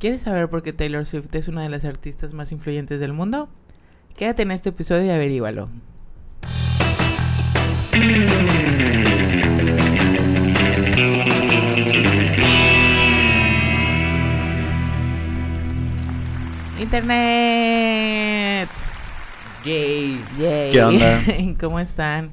¿Quieres 0.00 0.22
saber 0.22 0.48
por 0.48 0.62
qué 0.62 0.72
Taylor 0.72 1.04
Swift 1.04 1.34
es 1.34 1.48
una 1.48 1.62
de 1.62 1.68
las 1.68 1.84
artistas 1.84 2.32
más 2.32 2.52
influyentes 2.52 2.98
del 3.00 3.12
mundo? 3.12 3.50
Quédate 4.16 4.40
en 4.40 4.50
este 4.50 4.70
episodio 4.70 5.04
y 5.04 5.10
averígualo. 5.10 5.68
Internet. 16.80 18.70
Gay. 19.62 20.18
Yay. 20.38 20.70
¿Qué 20.70 20.82
onda? 20.82 21.20
¿Cómo 21.60 21.78
están? 21.78 22.30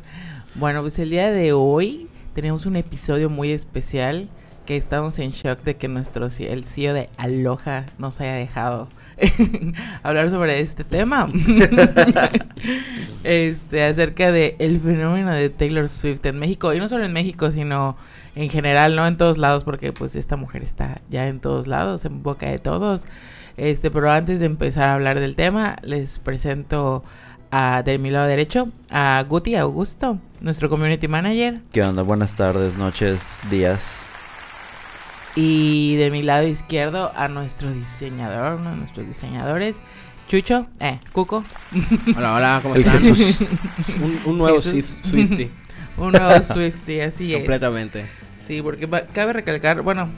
Bueno, 0.55 0.79
pues 0.84 0.97
el 0.99 1.09
día 1.09 1.31
de 1.31 1.52
hoy 1.52 2.07
tenemos 2.34 2.65
un 2.65 2.77
episodio 2.77 3.29
muy 3.29 3.52
especial 3.52 4.29
que 4.68 4.75
estamos 4.75 5.18
en 5.19 5.32
shock 5.32 5.64
de 5.64 5.78
que 5.78 5.87
nuestro 5.87 6.28
el 6.28 6.65
CEO 6.65 6.93
de 6.93 7.10
Aloha 7.15 7.86
nos 7.97 8.19
haya 8.19 8.33
dejado 8.33 8.89
hablar 10.04 10.29
sobre 10.29 10.59
este 10.59 10.83
tema. 10.83 11.32
este 13.23 13.86
acerca 13.86 14.33
de 14.33 14.57
el 14.59 14.82
fenómeno 14.82 15.32
de 15.32 15.50
Taylor 15.50 15.87
Swift 15.87 16.25
en 16.25 16.37
México 16.37 16.73
y 16.73 16.79
no 16.79 16.89
solo 16.89 17.06
en 17.06 17.14
México, 17.14 17.50
sino 17.50 17.95
en 18.36 18.50
general, 18.50 18.97
no 18.97 19.07
en 19.07 19.15
todos 19.15 19.37
lados 19.37 19.64
porque 19.64 19.93
pues 19.93 20.15
esta 20.15 20.36
mujer 20.36 20.64
está 20.64 21.00
ya 21.09 21.29
en 21.29 21.39
todos 21.39 21.68
lados, 21.68 22.04
en 22.04 22.21
boca 22.21 22.47
de 22.47 22.59
todos. 22.59 23.06
Este, 23.56 23.89
pero 23.89 24.11
antes 24.11 24.42
de 24.42 24.47
empezar 24.47 24.89
a 24.89 24.95
hablar 24.95 25.21
del 25.21 25.37
tema, 25.37 25.78
les 25.81 26.20
presento 26.20 27.06
a, 27.51 27.84
de 27.84 27.97
mi 28.00 28.11
lado 28.11 28.28
derecho 28.28 28.68
a 28.89 29.23
Guti 29.28 29.56
Augusto, 29.56 30.20
nuestro 30.42 30.70
community 30.70 31.07
manager, 31.07 31.61
¿Qué 31.71 31.84
onda? 31.84 32.03
Buenas 32.03 32.36
tardes, 32.36 32.75
noches, 32.75 33.38
días. 33.50 34.06
Y 35.39 35.95
de 35.97 36.09
mi 36.09 36.23
lado 36.23 36.47
izquierdo 36.47 37.12
a 37.16 37.28
nuestro 37.28 37.72
diseñador, 37.72 38.59
uno 38.59 38.72
de 38.72 38.78
nuestros 38.78 39.06
diseñadores, 39.08 39.78
Chucho, 40.28 40.67
eh, 40.80 41.00
Cuco, 41.14 41.44
Hola, 42.17 42.34
hola, 42.34 42.59
¿cómo 42.64 42.73
están? 42.75 42.94
Jesús. 43.00 43.39
Un, 44.02 44.20
un 44.25 44.38
nuevo 44.39 44.59
Swifty. 44.59 45.52
un 45.97 46.12
nuevo 46.12 46.42
Swifty, 46.42 47.00
así 47.02 47.31
es. 47.34 47.38
completamente. 47.38 48.08
Sí, 48.47 48.62
porque 48.62 48.88
va- 48.88 49.06
cabe 49.06 49.34
recalcar, 49.34 49.84
bueno, 49.84 50.09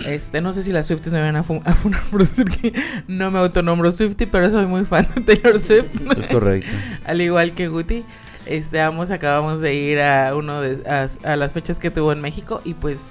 este, 0.00 0.40
no 0.40 0.52
sé 0.52 0.62
si 0.62 0.72
las 0.72 0.86
Swifties 0.86 1.12
me 1.12 1.20
van 1.20 1.36
a, 1.36 1.40
a 1.40 1.74
funar 1.74 2.02
por 2.10 2.26
decir 2.26 2.46
que 2.46 2.72
no 3.08 3.30
me 3.30 3.38
autonombro 3.40 3.92
Swifty, 3.92 4.26
pero 4.26 4.50
soy 4.50 4.66
muy 4.66 4.84
fan 4.84 5.06
de 5.14 5.20
Taylor 5.36 5.60
Swift. 5.60 5.90
Es 6.18 6.26
correcto. 6.28 6.72
Al 7.04 7.20
igual 7.20 7.52
que 7.52 7.68
Guti, 7.68 8.04
este, 8.46 8.80
ambos 8.80 9.10
acabamos 9.10 9.60
de 9.60 9.74
ir 9.74 10.00
a 10.00 10.34
uno 10.34 10.60
de 10.60 10.88
a, 10.88 11.06
a 11.30 11.36
las 11.36 11.52
fechas 11.52 11.78
que 11.78 11.90
tuvo 11.90 12.12
en 12.12 12.20
México 12.20 12.60
y 12.64 12.74
pues 12.74 13.06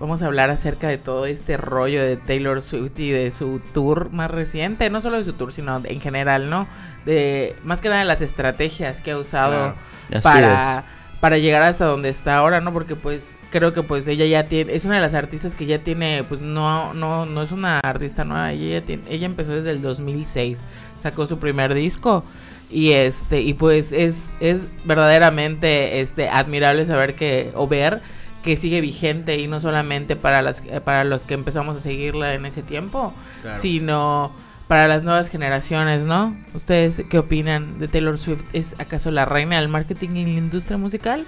vamos 0.00 0.22
a 0.22 0.26
hablar 0.26 0.50
acerca 0.50 0.88
de 0.88 0.98
todo 0.98 1.26
este 1.26 1.56
rollo 1.56 2.02
de 2.02 2.16
Taylor 2.16 2.62
Swift 2.62 2.98
y 2.98 3.10
de 3.10 3.30
su 3.30 3.60
tour 3.72 4.10
más 4.12 4.30
reciente, 4.30 4.90
no 4.90 5.00
solo 5.00 5.18
de 5.18 5.24
su 5.24 5.32
tour, 5.32 5.52
sino 5.52 5.80
en 5.84 6.00
general, 6.00 6.50
¿no? 6.50 6.68
De 7.04 7.56
más 7.64 7.80
que 7.80 7.88
nada 7.88 8.00
de 8.00 8.06
las 8.06 8.22
estrategias 8.22 9.00
que 9.00 9.12
ha 9.12 9.18
usado 9.18 9.74
Claro. 10.10 10.22
Para 10.22 10.84
para 11.20 11.36
llegar 11.36 11.62
hasta 11.62 11.84
donde 11.84 12.08
está 12.10 12.36
ahora, 12.36 12.60
¿no? 12.60 12.72
Porque 12.72 12.94
pues 12.94 13.36
creo 13.50 13.72
que 13.72 13.82
pues 13.82 14.06
ella 14.06 14.24
ya 14.26 14.46
tiene 14.46 14.74
es 14.74 14.84
una 14.84 14.96
de 14.96 15.00
las 15.00 15.14
artistas 15.14 15.54
que 15.54 15.66
ya 15.66 15.80
tiene 15.80 16.24
pues 16.28 16.40
no 16.40 16.94
no 16.94 17.26
no 17.26 17.42
es 17.42 17.50
una 17.50 17.80
artista 17.80 18.24
nueva, 18.24 18.52
ella 18.52 18.78
ya 18.78 18.86
tiene, 18.86 19.02
ella 19.08 19.26
empezó 19.26 19.52
desde 19.52 19.70
el 19.72 19.82
2006, 19.82 20.62
sacó 20.96 21.26
su 21.26 21.38
primer 21.38 21.74
disco 21.74 22.24
y 22.70 22.92
este 22.92 23.40
y 23.40 23.54
pues 23.54 23.92
es 23.92 24.32
es 24.38 24.60
verdaderamente 24.84 26.00
este 26.00 26.28
admirable 26.28 26.84
saber 26.84 27.16
que 27.16 27.50
o 27.54 27.66
ver 27.66 28.00
que 28.48 28.56
sigue 28.56 28.80
vigente 28.80 29.36
y 29.38 29.46
no 29.46 29.60
solamente 29.60 30.16
para 30.16 30.40
las 30.40 30.62
eh, 30.64 30.80
para 30.80 31.04
los 31.04 31.24
que 31.26 31.34
empezamos 31.34 31.76
a 31.76 31.80
seguirla 31.80 32.32
en 32.34 32.46
ese 32.46 32.62
tiempo, 32.62 33.12
Claro. 33.42 33.58
sino 33.60 34.32
para 34.68 34.88
las 34.88 35.02
nuevas 35.02 35.28
generaciones, 35.28 36.04
¿no? 36.04 36.34
¿Ustedes 36.54 37.02
qué 37.10 37.18
opinan 37.18 37.78
de 37.78 37.88
Taylor 37.88 38.16
Swift? 38.18 38.44
¿Es 38.54 38.74
acaso 38.78 39.10
la 39.10 39.26
reina 39.26 39.60
del 39.60 39.68
marketing 39.68 40.10
en 40.16 40.32
la 40.32 40.38
industria 40.38 40.78
musical? 40.78 41.26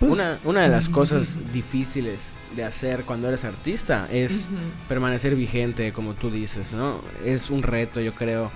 Pues, 0.00 0.12
Una, 0.12 0.38
una 0.44 0.62
de 0.62 0.68
las 0.68 0.88
cosas 0.88 1.38
difíciles 1.52 2.34
de 2.54 2.64
hacer 2.64 3.04
cuando 3.04 3.28
eres 3.28 3.44
artista 3.44 4.06
es 4.10 4.48
permanecer 4.88 5.34
vigente, 5.34 5.92
como 5.92 6.14
tú 6.14 6.30
dices, 6.30 6.72
¿no? 6.74 7.00
Es 7.24 7.48
un 7.50 7.62
reto, 7.62 8.00
yo 8.00 8.12
creo, 8.14 8.50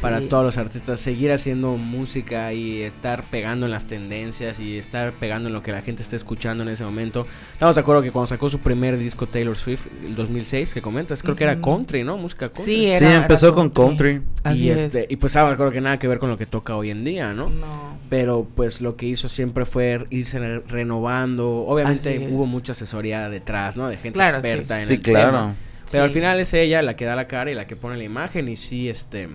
para 0.00 0.20
todos 0.28 0.44
los 0.44 0.58
artistas 0.58 1.00
seguir 1.00 1.32
haciendo 1.32 1.76
música 1.76 2.52
y 2.52 2.82
estar 2.82 3.22
pegando 3.24 3.66
en 3.66 3.72
las 3.72 3.86
tendencias 3.86 4.58
y 4.60 4.78
estar 4.78 5.12
pegando 5.14 5.48
en 5.48 5.54
lo 5.54 5.62
que 5.62 5.72
la 5.72 5.82
gente 5.82 6.02
está 6.02 6.16
escuchando 6.16 6.62
en 6.62 6.68
ese 6.70 6.84
momento. 6.84 7.26
Estamos 7.52 7.74
de 7.74 7.80
acuerdo 7.80 8.02
que 8.02 8.10
cuando 8.10 8.26
sacó 8.26 8.48
su 8.48 8.60
primer 8.60 8.96
disco 8.98 9.26
Taylor 9.26 9.56
Swift, 9.56 9.86
el 10.04 10.14
2006, 10.16 10.74
que 10.74 10.82
comentas, 10.82 11.22
creo 11.22 11.36
que 11.36 11.44
era 11.44 11.60
country, 11.60 12.04
¿no? 12.04 12.16
Música 12.16 12.48
country. 12.48 12.64
Sí, 12.88 12.94
sí, 12.94 13.04
empezó 13.04 13.46
era 13.46 13.54
con 13.54 13.70
country. 13.70 14.22
Y 14.54 14.70
es. 14.70 14.80
este 14.80 15.06
y 15.10 15.16
pues 15.16 15.32
estaba 15.32 15.48
de 15.48 15.54
acuerdo 15.54 15.72
que 15.72 15.80
nada 15.80 15.98
que 15.98 16.08
ver 16.08 16.18
con 16.18 16.30
lo 16.30 16.38
que 16.38 16.46
toca 16.46 16.76
hoy 16.76 16.90
en 16.90 17.04
día, 17.04 17.32
¿no? 17.34 17.50
No. 17.50 17.98
Pero 18.08 18.46
pues 18.54 18.80
lo 18.80 18.96
que 18.96 19.06
hizo 19.06 19.28
siempre 19.28 19.64
fue 19.66 20.06
irse 20.10 20.38
re- 20.38 20.60
renovando. 20.66 21.48
Obviamente 21.66 22.24
es. 22.24 22.32
hubo 22.32 22.46
mucha 22.46 22.72
asesoría 22.72 23.28
detrás, 23.28 23.76
¿no? 23.76 23.88
De 23.88 23.96
gente 23.96 24.16
Claro, 24.18 24.38
experta 24.38 24.76
sí. 24.76 24.82
en 24.82 24.88
Sí, 24.88 24.94
el 24.94 25.02
claro. 25.02 25.26
tema. 25.30 25.54
Pero 25.90 26.04
al 26.04 26.10
final 26.10 26.38
es 26.38 26.54
ella 26.54 26.82
la 26.82 26.94
que 26.94 27.04
da 27.04 27.16
la 27.16 27.26
cara 27.26 27.50
y 27.50 27.54
la 27.54 27.66
que 27.66 27.74
pone 27.76 27.96
la 27.96 28.04
imagen 28.04 28.48
y 28.48 28.54
sí, 28.56 28.88
este... 28.88 29.28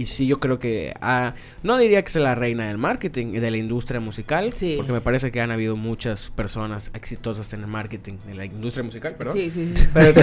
Y 0.00 0.06
sí, 0.06 0.26
yo 0.26 0.40
creo 0.40 0.58
que... 0.58 0.94
ah, 1.02 1.34
no 1.62 1.76
diría 1.76 2.00
que 2.02 2.08
es 2.08 2.16
la 2.16 2.34
reina 2.34 2.66
del 2.68 2.78
marketing, 2.78 3.32
de 3.32 3.50
la 3.50 3.58
industria 3.58 4.00
musical. 4.00 4.54
Sí. 4.54 4.74
Porque 4.76 4.92
me 4.92 5.02
parece 5.02 5.30
que 5.30 5.42
han 5.42 5.50
habido 5.50 5.76
muchas 5.76 6.30
personas 6.30 6.90
exitosas 6.94 7.52
en 7.52 7.60
el 7.60 7.66
marketing, 7.66 8.14
de 8.26 8.34
la 8.34 8.46
industria 8.46 8.82
musical, 8.82 9.14
perdón. 9.16 9.36
Sí, 9.36 9.50
sí, 9.50 9.72
sí. 9.74 9.86
Pero, 9.94 10.14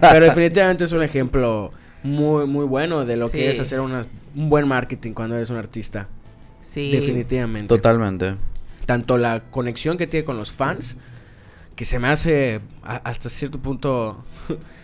pero 0.00 0.26
definitivamente 0.26 0.84
es 0.84 0.92
un 0.92 1.02
ejemplo 1.02 1.72
muy, 2.02 2.46
muy 2.46 2.66
bueno 2.66 3.06
de 3.06 3.16
lo 3.16 3.28
Sí. 3.28 3.38
que 3.38 3.48
es 3.48 3.58
hacer 3.60 3.80
una- 3.80 4.04
un 4.34 4.50
buen 4.50 4.68
marketing 4.68 5.12
cuando 5.12 5.36
eres 5.36 5.48
un 5.48 5.56
artista. 5.56 6.08
Sí. 6.60 6.90
Definitivamente. 6.92 7.68
Totalmente. 7.68 8.34
Tanto 8.84 9.16
la 9.16 9.44
conexión 9.50 9.96
que 9.96 10.06
tiene 10.06 10.24
con 10.24 10.36
los 10.36 10.52
fans, 10.52 10.98
que 11.74 11.86
se 11.86 11.98
me 11.98 12.08
hace 12.08 12.60
a- 12.82 12.96
hasta 12.96 13.30
cierto 13.30 13.58
punto, 13.60 14.24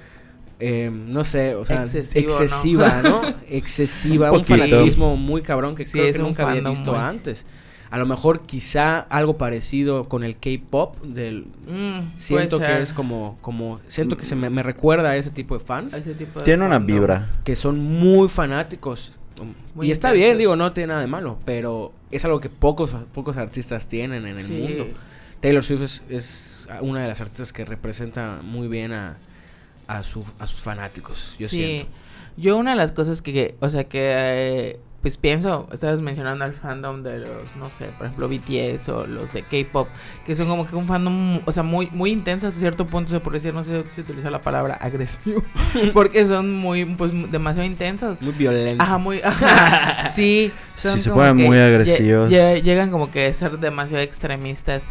eh, 0.61 0.91
no 0.93 1.25
sé, 1.25 1.55
o 1.55 1.65
sea, 1.65 1.85
excesiva, 1.85 3.01
¿no? 3.03 3.23
Excesiva, 3.49 4.33
Un 4.33 4.45
fanatismo 4.45 5.17
muy 5.17 5.43
cabrón 5.43 5.75
que 5.75 5.85
Sí, 5.85 5.93
creo 5.93 6.05
es 6.07 6.17
que 6.17 6.23
un 6.23 6.29
nunca 6.29 6.49
había 6.49 6.69
visto 6.69 6.93
muy- 6.93 7.01
antes. 7.01 7.47
A 7.91 7.97
lo 7.97 8.05
mejor 8.05 8.43
quizá 8.43 8.99
algo 8.99 9.39
parecido 9.39 10.11
con 10.11 10.23
el 10.23 10.37
K-pop 10.37 11.01
del 11.03 11.47
Mm, 11.67 12.13
siento 12.17 12.59
que 12.59 12.67
ser. 12.67 12.81
es 12.83 12.93
como 12.93 13.39
como 13.41 13.81
siento 13.89 14.19
que 14.19 14.27
se 14.27 14.37
me, 14.37 14.51
me 14.51 14.63
recuerda 14.63 15.11
a 15.11 15.17
ese 15.17 15.31
tipo 15.31 15.57
de 15.57 15.65
fans 15.65 15.95
Ese 15.95 16.13
tipo 16.15 16.41
de 16.41 16.45
Tiene 16.45 16.67
una 16.67 16.79
vibra. 16.81 17.31
que 17.45 17.57
son 17.57 17.79
muy 17.83 18.29
fanáticos. 18.29 19.13
Muy 19.75 19.87
y 19.87 19.91
está 19.91 20.13
bien, 20.13 20.37
digo, 20.37 20.55
no 20.57 20.73
tiene 20.73 20.89
nada 20.89 21.01
de 21.01 21.07
malo, 21.07 21.39
pero 21.47 21.93
es 22.11 22.25
algo 22.27 22.41
que 22.41 22.51
pocos, 22.51 22.95
pocos 23.15 23.37
artistas 23.39 23.87
tienen 23.89 24.27
en 24.27 24.37
el 24.37 24.47
Sí. 24.47 24.53
mundo. 24.53 24.87
Taylor 25.41 25.63
Swift 25.63 25.83
es, 25.83 26.03
es 26.11 26.69
una 26.83 27.01
de 27.03 27.09
las 27.09 27.21
artistas 27.23 27.53
que 27.55 27.65
representa 27.65 28.41
muy 28.43 28.67
bien 28.69 28.93
a, 28.93 29.17
a, 29.89 30.03
su, 30.05 30.25
a 30.39 30.47
sus 30.47 30.61
fanáticos, 30.61 31.35
yo 31.39 31.49
sí. 31.49 31.57
siento. 31.57 31.87
Yo 32.37 32.57
una 32.57 32.71
de 32.71 32.77
las 32.77 32.93
cosas 32.93 33.21
que, 33.21 33.57
o 33.59 33.69
sea, 33.69 33.85
que 33.85 34.13
eh, 34.15 34.81
pues 35.03 35.17
pienso, 35.17 35.69
estabas 35.73 36.01
mencionando 36.01 36.45
al 36.45 36.55
fandom 36.55 37.03
de 37.03 37.19
los, 37.19 37.57
no 37.57 37.69
sé, 37.71 37.87
por 37.99 38.07
ejemplo, 38.07 38.29
BTS 38.29 38.89
o 38.91 39.07
los 39.09 39.33
de 39.33 39.43
K-pop, 39.43 39.89
que 40.25 40.37
son 40.37 40.47
como 40.47 40.65
que 40.67 40.77
un 40.77 40.87
fandom, 40.87 41.41
o 41.45 41.51
sea, 41.53 41.65
muy 41.65 41.89
muy 41.93 42.11
intenso 42.13 42.47
hasta 42.47 42.61
cierto 42.61 42.87
punto, 42.87 43.11
se 43.13 43.19
puede 43.19 43.39
decir, 43.39 43.55
no 43.55 43.65
sé 43.65 43.83
si 43.95 44.03
utilizar 44.03 44.31
la 44.31 44.41
palabra 44.41 44.75
agresivo, 44.75 45.43
porque 45.95 46.25
son 46.27 46.53
muy, 46.55 46.85
pues, 46.85 47.11
demasiado 47.31 47.67
intensos. 47.67 48.21
Muy 48.23 48.33
violento. 48.33 48.85
Ajá, 48.85 48.99
muy, 48.99 49.21
ajá, 49.21 50.11
sí. 50.15 50.53
Sí, 50.77 50.89
son 50.89 50.99
se 50.99 51.11
como 51.11 51.23
ponen 51.23 51.47
muy 51.47 51.59
agresivos. 51.59 52.31
lle- 52.31 52.63
llegan 52.63 52.91
como 52.93 53.11
que 53.11 53.27
a 53.27 53.33
ser 53.33 53.59
demasiado 53.59 54.03
extremistas. 54.05 54.83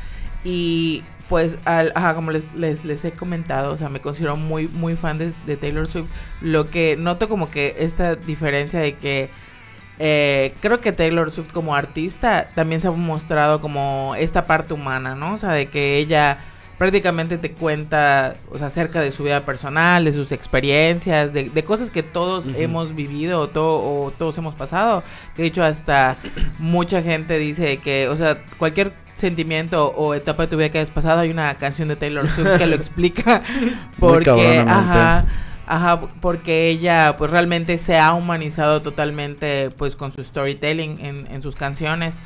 Y 0.43 1.03
pues, 1.29 1.57
al, 1.65 1.91
ajá, 1.95 2.15
como 2.15 2.31
les, 2.31 2.53
les, 2.53 2.85
les 2.85 3.03
he 3.05 3.11
comentado, 3.11 3.73
o 3.73 3.77
sea, 3.77 3.89
me 3.89 3.99
considero 4.01 4.37
muy, 4.37 4.67
muy 4.67 4.95
fan 4.95 5.17
de, 5.17 5.33
de 5.45 5.57
Taylor 5.57 5.87
Swift. 5.87 6.09
Lo 6.41 6.69
que 6.69 6.95
noto 6.97 7.27
como 7.29 7.49
que 7.51 7.75
esta 7.79 8.15
diferencia 8.15 8.79
de 8.79 8.95
que 8.95 9.29
eh, 9.99 10.53
creo 10.61 10.79
que 10.79 10.91
Taylor 10.91 11.31
Swift 11.31 11.51
como 11.51 11.75
artista 11.75 12.49
también 12.55 12.81
se 12.81 12.87
ha 12.87 12.91
mostrado 12.91 13.61
como 13.61 14.13
esta 14.17 14.45
parte 14.45 14.73
humana, 14.73 15.15
¿no? 15.15 15.33
O 15.33 15.37
sea, 15.39 15.51
de 15.51 15.65
que 15.67 15.97
ella 15.97 16.37
prácticamente 16.77 17.39
te 17.39 17.51
cuenta, 17.53 18.35
o 18.51 18.59
sea, 18.59 18.67
acerca 18.67 19.01
de 19.01 19.11
su 19.11 19.23
vida 19.23 19.43
personal, 19.43 20.05
de 20.05 20.13
sus 20.13 20.31
experiencias, 20.31 21.33
de, 21.33 21.49
de 21.49 21.63
cosas 21.63 21.89
que 21.89 22.03
todos 22.03 22.45
hemos 22.55 22.93
vivido 22.95 23.39
o, 23.39 23.49
to- 23.49 23.77
o 24.05 24.11
todos 24.11 24.37
hemos 24.37 24.53
pasado. 24.53 25.01
Que 25.35 25.41
de 25.41 25.47
hecho 25.47 25.63
hasta 25.63 26.17
mucha 26.59 27.01
gente 27.01 27.39
dice 27.39 27.77
que, 27.77 28.07
o 28.09 28.15
sea, 28.15 28.43
cualquier 28.59 28.93
sentimiento 29.17 29.91
o 29.95 30.13
etapa 30.13 30.43
de 30.43 30.47
tu 30.49 30.57
vida 30.57 30.69
que 30.69 30.77
hayas 30.79 30.91
pasado, 30.91 31.19
hay 31.19 31.29
una 31.29 31.55
canción 31.55 31.87
de 31.87 31.95
Taylor 31.95 32.27
Swift 32.27 32.57
que 32.57 32.67
lo 32.67 32.75
explica. 32.77 33.41
Porque, 33.99 34.63
ajá, 34.65 35.25
ajá, 35.65 36.01
porque 36.21 36.69
ella 36.69 37.15
pues 37.17 37.31
realmente 37.31 37.77
se 37.77 37.99
ha 37.99 38.13
humanizado 38.13 38.81
totalmente 38.81 39.71
pues 39.71 39.95
con 39.95 40.11
su 40.13 40.23
storytelling 40.23 40.99
en, 40.99 41.27
en 41.27 41.41
sus 41.41 41.55
canciones. 41.55 42.21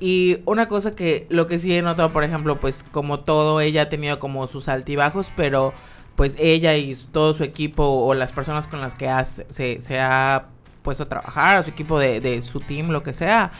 Y 0.00 0.38
una 0.46 0.66
cosa 0.66 0.96
que 0.96 1.26
lo 1.28 1.46
que 1.46 1.58
sí 1.58 1.74
he 1.74 1.82
notado, 1.82 2.10
por 2.10 2.24
ejemplo, 2.24 2.58
pues 2.58 2.82
como 2.90 3.20
todo, 3.20 3.60
ella 3.60 3.82
ha 3.82 3.88
tenido 3.90 4.18
como 4.18 4.46
sus 4.46 4.68
altibajos, 4.68 5.30
pero 5.36 5.74
pues 6.16 6.36
ella 6.38 6.74
y 6.76 6.96
todo 7.12 7.34
su 7.34 7.44
equipo 7.44 7.84
o 7.84 8.14
las 8.14 8.32
personas 8.32 8.66
con 8.66 8.80
las 8.80 8.94
que 8.94 9.10
se, 9.50 9.80
se, 9.80 10.00
ha 10.00 10.46
puesto 10.82 11.02
a 11.02 11.08
trabajar, 11.08 11.64
su 11.64 11.70
equipo 11.70 11.98
de, 11.98 12.20
de 12.20 12.40
su 12.40 12.60
team, 12.60 12.88
lo 12.88 13.02
que 13.02 13.12
sea, 13.12 13.52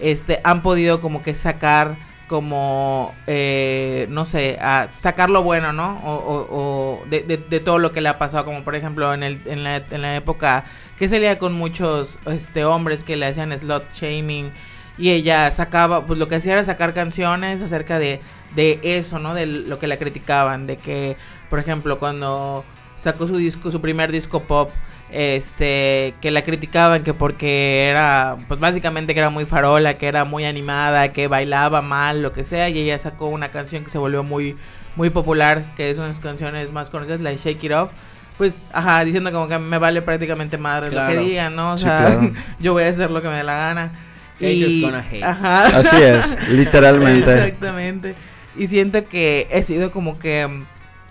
este, 0.00 0.40
han 0.44 0.62
podido 0.62 1.00
como 1.00 1.22
que 1.22 1.34
sacar 1.34 1.98
como, 2.28 3.14
eh, 3.26 4.06
no 4.10 4.24
sé, 4.24 4.58
a 4.60 4.88
sacar 4.90 5.30
lo 5.30 5.42
bueno, 5.42 5.72
¿no? 5.72 5.98
O, 6.04 6.46
o, 6.50 7.06
de, 7.08 7.22
de, 7.22 7.60
todo 7.60 7.78
lo 7.78 7.90
que 7.90 8.00
le 8.00 8.08
ha 8.08 8.18
pasado, 8.18 8.44
como 8.44 8.62
por 8.62 8.76
ejemplo 8.76 9.12
en, 9.12 9.22
el, 9.22 9.42
en, 9.46 9.64
la, 9.64 9.76
en 9.76 10.02
la 10.02 10.14
época 10.14 10.64
que 10.98 11.08
salía 11.08 11.38
con 11.38 11.54
muchos 11.54 12.18
este, 12.26 12.64
hombres 12.64 13.02
que 13.02 13.16
le 13.16 13.26
hacían 13.26 13.58
slot 13.58 13.92
shaming 13.94 14.52
y 14.98 15.10
ella 15.10 15.50
sacaba, 15.50 16.06
pues 16.06 16.18
lo 16.18 16.28
que 16.28 16.36
hacía 16.36 16.52
era 16.52 16.64
sacar 16.64 16.92
canciones 16.92 17.62
acerca 17.62 17.98
de, 17.98 18.20
de 18.54 18.80
eso, 18.82 19.18
¿no? 19.18 19.34
De 19.34 19.46
lo 19.46 19.78
que 19.78 19.86
la 19.86 19.96
criticaban, 19.96 20.66
de 20.66 20.76
que, 20.76 21.16
por 21.48 21.58
ejemplo, 21.60 21.98
cuando 21.98 22.64
sacó 23.00 23.26
su 23.26 23.36
disco, 23.36 23.70
su 23.70 23.80
primer 23.80 24.12
disco 24.12 24.42
pop, 24.42 24.70
este 25.10 26.14
que 26.20 26.30
la 26.30 26.42
criticaban 26.42 27.02
que 27.02 27.14
porque 27.14 27.86
era 27.88 28.36
pues 28.46 28.60
básicamente 28.60 29.14
que 29.14 29.20
era 29.20 29.30
muy 29.30 29.46
farola, 29.46 29.94
que 29.94 30.06
era 30.06 30.24
muy 30.24 30.44
animada, 30.44 31.12
que 31.12 31.28
bailaba 31.28 31.82
mal, 31.82 32.22
lo 32.22 32.32
que 32.32 32.44
sea 32.44 32.68
y 32.68 32.78
ella 32.78 32.98
sacó 32.98 33.28
una 33.28 33.48
canción 33.48 33.84
que 33.84 33.90
se 33.90 33.98
volvió 33.98 34.22
muy 34.22 34.56
muy 34.96 35.10
popular, 35.10 35.72
que 35.76 35.90
es 35.90 35.98
una 35.98 36.08
de 36.08 36.14
sus 36.14 36.22
canciones 36.22 36.72
más 36.72 36.90
conocidas, 36.90 37.20
la 37.20 37.30
de 37.30 37.36
Shake 37.36 37.64
It 37.64 37.72
Off. 37.72 37.90
Pues, 38.36 38.62
ajá, 38.72 39.04
diciendo 39.04 39.32
como 39.32 39.48
que 39.48 39.58
me 39.58 39.78
vale 39.78 40.02
prácticamente 40.02 40.58
madre 40.58 40.92
lo 40.92 41.06
que 41.06 41.16
digan, 41.16 41.56
¿no? 41.56 41.72
O 41.72 41.78
sea, 41.78 42.20
yo 42.60 42.72
voy 42.72 42.84
a 42.84 42.88
hacer 42.88 43.10
lo 43.10 43.22
que 43.22 43.28
me 43.28 43.36
dé 43.36 43.44
la 43.44 43.56
gana. 43.56 43.92
Y, 44.40 44.82
gonna 44.82 45.04
hate. 45.10 45.24
Ajá. 45.24 45.66
Así 45.78 45.96
es, 45.96 46.48
literalmente. 46.50 47.32
Exactamente. 47.32 48.14
Y 48.56 48.66
siento 48.66 49.08
que 49.08 49.48
he 49.50 49.62
sido 49.62 49.90
como 49.90 50.18
que 50.18 50.64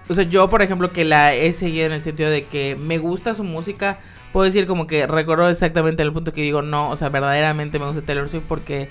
o 0.10 0.16
sea, 0.16 0.24
yo, 0.24 0.50
por 0.50 0.62
ejemplo, 0.62 0.92
que 0.92 1.06
la 1.06 1.34
he 1.34 1.54
seguido 1.54 1.86
en 1.86 1.92
el 1.92 2.02
sentido 2.02 2.30
de 2.30 2.46
que 2.46 2.76
me 2.80 2.98
gusta 2.98 3.36
su 3.36 3.44
música, 3.44 4.00
puedo 4.32 4.46
decir 4.46 4.68
como 4.68 4.88
que 4.88 5.08
recuerdo 5.08 5.50
exactamente 5.50 6.04
el 6.04 6.14
punto 6.14 6.34
que 6.34 6.42
digo, 6.42 6.62
no, 6.62 6.90
o 6.90 6.98
sea, 6.98 7.10
verdaderamente 7.10 7.80
me 7.80 7.86
gusta 7.86 8.02
Taylor 8.02 8.30
Swift 8.30 8.44
porque, 8.48 8.90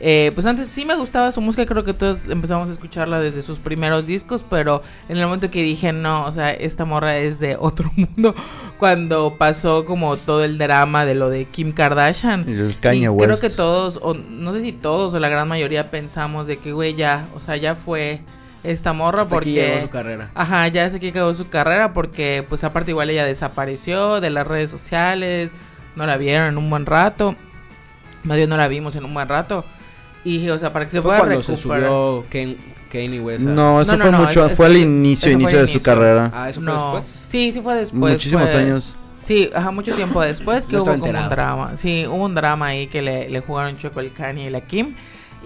eh, 0.00 0.32
pues 0.34 0.46
antes 0.46 0.68
sí 0.68 0.84
me 0.84 0.96
gustaba 0.96 1.30
su 1.30 1.40
música, 1.40 1.64
creo 1.66 1.84
que 1.84 1.92
todos 1.92 2.20
empezamos 2.28 2.68
a 2.70 2.72
escucharla 2.72 3.20
desde 3.20 3.42
sus 3.42 3.58
primeros 3.58 4.06
discos, 4.06 4.44
pero 4.48 4.82
en 5.08 5.16
el 5.16 5.24
momento 5.26 5.50
que 5.50 5.62
dije, 5.62 5.92
no, 5.92 6.26
o 6.26 6.32
sea, 6.32 6.52
esta 6.52 6.84
morra 6.84 7.18
es 7.18 7.38
de 7.38 7.56
otro 7.56 7.90
mundo, 7.96 8.34
cuando 8.78 9.36
pasó 9.38 9.84
como 9.84 10.16
todo 10.16 10.42
el 10.42 10.58
drama 10.58 11.04
de 11.04 11.14
lo 11.14 11.30
de 11.30 11.44
Kim 11.44 11.72
Kardashian. 11.72 12.46
Y 12.48 12.72
Kanye 12.74 13.08
West. 13.08 13.26
Creo 13.26 13.50
que 13.50 13.56
todos, 13.56 14.00
o 14.02 14.14
no 14.14 14.52
sé 14.52 14.62
si 14.62 14.72
todos 14.72 15.14
o 15.14 15.20
la 15.20 15.28
gran 15.28 15.46
mayoría 15.46 15.84
pensamos 15.84 16.48
de 16.48 16.56
que, 16.56 16.72
güey, 16.72 16.94
ya, 16.94 17.28
o 17.36 17.40
sea, 17.40 17.56
ya 17.56 17.76
fue 17.76 18.22
esta 18.62 18.92
morra 18.92 19.24
porque 19.24 19.72
aquí 19.74 19.80
su 19.82 19.90
carrera. 19.90 20.30
Ajá, 20.34 20.68
ya 20.68 20.88
sé 20.90 21.00
que 21.00 21.10
acabó 21.10 21.32
su 21.34 21.48
carrera 21.48 21.92
porque 21.92 22.44
pues 22.48 22.64
aparte 22.64 22.90
igual 22.90 23.10
ella 23.10 23.24
desapareció 23.24 24.20
de 24.20 24.30
las 24.30 24.46
redes 24.46 24.70
sociales, 24.70 25.50
no 25.96 26.06
la 26.06 26.16
vieron 26.16 26.48
en 26.48 26.58
un 26.58 26.68
buen 26.70 26.86
rato. 26.86 27.36
Más 28.24 28.36
bien 28.36 28.48
no 28.50 28.56
la 28.56 28.68
vimos 28.68 28.96
en 28.96 29.04
un 29.04 29.14
buen 29.14 29.28
rato. 29.28 29.64
Y 30.24 30.48
o 30.50 30.58
sea, 30.58 30.72
para 30.72 30.84
que 30.84 30.92
se 30.92 31.00
fue 31.00 31.10
pueda 31.10 31.20
cuando 31.20 31.42
se 31.42 31.56
subió 31.56 32.24
Kanye 32.90 33.20
West. 33.20 33.46
No, 33.46 33.80
eso 33.80 33.96
fue 33.96 34.10
mucho, 34.10 34.48
fue 34.50 34.66
al 34.66 34.76
inicio, 34.76 35.30
inicio 35.30 35.60
de 35.60 35.68
su 35.68 35.80
carrera. 35.80 36.30
Ah, 36.34 36.48
eso 36.48 36.60
fue 36.60 36.72
después. 36.72 37.04
Sí, 37.04 37.52
sí 37.52 37.60
fue 37.60 37.74
después. 37.76 38.12
Muchísimos 38.12 38.54
años. 38.54 38.94
Sí, 39.22 39.50
ajá, 39.54 39.70
mucho 39.70 39.94
tiempo 39.94 40.22
después 40.22 40.66
que 40.66 40.76
hubo 40.76 40.84
como 40.84 41.04
un 41.04 41.28
drama. 41.28 41.76
Sí, 41.76 42.06
hubo 42.08 42.24
un 42.24 42.34
drama 42.34 42.68
ahí 42.68 42.86
que 42.86 43.02
le, 43.02 43.28
le 43.28 43.40
jugaron 43.40 43.76
choco 43.76 44.00
el 44.00 44.12
Kanye 44.12 44.46
y 44.46 44.50
la 44.50 44.62
Kim. 44.62 44.94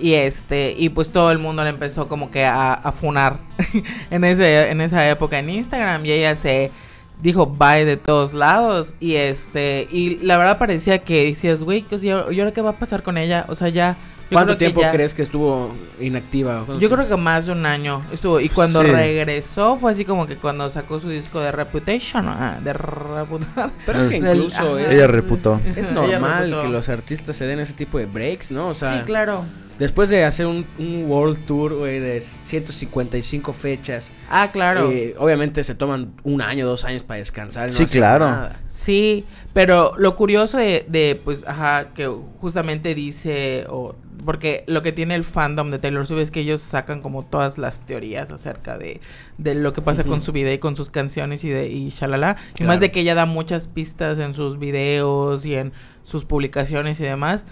Y 0.00 0.14
este, 0.14 0.74
y 0.76 0.88
pues 0.88 1.10
todo 1.10 1.30
el 1.30 1.38
mundo 1.38 1.62
le 1.62 1.70
empezó 1.70 2.08
como 2.08 2.30
que 2.30 2.44
a, 2.44 2.72
a 2.72 2.92
funar 2.92 3.38
en 4.10 4.24
ese, 4.24 4.70
en 4.70 4.80
esa 4.80 5.08
época 5.08 5.38
en 5.38 5.50
Instagram. 5.50 6.04
Y 6.06 6.12
ella 6.12 6.34
se 6.34 6.70
dijo 7.22 7.46
bye 7.46 7.84
de 7.84 7.96
todos 7.96 8.34
lados. 8.34 8.94
Y 9.00 9.14
este, 9.14 9.88
y 9.90 10.18
la 10.18 10.36
verdad 10.36 10.58
parecía 10.58 10.98
que 10.98 11.26
decías, 11.26 11.62
güey, 11.62 11.84
¿y 12.00 12.10
ahora 12.10 12.52
qué 12.52 12.60
va 12.60 12.70
a 12.70 12.78
pasar 12.78 13.02
con 13.02 13.16
ella? 13.16 13.46
O 13.48 13.54
sea, 13.54 13.68
ya. 13.68 13.96
¿Cuánto 14.32 14.56
tiempo 14.56 14.80
crees 14.90 15.14
que 15.14 15.22
estuvo 15.22 15.74
inactiva? 16.00 16.66
Yo 16.78 16.90
creo 16.90 17.08
que 17.08 17.16
más 17.16 17.46
de 17.46 17.52
un 17.52 17.66
año 17.66 18.04
estuvo. 18.12 18.40
Y 18.40 18.48
cuando 18.48 18.82
regresó 18.82 19.78
fue 19.78 19.92
así 19.92 20.04
como 20.04 20.26
que 20.26 20.36
cuando 20.36 20.68
sacó 20.70 21.00
su 21.00 21.08
disco 21.08 21.40
de 21.40 21.52
Reputation. 21.52 22.28
Ah, 22.28 22.58
de 22.62 22.72
Reputation. 22.72 23.72
Pero 23.86 24.00
es 24.00 24.06
que 24.06 24.16
incluso 24.16 24.78
es, 24.78 24.90
ella 24.90 25.06
reputó. 25.06 25.60
Es 25.76 25.90
normal 25.90 26.58
que 26.62 26.68
los 26.68 26.88
artistas 26.88 27.36
se 27.36 27.46
den 27.46 27.60
ese 27.60 27.72
tipo 27.72 27.98
de 27.98 28.06
breaks, 28.06 28.50
¿no? 28.50 28.68
O 28.68 28.74
sea, 28.74 28.98
sí, 28.98 29.04
claro. 29.04 29.44
Después 29.78 30.10
de 30.10 30.24
hacer 30.24 30.46
un, 30.46 30.64
World 31.08 31.44
Tour, 31.46 31.74
güey, 31.74 31.98
de 31.98 32.20
155 32.20 33.52
fechas. 33.52 34.12
Ah, 34.30 34.52
claro. 34.52 34.90
Eh, 34.90 35.14
obviamente 35.18 35.64
se 35.64 35.74
toman 35.74 36.12
un 36.22 36.42
año, 36.42 36.66
dos 36.66 36.84
años 36.84 37.02
para 37.02 37.18
descansar. 37.18 37.70
sí, 37.70 37.86
claro. 37.86 38.50
Sí, 38.68 39.24
pero 39.52 39.94
lo 39.96 40.14
curioso 40.14 40.58
de, 40.58 40.86
de, 40.88 41.20
pues, 41.22 41.44
ajá, 41.46 41.88
que 41.94 42.06
justamente 42.38 42.94
dice, 42.94 43.66
o 43.68 43.96
porque 44.24 44.64
lo 44.66 44.82
que 44.82 44.92
tiene 44.92 45.14
el 45.14 45.24
fandom 45.24 45.70
de 45.70 45.78
Taylor 45.78 46.06
Swift 46.06 46.20
es 46.20 46.30
que 46.30 46.40
ellos 46.40 46.62
sacan 46.62 47.00
como 47.00 47.24
todas 47.24 47.58
las 47.58 47.78
teorías 47.86 48.30
acerca 48.30 48.78
de, 48.78 49.00
de 49.38 49.54
lo 49.54 49.72
que 49.72 49.82
pasa 49.82 50.04
con 50.04 50.22
su 50.22 50.32
vida 50.32 50.52
y 50.52 50.58
con 50.58 50.76
sus 50.76 50.90
canciones 50.90 51.44
y 51.44 51.50
de 51.50 51.68
y 51.68 51.90
shalala. 51.90 52.36
Y 52.58 52.64
más 52.64 52.80
de 52.80 52.90
que 52.90 53.00
ella 53.00 53.14
da 53.14 53.26
muchas 53.26 53.68
pistas 53.68 54.18
en 54.18 54.34
sus 54.34 54.58
videos 54.58 55.44
y 55.46 55.54
en 55.54 55.72
sus 56.02 56.24
publicaciones 56.24 57.00
y 57.00 57.04
demás. 57.04 57.44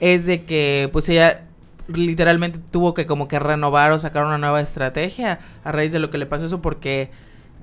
Es 0.00 0.26
de 0.26 0.44
que 0.44 0.88
pues 0.92 1.08
ella 1.08 1.46
literalmente 1.88 2.60
tuvo 2.70 2.94
que 2.94 3.06
como 3.06 3.28
que 3.28 3.38
renovar 3.38 3.92
o 3.92 3.98
sacar 3.98 4.24
una 4.24 4.38
nueva 4.38 4.60
estrategia 4.60 5.40
a 5.64 5.72
raíz 5.72 5.92
de 5.92 5.98
lo 5.98 6.10
que 6.10 6.18
le 6.18 6.26
pasó 6.26 6.46
eso 6.46 6.60
porque 6.60 7.10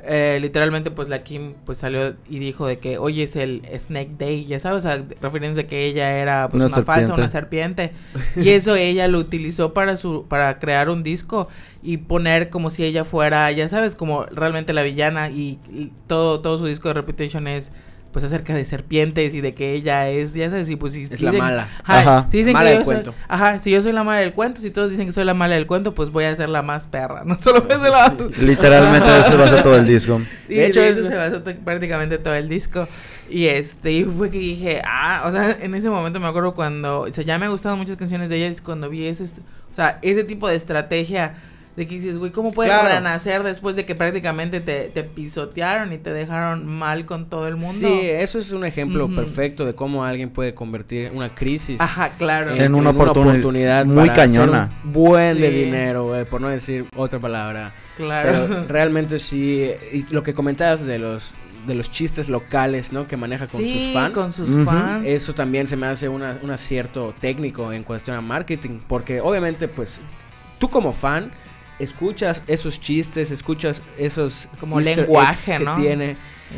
eh, 0.08 0.38
literalmente 0.42 0.92
pues 0.92 1.10
la 1.10 1.24
Kim 1.24 1.54
pues 1.66 1.80
salió 1.80 2.16
y 2.30 2.40
dijo 2.40 2.68
de 2.68 2.80
que 2.80 2.98
hoy 2.98 3.22
es 3.22 3.36
el 3.36 3.64
Snake 3.78 4.12
Day, 4.18 4.46
ya 4.46 4.60
sabes, 4.60 4.86
o 4.86 4.88
sea, 4.88 5.04
refiriéndose 5.22 5.66
a 5.66 5.68
que 5.68 5.86
ella 5.86 6.18
era 6.18 6.50
pues, 6.50 6.74
una, 6.74 6.84
falsa, 6.84 7.14
una 7.14 7.30
serpiente. 7.30 7.92
y 8.36 8.50
eso 8.50 8.76
ella 8.76 9.08
lo 9.08 9.20
utilizó 9.20 9.74
para 9.74 9.98
su 9.98 10.26
para 10.28 10.60
crear 10.60 10.90
un 10.90 11.04
disco 11.04 11.48
y 11.82 11.98
poner 11.98 12.50
como 12.50 12.70
si 12.70 12.84
ella 12.84 13.04
fuera, 13.04 13.52
ya 13.52 13.68
sabes, 13.68 13.96
como 13.96 14.26
realmente 14.26 14.74
la 14.74 14.84
villana 14.84 15.30
y, 15.30 15.60
y 15.72 15.92
todo 16.08 16.42
todo 16.42 16.58
su 16.58 16.66
disco 16.66 16.88
de 16.90 16.94
Reputation 16.96 17.48
es 17.48 17.72
pues 18.16 18.24
acerca 18.24 18.56
de 18.56 18.64
serpientes 18.64 19.34
y 19.34 19.42
de 19.42 19.54
que 19.54 19.74
ella 19.74 20.08
es, 20.08 20.34
ya 20.34 20.50
sabes, 20.50 20.70
y 20.70 20.78
pues 20.78 20.94
si 20.94 21.02
es 21.02 21.22
la 21.22 21.34
mala. 21.34 21.68
Ajá. 21.84 22.26
Si 22.32 22.38
dicen 22.38 22.54
mala 22.54 22.70
que 22.70 22.76
del 22.78 22.86
cuento. 22.86 23.14
ajá, 23.28 23.60
si 23.60 23.72
yo 23.72 23.84
soy 23.84 23.92
la 23.92 24.06
mala 24.06 24.22
del 24.22 24.32
cuento, 24.32 24.62
si 24.62 24.72
todos 24.72 24.90
dicen 24.90 25.08
que 25.08 25.12
soy 25.12 25.26
la 25.26 25.34
mala 25.34 25.56
del 25.56 25.68
cuento, 25.68 25.94
pues 25.94 26.12
voy 26.12 26.24
a 26.24 26.34
ser 26.34 26.48
la 26.48 26.62
más 26.62 26.88
perra, 26.88 27.26
no 27.26 27.38
solo 27.42 27.64
voy 27.64 27.74
a 27.74 27.82
ser 27.82 27.90
la 27.90 28.16
Literalmente 28.40 29.20
eso 29.20 29.32
se 29.32 29.36
basa 29.36 29.62
todo 29.62 29.76
el 29.76 29.86
disco. 29.86 30.22
de 30.48 30.66
hecho, 30.66 30.82
eso 30.82 31.06
se 31.06 31.14
basa 31.14 31.44
prácticamente 31.44 32.18
todo 32.18 32.36
el 32.36 32.48
disco. 32.48 32.88
Y 33.30 33.48
este, 33.48 33.92
y 33.92 34.06
fue 34.06 34.30
que 34.30 34.38
dije, 34.38 34.82
ah, 34.88 35.24
o 35.26 35.32
sea, 35.34 35.58
en 35.60 35.76
ese 35.76 35.90
momento 35.90 36.22
me 36.22 36.28
acuerdo 36.28 36.56
cuando, 36.56 37.02
o 37.02 37.12
sea, 37.12 37.26
ya 37.26 37.38
me 37.38 37.50
gustado 37.50 37.76
muchas 37.76 37.98
canciones 37.98 38.30
de 38.30 38.38
ella 38.38 38.48
y 38.48 38.62
cuando 38.62 38.90
vi 38.90 39.08
ese, 39.08 39.26
o 39.26 39.76
sea, 39.76 40.00
ese 40.02 40.24
tipo 40.24 40.48
de 40.48 40.56
estrategia 40.56 41.36
de 41.76 41.88
que 41.88 41.96
dices, 41.96 42.18
güey, 42.18 42.32
¿cómo 42.32 42.54
puedes 42.54 42.74
renacer 42.82 43.44
después 43.44 43.76
de 43.76 43.86
que 43.86 43.96
prácticamente 43.96 44.62
te, 44.62 44.86
te, 44.86 45.04
pisotearon 45.04 45.92
y 45.92 45.98
te 45.98 46.14
dejaron 46.14 46.66
mal 46.66 47.06
con 47.06 47.26
todo 47.26 47.48
el 47.48 47.56
mundo? 47.56 47.68
Sí, 47.68 48.00
eso 48.02 48.40
es 48.40 48.54
un 48.54 48.66
ejemplo 48.66 49.14
perfecto 49.14 49.66
de 49.66 49.76
cómo 49.76 50.06
alguien 50.06 50.30
puede 50.30 50.54
convertir 50.54 51.12
una 51.14 51.36
crisis 51.36 51.82
Ajá, 51.82 52.12
claro. 52.18 52.52
en, 52.56 52.76
una, 52.76 52.92
oportunidad 52.92 53.86
muy 53.86 54.10
cañona. 54.10 54.80
buen 54.84 55.40
de 55.40 55.50
dinero, 55.50 56.08
güey, 56.08 56.24
por 56.24 56.40
no 56.40 56.48
decir 56.48 56.86
otra 56.96 57.20
palabra. 57.20 57.74
Claro. 57.98 58.48
Pero 58.48 58.64
realmente 58.70 59.20
sí, 59.20 59.70
y 59.92 60.06
lo 60.14 60.24
que 60.24 60.34
comentabas 60.34 60.86
de 60.86 61.00
los 61.00 61.36
de 61.68 61.74
los 61.74 61.90
chistes 61.90 62.30
locales, 62.30 62.94
¿no? 62.94 63.08
Que 63.08 63.18
maneja 63.18 63.48
con 63.48 63.68
sus 63.68 63.92
fans. 63.92 64.14
con 64.14 64.34
sus 64.34 64.66
fans. 64.66 65.04
Eso 65.06 65.34
también 65.34 65.66
se 65.66 65.76
me 65.76 65.88
hace 65.88 66.08
una, 66.08 66.38
un 66.44 66.52
acierto 66.52 67.16
técnico 67.20 67.74
en 67.74 67.84
cuestión 67.84 68.16
a 68.16 68.22
marketing, 68.22 68.82
porque 68.88 69.20
obviamente, 69.20 69.68
pues, 69.68 70.00
tú 70.60 70.70
como 70.70 70.94
fan 70.94 71.32
escuchas 71.80 72.44
esos 72.48 72.80
chistes, 72.80 73.32
escuchas 73.32 73.84
esos 73.98 74.48
como 74.60 74.80
lenguaje 74.80 75.58
que 75.58 75.66
tiene 75.78 76.18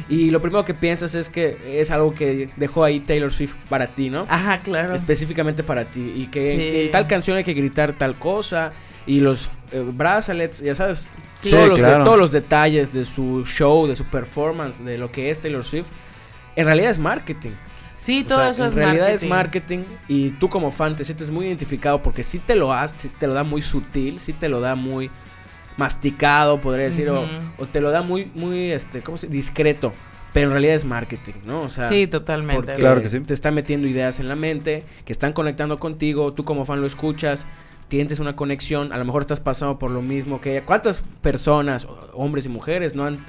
y 0.09 0.29
lo 0.29 0.41
primero 0.41 0.65
que 0.65 0.73
piensas 0.73 1.15
es 1.15 1.29
que 1.29 1.57
es 1.79 1.91
algo 1.91 2.13
que 2.13 2.49
dejó 2.55 2.83
ahí 2.83 2.99
Taylor 2.99 3.31
Swift 3.31 3.55
para 3.69 3.87
ti, 3.87 4.09
¿no? 4.09 4.25
Ajá, 4.29 4.61
claro. 4.61 4.93
Específicamente 4.93 5.63
para 5.63 5.89
ti 5.89 6.13
y 6.15 6.27
que 6.27 6.85
en, 6.85 6.91
tal 6.91 7.07
canción 7.07 7.37
hay 7.37 7.43
que 7.43 7.53
gritar 7.53 7.93
tal 7.93 8.17
cosa 8.19 8.73
y 9.05 9.21
los 9.21 9.51
eh, 9.71 9.83
bracelets, 9.85 10.61
ya 10.61 10.75
sabes, 10.75 11.09
todos, 11.41 11.69
los 11.69 11.79
todos 11.79 12.17
los 12.17 12.31
detalles 12.31 12.91
de 12.91 13.05
su 13.05 13.45
show, 13.45 13.87
de 13.87 13.95
su 13.95 14.05
performance, 14.05 14.83
de 14.83 14.97
lo 14.97 15.11
que 15.11 15.29
es 15.29 15.39
Taylor 15.39 15.63
Swift, 15.63 15.87
en 16.55 16.65
realidad 16.65 16.91
es 16.91 16.99
marketing. 16.99 17.51
Sí, 17.97 18.23
todo 18.23 18.43
eso 18.43 18.65
en 18.65 18.73
realidad 18.73 19.11
es 19.11 19.25
marketing 19.25 19.79
y 20.07 20.29
tú 20.31 20.49
como 20.49 20.71
fan 20.71 20.95
te 20.95 21.03
sientes 21.03 21.31
muy 21.31 21.47
identificado 21.47 22.01
porque 22.01 22.23
sí 22.23 22.39
te 22.39 22.55
lo 22.55 22.71
hace, 22.71 23.09
te 23.09 23.27
lo 23.27 23.33
da 23.33 23.43
muy 23.43 23.61
sutil, 23.61 24.19
sí 24.19 24.33
te 24.33 24.49
lo 24.49 24.61
da 24.61 24.75
muy 24.75 25.09
masticado, 25.77 26.61
podría 26.61 26.85
decir, 26.85 27.09
o, 27.09 27.25
te 27.71 27.81
lo 27.81 27.91
da 27.91 28.01
muy, 28.01 28.31
muy, 28.35 28.71
este, 28.71 29.01
¿cómo 29.01 29.17
se 29.17 29.27
discreto. 29.27 29.93
Pero 30.33 30.47
en 30.47 30.51
realidad 30.51 30.75
es 30.75 30.85
marketing, 30.85 31.33
¿no? 31.45 31.61
O 31.61 31.69
sea, 31.69 31.89
sí, 31.89 32.05
totalmente. 32.05 32.75
Claro 32.75 33.01
que 33.01 33.09
sí. 33.09 33.19
Te 33.21 33.33
está 33.33 33.49
metiendo 33.49 33.87
ideas 33.87 34.19
en 34.19 34.27
la 34.27 34.35
mente, 34.35 34.83
que 35.03 35.11
están 35.11 35.33
conectando 35.33 35.79
contigo, 35.79 36.31
tú 36.33 36.43
como 36.43 36.65
fan 36.65 36.79
lo 36.79 36.85
escuchas, 36.85 37.47
tienes 37.87 38.19
una 38.19 38.35
conexión, 38.35 38.91
a 38.91 38.97
lo 38.97 39.05
mejor 39.05 39.21
estás 39.21 39.39
pasando 39.39 39.79
por 39.79 39.89
lo 39.89 40.01
mismo 40.01 40.39
que 40.39 40.51
ella. 40.51 40.65
¿Cuántas 40.65 41.01
personas, 41.21 41.87
hombres 42.13 42.45
y 42.45 42.49
mujeres, 42.49 42.93
no 42.93 43.05
han 43.05 43.25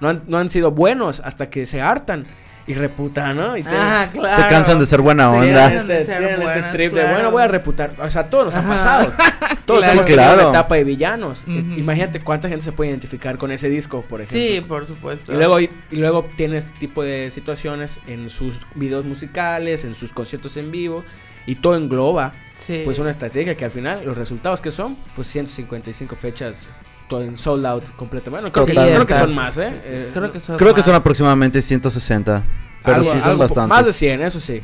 no 0.00 0.08
han, 0.08 0.22
no 0.26 0.38
han 0.38 0.50
sido 0.50 0.70
buenos 0.70 1.20
hasta 1.20 1.50
que 1.50 1.66
se 1.66 1.80
hartan 1.80 2.26
y 2.66 2.74
reputan, 2.74 3.36
¿no? 3.36 3.56
Y 3.56 3.64
Ah, 3.66 4.08
claro. 4.12 4.42
Se 4.42 4.48
cansan 4.48 4.78
de 4.78 4.86
ser 4.86 5.00
buena 5.02 5.30
onda. 5.30 5.42
Tienen 5.68 5.72
este, 5.90 6.04
ser 6.06 6.18
tienen 6.18 6.42
este 6.42 6.62
trip 6.72 6.92
de, 6.94 7.04
bueno, 7.10 7.30
voy 7.30 7.42
a 7.42 7.48
reputar. 7.48 7.94
O 8.00 8.08
sea, 8.10 8.30
todos 8.30 8.46
nos 8.46 8.56
han 8.56 8.66
pasado. 8.66 9.12
Todos 9.66 9.80
Claro. 9.80 9.92
hemos 9.94 10.06
tenido 10.06 10.22
claro. 10.24 10.40
una 10.48 10.58
etapa 10.58 10.74
de 10.74 10.84
villanos. 10.84 11.44
I- 11.46 11.78
Imagínate 11.78 12.20
cuánta 12.20 12.48
gente 12.50 12.62
se 12.64 12.72
puede 12.72 12.90
identificar 12.90 13.38
con 13.38 13.50
ese 13.50 13.70
disco, 13.70 14.02
por 14.02 14.20
ejemplo. 14.20 14.38
Sí, 14.56 14.60
por 14.60 14.86
supuesto. 14.86 15.32
Y 15.32 15.36
luego, 15.36 15.58
y 15.60 15.70
luego 15.92 16.26
tiene 16.36 16.58
este 16.58 16.72
tipo 16.78 17.02
de 17.02 17.30
situaciones 17.30 18.00
en 18.06 18.28
sus 18.28 18.60
videos 18.74 19.06
musicales, 19.06 19.84
en 19.84 19.94
sus 19.94 20.12
conciertos 20.12 20.58
en 20.58 20.70
vivo, 20.70 21.02
y 21.46 21.54
todo 21.56 21.76
engloba 21.76 22.34
Sí. 22.56 22.82
pues 22.84 22.98
una 22.98 23.10
estrategia 23.10 23.56
que 23.56 23.64
al 23.64 23.70
final 23.70 24.04
los 24.04 24.16
resultados 24.18 24.60
que 24.60 24.70
son, 24.70 24.96
pues 25.16 25.26
155 25.28 26.14
fechas 26.14 26.68
en 27.10 27.36
sold 27.38 27.64
out 27.66 27.90
completamente. 27.96 28.30
Bueno, 28.30 28.52
creo, 28.52 28.66
que, 28.66 28.72
creo 28.74 29.06
que 29.06 29.14
son 29.14 29.34
más, 29.34 29.56
¿eh? 29.58 29.72
Eh, 29.84 30.10
Creo 30.12 30.32
que 30.32 30.40
son 30.40 30.56
Creo 30.56 30.74
que 30.74 30.82
son 30.82 30.92
más. 30.92 31.00
aproximadamente 31.00 31.60
160. 31.62 32.42
Pero 32.82 32.96
algo- 32.96 33.12
sí 33.12 33.18
son 33.20 33.28
algo 33.30 33.38
bastantes. 33.40 33.68
Más 33.76 33.86
de 33.86 33.92
100, 33.92 34.20
eso 34.22 34.40
sí. 34.40 34.62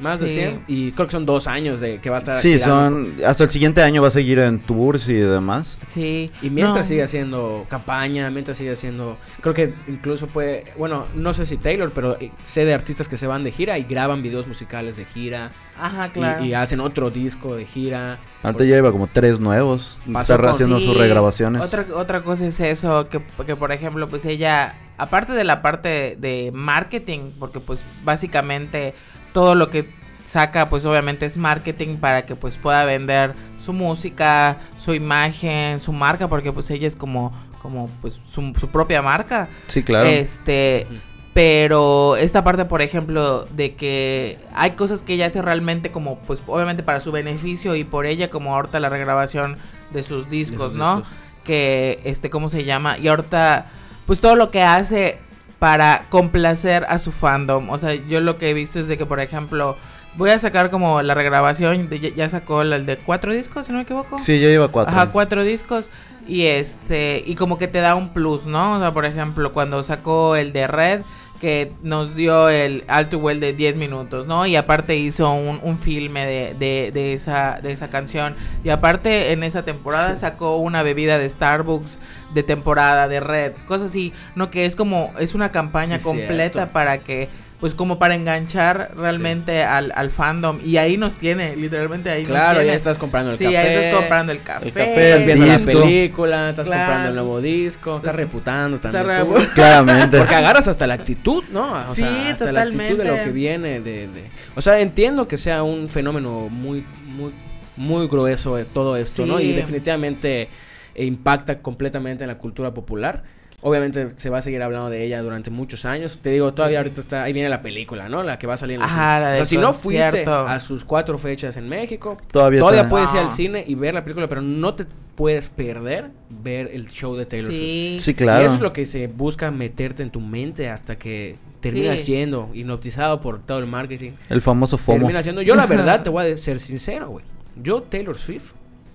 Más 0.00 0.20
de 0.20 0.28
Sí. 0.28 0.34
100 0.36 0.64
y 0.68 0.92
creo 0.92 1.06
que 1.06 1.12
son 1.12 1.26
dos 1.26 1.46
años 1.48 1.80
de 1.80 2.00
que 2.00 2.08
va 2.10 2.16
a 2.16 2.18
estar 2.18 2.40
Sí, 2.40 2.52
girando. 2.58 2.66
son. 2.66 3.14
Hasta 3.26 3.44
el 3.44 3.50
siguiente 3.50 3.82
año 3.82 4.00
va 4.02 4.08
a 4.08 4.10
seguir 4.12 4.38
en 4.38 4.60
tours 4.60 5.08
y 5.08 5.14
demás. 5.14 5.78
Sí. 5.88 6.30
Y 6.40 6.50
mientras 6.50 6.78
No. 6.78 6.84
sigue 6.84 7.02
haciendo 7.02 7.66
campaña, 7.68 8.30
mientras 8.30 8.56
sigue 8.56 8.72
haciendo, 8.72 9.18
creo 9.40 9.54
que 9.54 9.74
incluso 9.88 10.26
puede, 10.28 10.64
bueno, 10.78 11.06
no 11.14 11.34
sé 11.34 11.46
si 11.46 11.56
Taylor, 11.56 11.90
pero 11.92 12.16
eh, 12.20 12.30
sé 12.44 12.64
de 12.64 12.74
artistas 12.74 13.08
que 13.08 13.16
se 13.16 13.26
van 13.26 13.42
de 13.44 13.50
gira 13.50 13.76
y 13.78 13.84
graban 13.84 14.22
videos 14.22 14.46
musicales 14.46 14.96
de 14.96 15.04
gira 15.04 15.50
Ajá, 15.80 16.12
claro. 16.12 16.44
y, 16.44 16.54
hacen 16.54 16.80
otro 16.80 17.10
disco 17.10 17.56
de 17.56 17.64
gira. 17.64 18.18
Ahorita 18.42 18.64
ya 18.64 18.76
lleva 18.76 18.92
como 18.92 19.06
tres 19.08 19.40
nuevos. 19.40 20.00
Está 20.06 20.34
haciendo 20.50 20.78
Sí, 20.78 20.86
sus 20.86 20.96
regrabaciones. 20.96 21.62
Otra, 21.62 21.86
otra 21.94 22.22
cosa 22.22 22.46
es 22.46 22.58
eso, 22.60 23.08
que, 23.08 23.20
que 23.46 23.56
por 23.56 23.72
ejemplo, 23.72 24.06
pues 24.08 24.24
ella, 24.24 24.74
aparte 24.96 25.32
de 25.32 25.44
la 25.44 25.60
parte 25.62 26.16
de 26.18 26.50
marketing, 26.52 27.32
porque 27.38 27.60
pues 27.60 27.80
básicamente 28.04 28.94
todo 29.32 29.54
lo 29.54 29.70
que 29.70 29.98
saca 30.28 30.68
pues 30.68 30.84
obviamente 30.84 31.24
es 31.26 31.36
marketing 31.36 31.96
para 31.96 32.26
que 32.26 32.36
pues 32.36 32.56
pueda 32.58 32.84
vender 32.84 33.34
su 33.56 33.72
música, 33.72 34.58
su 34.76 34.94
imagen, 34.94 35.80
su 35.80 35.92
marca, 35.92 36.28
porque 36.28 36.52
pues 36.52 36.70
ella 36.70 36.86
es 36.86 36.96
como, 36.96 37.32
como 37.62 37.88
pues 38.02 38.20
su, 38.28 38.52
su 38.58 38.68
propia 38.68 39.00
marca. 39.00 39.48
Sí, 39.68 39.82
claro. 39.82 40.08
Este, 40.08 40.86
pero 41.32 42.16
esta 42.16 42.44
parte, 42.44 42.64
por 42.64 42.82
ejemplo, 42.82 43.44
de 43.44 43.74
que 43.74 44.38
hay 44.54 44.72
cosas 44.72 45.02
que 45.02 45.14
ella 45.14 45.26
hace 45.26 45.40
realmente 45.40 45.90
como, 45.90 46.18
pues 46.20 46.42
obviamente 46.46 46.82
para 46.82 47.00
su 47.00 47.10
beneficio 47.12 47.74
y 47.74 47.84
por 47.84 48.06
ella, 48.06 48.28
como 48.28 48.54
ahorita 48.54 48.80
la 48.80 48.88
regrabación 48.90 49.56
de 49.90 50.02
sus 50.02 50.24
de 50.24 50.30
discos, 50.30 50.70
sus 50.70 50.78
¿no? 50.78 50.96
discos. 50.98 51.16
Que, 51.44 52.00
este, 52.04 52.28
¿cómo 52.28 52.50
se 52.50 52.64
llama? 52.64 52.98
Y 52.98 53.08
ahorita, 53.08 53.66
pues 54.04 54.20
todo 54.20 54.36
lo 54.36 54.50
que 54.50 54.62
hace 54.62 55.20
para 55.58 56.02
complacer 56.10 56.86
a 56.88 56.98
su 56.98 57.12
fandom. 57.12 57.68
O 57.70 57.78
sea, 57.78 57.94
yo 57.94 58.20
lo 58.20 58.38
que 58.38 58.50
he 58.50 58.54
visto 58.54 58.78
es 58.78 58.86
de 58.88 58.96
que, 58.96 59.06
por 59.06 59.20
ejemplo, 59.20 59.76
voy 60.16 60.30
a 60.30 60.38
sacar 60.38 60.70
como 60.70 61.02
la 61.02 61.14
regrabación, 61.14 61.88
de- 61.88 62.12
ya- 62.14 62.28
sacó 62.28 62.62
el 62.62 62.86
de 62.86 62.96
cuatro 62.98 63.32
discos, 63.32 63.66
si 63.66 63.72
no 63.72 63.78
me 63.78 63.82
equivoco. 63.82 64.18
Sí, 64.18 64.40
ya 64.40 64.48
lleva 64.48 64.68
cuatro. 64.68 64.92
Ajá, 64.94 65.10
cuatro 65.10 65.42
discos. 65.44 65.90
Y 66.26 66.44
este, 66.46 67.22
y 67.26 67.34
como 67.36 67.56
que 67.58 67.68
te 67.68 67.80
da 67.80 67.94
un 67.94 68.10
plus, 68.12 68.44
¿no? 68.44 68.74
O 68.76 68.78
sea, 68.80 68.92
por 68.92 69.06
ejemplo, 69.06 69.52
cuando 69.52 69.82
sacó 69.82 70.36
el 70.36 70.52
de 70.52 70.66
Red, 70.66 71.00
que 71.40 71.72
nos 71.82 72.14
dio 72.16 72.48
el 72.48 72.84
Alto 72.88 73.18
Well 73.18 73.40
de 73.40 73.52
10 73.52 73.76
minutos, 73.76 74.26
¿no? 74.26 74.44
Y 74.46 74.56
aparte 74.56 74.96
hizo 74.96 75.30
un, 75.32 75.60
un 75.62 75.78
filme 75.78 76.26
de, 76.26 76.54
de, 76.58 76.90
de 76.92 77.12
esa, 77.12 77.60
de 77.62 77.72
esa 77.72 77.88
canción. 77.90 78.34
Y 78.64 78.70
aparte 78.70 79.32
en 79.32 79.42
esa 79.42 79.64
temporada 79.64 80.16
sacó 80.16 80.56
una 80.56 80.82
bebida 80.82 81.18
de 81.18 81.28
Starbucks 81.28 81.98
de 82.34 82.42
temporada 82.42 83.08
de 83.08 83.20
Red. 83.20 83.52
Cosas 83.66 83.90
así, 83.90 84.12
¿no? 84.34 84.50
Que 84.50 84.66
es 84.66 84.74
como, 84.76 85.12
es 85.18 85.34
una 85.34 85.50
campaña 85.52 85.98
Sí, 85.98 86.04
completa 86.04 86.52
cierto. 86.60 86.72
para 86.72 86.98
que 86.98 87.28
pues 87.60 87.74
como 87.74 87.98
para 87.98 88.14
enganchar 88.14 88.92
realmente 88.96 89.64
al, 89.64 89.92
al 89.96 90.10
fandom 90.10 90.60
y 90.64 90.76
ahí 90.76 90.96
nos 90.96 91.14
tiene 91.16 91.56
literalmente 91.56 92.08
ahí 92.08 92.20
nos 92.22 92.28
Claro, 92.28 92.54
tiene. 92.60 92.66
ya 92.68 92.74
estás 92.76 92.98
comprando 92.98 93.32
el 93.32 93.38
sí, 93.38 93.44
café. 93.44 93.56
ahí 93.58 93.74
estás 93.74 93.94
comprando 94.00 94.32
el 94.32 94.42
café. 94.42 94.70
café, 94.70 95.04
Estás 95.08 95.20
el 95.20 95.24
viendo 95.26 95.46
la 95.46 95.58
película, 95.58 96.50
estás 96.50 96.66
Claro. 96.68 96.82
comprando 96.84 97.08
el 97.08 97.14
nuevo 97.16 97.40
disco, 97.40 97.96
estás 97.96 98.14
reputando 98.14 98.78
también. 98.78 99.10
Está 99.10 99.24
tú. 99.24 99.34
re- 99.34 99.46
Claramente. 99.54 100.18
Porque 100.18 100.34
agarras 100.36 100.68
hasta 100.68 100.86
la 100.86 100.94
actitud, 100.94 101.42
¿no? 101.50 101.72
O 101.90 101.94
Sí, 101.96 102.02
sea, 102.02 102.30
hasta 102.32 102.52
la 102.52 102.62
actitud 102.62 102.96
de 102.98 103.04
lo 103.04 103.14
que 103.16 103.30
viene 103.32 103.80
de, 103.80 104.06
de- 104.06 104.30
O 104.54 104.60
sea, 104.60 104.78
entiendo 104.78 105.26
que 105.26 105.36
sea 105.36 105.64
un 105.64 105.88
fenómeno 105.88 106.48
muy, 106.48 106.86
muy, 107.06 107.32
muy 107.76 108.06
grueso 108.06 108.54
de 108.54 108.66
todo 108.66 108.96
esto, 108.96 109.26
¿no? 109.26 109.40
Y 109.40 109.52
definitivamente 109.52 110.48
eh, 110.94 111.04
impacta 111.04 111.60
completamente 111.60 112.22
en 112.24 112.28
la 112.28 112.38
cultura 112.38 112.72
popular. 112.72 113.22
Obviamente 113.60 114.12
se 114.16 114.30
va 114.30 114.38
a 114.38 114.40
seguir 114.42 114.62
hablando 114.62 114.88
de 114.88 115.04
ella 115.04 115.20
durante 115.20 115.50
muchos 115.50 115.84
años. 115.84 116.20
Te 116.22 116.30
digo, 116.30 116.54
todavía 116.54 116.78
ahorita 116.78 117.00
está, 117.00 117.24
ahí 117.24 117.32
viene 117.32 117.48
la 117.48 117.60
película, 117.60 118.08
¿no? 118.08 118.22
La 118.22 118.38
que 118.38 118.46
va 118.46 118.54
a 118.54 118.56
salir 118.56 118.76
en 118.76 118.82
el 118.82 118.86
Ajá, 118.86 119.16
cine. 119.16 119.20
la 119.26 119.32
O 119.32 119.36
sea, 119.36 119.44
si 119.46 119.56
no 119.56 119.72
fuiste 119.72 120.24
a 120.28 120.60
sus 120.60 120.84
cuatro 120.84 121.18
fechas 121.18 121.56
en 121.56 121.68
México, 121.68 122.16
Todavía, 122.30 122.60
todavía 122.60 122.80
está. 122.82 122.90
puedes 122.90 123.12
ir 123.12 123.18
al 123.18 123.30
cine 123.30 123.64
y 123.66 123.74
ver 123.74 123.94
la 123.94 124.04
película, 124.04 124.28
pero 124.28 124.42
no 124.42 124.74
te 124.74 124.84
puedes 125.16 125.48
perder 125.48 126.10
ver 126.30 126.70
el 126.72 126.86
show 126.88 127.16
de 127.16 127.26
Taylor 127.26 127.50
Swift. 127.50 127.60
Sí. 127.60 127.96
Sí, 127.98 128.10
Y 128.12 128.14
claro. 128.14 128.44
eso 128.44 128.54
es 128.54 128.60
lo 128.60 128.72
que 128.72 128.84
se 128.86 129.08
busca 129.08 129.50
meterte 129.50 130.04
en 130.04 130.10
tu 130.10 130.20
mente 130.20 130.68
hasta 130.68 130.96
que 130.96 131.34
terminas 131.58 131.98
Sí. 131.98 132.04
yendo, 132.12 132.50
hipnotizado 132.54 133.18
por 133.20 133.40
todo 133.44 133.58
el 133.58 133.66
marketing. 133.66 134.12
El 134.30 134.40
famoso 134.40 134.78
FOMO. 134.78 134.98
Terminas 134.98 135.24
yendo. 135.24 135.42
Yo 135.42 135.56
la 135.56 135.66
verdad 135.66 136.04
te 136.04 136.10
voy 136.10 136.30
a 136.30 136.36
ser 136.36 136.60
sincero, 136.60 137.08
güey. 137.08 137.24
Yo 137.60 137.82
Taylor 137.82 138.16
Swift 138.16 138.52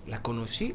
la 0.07 0.21
conocí 0.21 0.73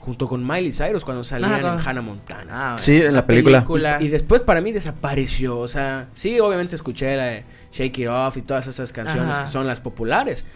junto 0.00 0.26
con 0.26 0.46
Miley 0.46 0.72
Cyrus 0.72 1.04
cuando 1.04 1.22
salían 1.24 1.52
Ajá, 1.52 1.74
en 1.74 1.88
Hannah 1.88 2.00
Montana. 2.02 2.72
Ah, 2.74 2.78
Sí, 2.78 2.96
en 3.02 3.14
la 3.14 3.26
película. 3.26 3.98
Y 4.00 4.08
después 4.08 4.42
para 4.42 4.60
mí 4.60 4.72
desapareció, 4.72 5.58
o 5.58 5.68
sea, 5.68 6.08
sí, 6.14 6.40
obviamente 6.40 6.74
escuché 6.74 7.16
la 7.16 7.24
de 7.26 7.44
Shake 7.72 7.98
It 7.98 8.08
Off 8.08 8.36
y 8.38 8.42
todas 8.42 8.66
esas 8.66 8.92
canciones 8.92 9.36
Ajá. 9.36 9.44
que 9.44 9.50
son 9.50 9.66
las 9.66 9.80
populares, 9.80 10.46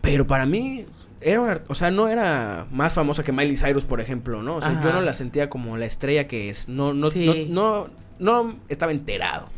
pero 0.00 0.26
para 0.26 0.44
mí 0.46 0.86
era, 1.20 1.40
una- 1.40 1.60
o 1.68 1.74
sea, 1.74 1.90
no 1.90 2.08
era 2.08 2.66
más 2.72 2.94
famosa 2.94 3.22
que 3.22 3.30
Miley 3.32 3.56
Cyrus, 3.56 3.84
por 3.84 4.00
ejemplo, 4.00 4.42
¿no? 4.42 4.56
O 4.56 4.60
sea, 4.60 4.80
yo 4.82 4.92
no 4.92 5.00
la 5.02 5.12
sentía 5.12 5.48
como 5.50 5.76
la 5.76 5.84
estrella 5.86 6.26
que 6.26 6.48
es, 6.50 6.68
no, 6.68 6.92
no, 6.94 7.10
Sí. 7.10 7.46
no, 7.50 7.88
no, 8.18 8.42
no 8.44 8.56
estaba 8.68 8.90
enterado, 8.92 9.48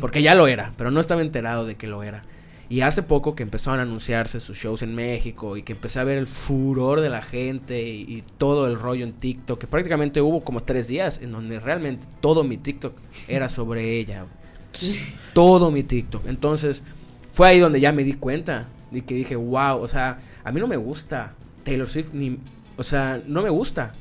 porque 0.00 0.22
ya 0.22 0.34
lo 0.34 0.46
era, 0.46 0.72
pero 0.76 0.90
no 0.90 1.00
estaba 1.00 1.22
enterado 1.22 1.66
de 1.66 1.74
que 1.76 1.86
lo 1.88 2.02
era. 2.02 2.22
Y 2.70 2.82
hace 2.82 3.02
poco 3.02 3.34
que 3.34 3.42
empezaron 3.42 3.80
a 3.80 3.82
anunciarse 3.82 4.40
sus 4.40 4.58
shows 4.58 4.82
en 4.82 4.94
México 4.94 5.56
y 5.56 5.62
que 5.62 5.72
empecé 5.72 6.00
a 6.00 6.04
ver 6.04 6.18
el 6.18 6.26
furor 6.26 7.00
de 7.00 7.08
la 7.08 7.22
gente 7.22 7.82
y, 7.82 8.02
y 8.02 8.24
todo 8.36 8.66
el 8.66 8.78
rollo 8.78 9.04
en 9.04 9.14
TikTok, 9.14 9.58
que 9.58 9.66
prácticamente 9.66 10.20
hubo 10.20 10.44
como 10.44 10.62
tres 10.62 10.86
días 10.88 11.20
en 11.22 11.32
donde 11.32 11.60
realmente 11.60 12.06
todo 12.20 12.44
mi 12.44 12.58
TikTok 12.58 12.94
era 13.26 13.48
sobre 13.48 13.98
ella. 13.98 14.26
Todo 15.32 15.70
mi 15.70 15.82
TikTok. 15.82 16.26
Entonces 16.26 16.82
fue 17.32 17.48
ahí 17.48 17.58
donde 17.58 17.80
ya 17.80 17.92
me 17.92 18.04
di 18.04 18.14
cuenta 18.14 18.68
y 18.90 19.02
que 19.02 19.14
dije, 19.14 19.36
wow, 19.36 19.80
o 19.80 19.88
sea, 19.88 20.18
a 20.44 20.52
mí 20.52 20.60
no 20.60 20.66
me 20.66 20.76
gusta 20.76 21.34
Taylor 21.64 21.88
Swift 21.88 22.10
ni, 22.12 22.38
o 22.76 22.82
sea, 22.82 23.22
no 23.26 23.42
me 23.42 23.50
gusta. 23.50 23.94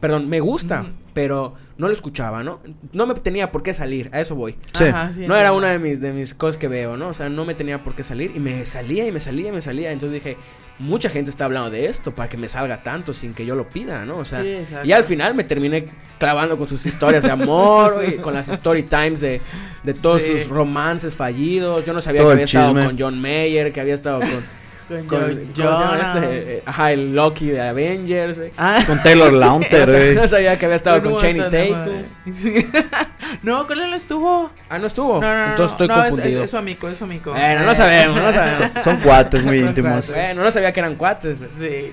Perdón, 0.00 0.28
me 0.28 0.40
gusta. 0.40 0.86
Pero 1.14 1.54
no 1.78 1.86
lo 1.86 1.92
escuchaba, 1.92 2.42
¿no? 2.42 2.60
No 2.92 3.06
me 3.06 3.14
tenía 3.14 3.50
por 3.52 3.62
qué 3.62 3.72
salir, 3.72 4.10
a 4.12 4.20
eso 4.20 4.34
voy. 4.34 4.56
Sí. 4.74 4.84
Ajá, 4.84 5.12
sí, 5.12 5.26
No 5.26 5.36
era 5.36 5.52
una 5.52 5.68
de 5.70 5.78
mis, 5.78 6.00
de 6.00 6.12
mis 6.12 6.34
cosas 6.34 6.56
que 6.56 6.68
veo, 6.68 6.96
¿no? 6.96 7.08
O 7.08 7.14
sea, 7.14 7.28
no 7.28 7.44
me 7.44 7.54
tenía 7.54 7.82
por 7.82 7.94
qué 7.94 8.02
salir 8.02 8.32
y 8.34 8.40
me 8.40 8.64
salía 8.66 9.06
y 9.06 9.12
me 9.12 9.20
salía 9.20 9.48
y 9.48 9.52
me 9.52 9.62
salía. 9.62 9.92
Entonces 9.92 10.22
dije, 10.22 10.36
mucha 10.78 11.08
gente 11.08 11.30
está 11.30 11.44
hablando 11.46 11.70
de 11.70 11.86
esto 11.86 12.14
para 12.14 12.28
que 12.28 12.36
me 12.36 12.48
salga 12.48 12.82
tanto 12.82 13.12
sin 13.12 13.32
que 13.32 13.46
yo 13.46 13.54
lo 13.54 13.68
pida, 13.70 14.04
¿no? 14.04 14.18
O 14.18 14.24
sea, 14.24 14.42
Sí, 14.42 14.48
exacto. 14.54 14.86
y 14.88 14.92
al 14.92 15.04
final 15.04 15.34
me 15.34 15.44
terminé 15.44 15.86
clavando 16.18 16.58
con 16.58 16.68
sus 16.68 16.84
historias 16.84 17.24
de 17.24 17.30
amor 17.30 18.04
y 18.06 18.18
con 18.18 18.34
las 18.34 18.48
story 18.48 18.82
times 18.82 19.20
de, 19.20 19.40
de 19.84 19.94
todos 19.94 20.22
Sí. 20.24 20.36
sus 20.38 20.48
romances 20.48 21.14
fallidos. 21.14 21.86
Yo 21.86 21.92
no 21.92 22.00
sabía 22.00 22.20
Todo 22.22 22.30
que 22.30 22.32
había 22.34 22.44
estado 22.44 22.74
con 22.74 22.96
John 22.98 23.20
Mayer, 23.20 23.72
que 23.72 23.80
había 23.80 23.94
estado 23.94 24.20
con... 24.20 24.63
Con 24.88 25.06
con 25.06 25.18
Joe 25.20 25.34
¿cómo 25.64 25.76
se 25.76 25.82
llama 25.82 25.96
Jonas. 25.96 26.16
este? 26.16 26.56
Eh, 26.56 26.62
Ajá, 26.66 26.92
el 26.92 27.14
Loki 27.14 27.46
de 27.50 27.60
Avengers. 27.62 28.40
Ah, 28.58 28.82
Con 28.86 29.02
Taylor 29.02 29.32
Lautner, 29.32 29.90
güey. 29.90 30.14
no 30.16 30.28
sabía 30.28 30.58
que 30.58 30.66
había 30.66 30.76
estado 30.76 31.02
con 31.02 31.16
de 31.16 31.42
Tatum. 31.44 32.02
no, 33.42 33.66
con 33.66 33.78
él 33.80 33.90
no 33.90 33.96
estuvo. 33.96 34.50
Ah, 34.68 34.78
no 34.78 34.86
estuvo. 34.86 35.20
No, 35.20 35.34
no, 35.34 35.36
no. 35.46 35.50
Entonces 35.50 35.72
estoy 35.72 35.88
confundido. 35.88 36.40
Es, 36.40 36.44
es 36.46 36.50
su 36.50 36.56
amigo, 36.56 36.88
es 36.88 36.98
su 36.98 37.04
amigo. 37.04 37.32
Bueno, 37.32 37.62
no 37.64 37.74
sabemos, 37.74 38.20
no 38.22 38.32
sabemos. 38.32 38.82
Son 38.82 38.96
cuates 38.98 39.42
muy 39.44 39.58
Son 39.60 39.68
íntimos. 39.68 39.90
cuates. 39.92 40.14
Bueno, 40.14 40.42
no 40.42 40.50
sabía 40.50 40.72
que 40.72 40.80
eran 40.80 40.96
cuates. 40.96 41.38
Sí. 41.58 41.92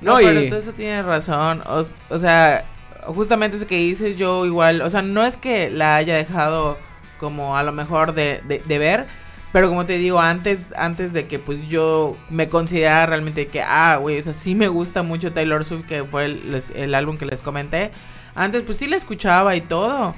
No, 0.00 0.14
No, 0.14 0.20
y- 0.20 0.24
pero 0.24 0.40
entonces 0.40 0.74
tienes 0.74 1.04
razón. 1.04 1.62
O, 1.66 1.84
o 2.08 2.18
sea, 2.18 2.64
justamente 3.06 3.56
eso 3.56 3.66
que 3.66 3.76
dices, 3.76 4.16
yo 4.16 4.44
igual. 4.46 4.80
O 4.82 4.90
sea, 4.90 5.02
no 5.02 5.24
es 5.24 5.36
que 5.36 5.70
la 5.70 5.96
haya 5.96 6.16
dejado 6.16 6.78
como 7.18 7.56
a 7.56 7.62
lo 7.62 7.72
mejor 7.72 8.14
de, 8.14 8.40
de, 8.48 8.62
de 8.64 8.78
ver. 8.78 9.06
Pero 9.52 9.68
como 9.68 9.84
te 9.84 9.98
digo, 9.98 10.18
antes, 10.18 10.66
antes 10.76 11.12
de 11.12 11.26
que 11.26 11.38
pues 11.38 11.68
yo 11.68 12.16
me 12.30 12.48
considerara 12.48 13.06
realmente 13.06 13.46
que, 13.46 13.60
ah, 13.60 13.98
güey, 14.00 14.18
o 14.18 14.22
sea, 14.22 14.32
sí 14.32 14.54
me 14.54 14.68
gusta 14.68 15.02
mucho 15.02 15.32
Taylor 15.32 15.64
Swift, 15.64 15.86
que 15.86 16.04
fue 16.04 16.24
el, 16.74 16.94
álbum 16.94 17.18
que 17.18 17.26
les 17.26 17.42
comenté. 17.42 17.90
Antes 18.34 18.62
pues 18.62 18.78
sí 18.78 18.86
la 18.86 18.96
escuchaba 18.96 19.54
y 19.54 19.60
todo. 19.60 20.14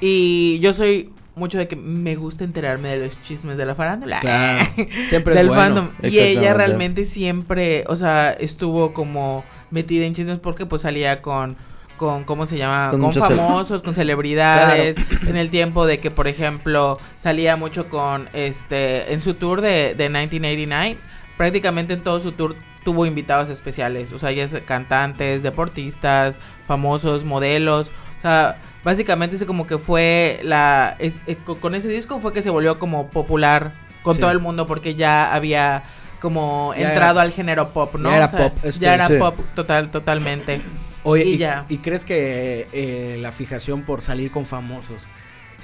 Y 0.00 0.58
yo 0.60 0.74
soy 0.74 1.10
mucho 1.34 1.56
de 1.56 1.66
que 1.66 1.76
me 1.76 2.14
gusta 2.14 2.44
enterarme 2.44 2.90
de 2.90 3.06
los 3.06 3.22
chismes 3.22 3.56
de 3.56 3.64
la 3.64 3.74
farándula. 3.74 4.20
Claro. 4.20 4.64
Siempre 5.08 5.32
es 5.32 5.38
del 5.38 5.48
bueno. 5.48 5.62
fandom. 5.62 5.88
Y 6.02 6.18
ella 6.18 6.52
realmente 6.52 7.04
siempre, 7.04 7.84
o 7.88 7.96
sea, 7.96 8.32
estuvo 8.32 8.92
como 8.92 9.44
metida 9.70 10.04
en 10.04 10.14
chismes 10.14 10.38
porque 10.40 10.66
pues 10.66 10.82
salía 10.82 11.22
con 11.22 11.56
con 11.96 12.24
¿cómo 12.24 12.46
se 12.46 12.58
llama? 12.58 12.90
Con 12.90 13.12
famosos, 13.14 13.82
con 13.82 13.94
celebridades, 13.94 14.96
en 15.26 15.36
el 15.36 15.50
tiempo 15.50 15.86
de 15.86 16.00
que, 16.00 16.10
por 16.10 16.28
ejemplo, 16.28 16.98
salía 17.16 17.56
mucho 17.56 17.88
con, 17.88 18.28
este, 18.32 19.12
en 19.12 19.22
su 19.22 19.34
tour 19.34 19.60
de, 19.60 19.94
de 19.94 20.08
1989, 20.08 20.98
prácticamente 21.36 21.94
en 21.94 22.02
todo 22.02 22.20
su 22.20 22.32
tour 22.32 22.56
tuvo 22.84 23.06
invitados 23.06 23.48
especiales, 23.48 24.12
o 24.12 24.18
sea, 24.18 24.30
ya 24.32 24.46
cantantes, 24.66 25.42
deportistas, 25.42 26.34
famosos, 26.66 27.24
modelos, 27.24 27.90
o 28.18 28.22
sea, 28.22 28.58
básicamente 28.84 29.36
es 29.36 29.44
como 29.44 29.66
que 29.66 29.78
fue 29.78 30.40
la, 30.42 30.94
es- 30.98 31.20
es- 31.26 31.38
con- 31.38 31.56
con 31.58 31.74
ese 31.74 31.88
disco 31.88 32.20
fue 32.20 32.32
que 32.34 32.42
se 32.42 32.50
volvió 32.50 32.78
como 32.78 33.08
popular 33.08 33.72
con 34.02 34.14
Sí. 34.14 34.20
todo 34.20 34.30
el 34.32 34.38
mundo 34.38 34.66
porque 34.66 34.94
ya 34.96 35.32
había 35.34 35.84
como 36.20 36.74
Ya 36.76 36.88
entrado 36.90 37.12
era- 37.20 37.22
al 37.22 37.32
género 37.32 37.70
pop, 37.70 37.94
¿no? 37.96 38.10
ya 38.10 38.16
era 38.16 38.26
O 38.26 38.30
sea, 38.30 38.38
pop, 38.38 38.58
es 38.62 38.78
ya 38.78 38.88
que- 38.90 38.94
era 38.96 39.06
sí. 39.08 39.14
pop 39.18 39.38
total, 39.54 39.90
totalmente. 39.90 40.60
Oye, 41.04 41.24
Y 41.24 41.34
y, 41.34 41.38
ya. 41.38 41.66
y 41.68 41.78
crees 41.78 42.04
que 42.04 42.68
eh, 42.72 43.18
la 43.20 43.30
fijación 43.30 43.82
por 43.82 44.00
salir 44.00 44.30
con 44.30 44.46
famosos 44.46 45.08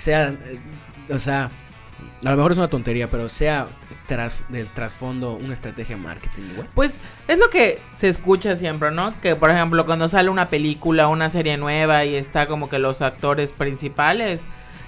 sea, 0.00 0.28
eh, 0.28 0.58
o 1.10 1.18
sea, 1.18 1.50
a 2.24 2.30
lo 2.30 2.36
mejor 2.36 2.52
es 2.52 2.58
una 2.58 2.68
tontería, 2.68 3.10
pero 3.10 3.28
sea 3.28 3.68
tras, 4.06 4.44
del 4.48 4.68
trasfondo 4.68 5.34
una 5.34 5.52
estrategia 5.52 5.96
de 5.96 6.02
marketing 6.02 6.42
igual? 6.52 6.68
Pues 6.74 7.00
es 7.28 7.38
lo 7.38 7.48
que 7.50 7.80
se 7.96 8.08
escucha 8.08 8.56
siempre, 8.56 8.90
¿no? 8.90 9.20
Que 9.20 9.36
por 9.36 9.50
ejemplo 9.50 9.86
cuando 9.86 10.08
sale 10.08 10.30
una 10.30 10.48
película, 10.48 11.08
una 11.08 11.30
serie 11.30 11.56
nueva 11.56 12.04
y 12.04 12.14
está 12.16 12.46
como 12.46 12.68
que 12.68 12.78
los 12.78 13.02
actores 13.02 13.52
principales, 13.52 14.42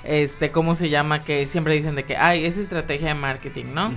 este, 0.05 0.51
¿cómo 0.51 0.75
se 0.75 0.89
llama? 0.89 1.25
Que 1.25 1.47
siempre 1.47 1.75
dicen 1.75 1.95
de 1.95 2.05
que, 2.05 2.17
ay, 2.17 2.45
es 2.45 2.57
estrategia 2.59 3.09
de 3.09 3.15
marketing, 3.15 3.67
¿no? 3.75 3.93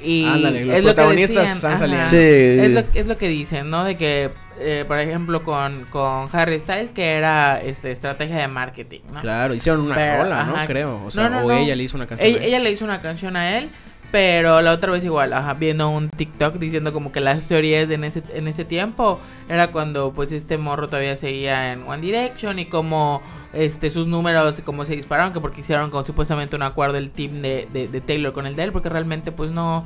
Y 0.00 0.24
Ándale, 0.26 0.64
los 0.64 0.76
es 0.78 0.84
lo 0.84 0.90
que 0.90 0.94
protagonistas 0.94 1.36
decían, 1.36 1.56
están 1.56 1.78
saliendo. 1.78 2.06
Sí. 2.06 2.16
Es 2.16 2.70
lo, 2.70 2.84
es 2.94 3.08
lo 3.08 3.18
que 3.18 3.28
dicen, 3.28 3.68
¿no? 3.70 3.84
De 3.84 3.96
que, 3.96 4.30
eh, 4.60 4.84
por 4.86 4.98
ejemplo, 4.98 5.42
con, 5.42 5.84
con 5.90 6.28
Harry 6.32 6.58
Styles, 6.60 6.92
que 6.92 7.12
era 7.12 7.60
este, 7.60 7.90
estrategia 7.90 8.36
de 8.36 8.48
marketing, 8.48 9.00
¿no? 9.12 9.20
Claro, 9.20 9.54
hicieron 9.54 9.82
una 9.82 9.94
Pero, 9.94 10.22
rola, 10.24 10.44
¿no? 10.44 10.54
ajá. 10.56 10.66
Creo. 10.66 11.04
O 11.04 11.10
sea, 11.10 11.28
No, 11.28 11.40
no, 11.40 11.46
o 11.46 11.48
no. 11.48 11.52
ella 11.58 11.76
le 11.76 11.82
hizo 11.82 11.96
una 11.96 12.06
canción. 12.06 12.28
Ella, 12.30 12.38
a 12.38 12.42
él. 12.42 12.48
ella 12.48 12.58
le 12.60 12.70
hizo 12.70 12.84
una 12.84 13.00
canción 13.02 13.36
a 13.36 13.58
él, 13.58 13.70
pero 14.10 14.60
la 14.60 14.72
otra 14.72 14.92
vez 14.92 15.04
igual, 15.04 15.32
ajá, 15.32 15.54
viendo 15.54 15.88
un 15.88 16.08
TikTok 16.10 16.56
diciendo 16.56 16.92
como 16.92 17.12
que 17.12 17.20
las 17.20 17.44
teorías 17.44 17.88
de 17.88 17.94
en 17.94 18.04
ese, 18.04 18.22
en 18.34 18.46
ese 18.48 18.64
tiempo 18.64 19.18
era 19.48 19.68
cuando 19.68 20.12
pues 20.12 20.32
este 20.32 20.58
morro 20.58 20.86
todavía 20.86 21.16
seguía 21.16 21.72
en 21.72 21.82
One 21.86 22.02
Direction 22.02 22.58
y 22.58 22.66
como 22.66 23.22
este 23.52 23.90
sus 23.90 24.06
números 24.06 24.60
como 24.64 24.84
se 24.84 24.96
dispararon, 24.96 25.32
que 25.32 25.40
porque 25.40 25.60
hicieron 25.60 25.90
como 25.90 26.04
supuestamente 26.04 26.56
un 26.56 26.62
acuerdo 26.62 26.96
el 26.98 27.10
team 27.10 27.42
de, 27.42 27.68
de, 27.72 27.88
de 27.88 28.00
Taylor 28.00 28.32
con 28.32 28.46
el 28.46 28.56
de 28.56 28.64
él, 28.64 28.72
porque 28.72 28.88
realmente 28.88 29.32
pues 29.32 29.50
no, 29.50 29.84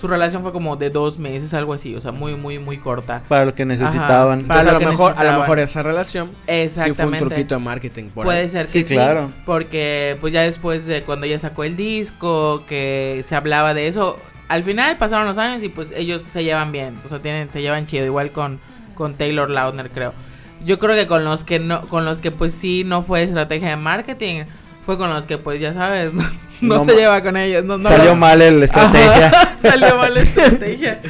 su 0.00 0.06
relación 0.06 0.42
fue 0.42 0.52
como 0.52 0.76
de 0.76 0.88
dos 0.90 1.18
meses, 1.18 1.52
algo 1.52 1.74
así, 1.74 1.94
o 1.94 2.00
sea, 2.00 2.12
muy, 2.12 2.34
muy, 2.36 2.58
muy 2.58 2.78
corta. 2.78 3.22
Para 3.28 3.44
lo 3.44 3.54
que 3.54 3.66
necesitaban. 3.66 4.44
Para 4.44 4.60
Entonces, 4.62 4.66
a 4.70 4.72
lo 4.72 4.78
que 4.78 4.86
mejor, 4.86 5.12
a 5.16 5.24
lo 5.24 5.32
necesitaban. 5.32 5.40
mejor 5.40 5.58
esa 5.58 5.82
relación 5.82 6.26
sí 6.28 6.34
fue 6.46 6.54
un 6.54 6.60
Exactamente. 6.60 7.18
truquito 7.26 7.54
de 7.56 7.60
marketing 7.60 8.04
por 8.10 8.24
Puede 8.24 8.40
ahí. 8.40 8.48
ser 8.48 8.62
que 8.62 8.68
Sí, 8.68 8.84
sí, 8.84 8.94
claro. 8.94 9.30
porque 9.44 10.16
pues 10.20 10.32
ya 10.32 10.42
después 10.42 10.86
de 10.86 11.02
cuando 11.02 11.26
ella 11.26 11.38
sacó 11.38 11.64
el 11.64 11.76
disco, 11.76 12.64
que 12.66 13.24
se 13.28 13.34
hablaba 13.36 13.74
de 13.74 13.88
eso, 13.88 14.16
al 14.48 14.64
final 14.64 14.96
pasaron 14.96 15.26
los 15.28 15.36
años 15.38 15.62
y 15.62 15.68
pues 15.68 15.92
ellos 15.94 16.22
se 16.22 16.44
llevan 16.44 16.72
bien, 16.72 16.96
o 17.04 17.08
sea, 17.08 17.20
tienen 17.20 17.52
se 17.52 17.60
llevan 17.60 17.86
chido 17.86 18.06
igual 18.06 18.32
con 18.32 18.58
con 18.94 19.14
Taylor 19.14 19.48
Lautner, 19.50 19.90
creo. 19.90 20.12
Yo 20.64 20.78
creo 20.78 20.94
que 20.94 21.06
con 21.06 21.24
los 21.24 21.44
que 21.44 21.58
no 21.58 21.82
con 21.88 22.04
los 22.04 22.18
que 22.18 22.30
pues 22.30 22.52
sí 22.54 22.82
no 22.84 23.02
fue 23.02 23.22
estrategia 23.22 23.70
de 23.70 23.76
marketing, 23.76 24.44
fue 24.84 24.98
con 24.98 25.10
los 25.10 25.26
que 25.26 25.38
pues 25.38 25.60
ya 25.60 25.72
sabes, 25.72 26.12
no, 26.14 26.22
no 26.60 26.78
No 26.78 26.84
se 26.84 26.94
lleva 26.94 27.22
con 27.22 27.36
ellos, 27.36 27.64
no, 27.64 27.78
Salió 27.78 28.10
lo- 28.10 28.16
mal 28.16 28.38
la 28.38 28.64
estrategia. 28.64 29.56
Salió 29.62 29.96
mal 29.96 30.14
la 30.14 30.20
estrategia. 30.22 31.00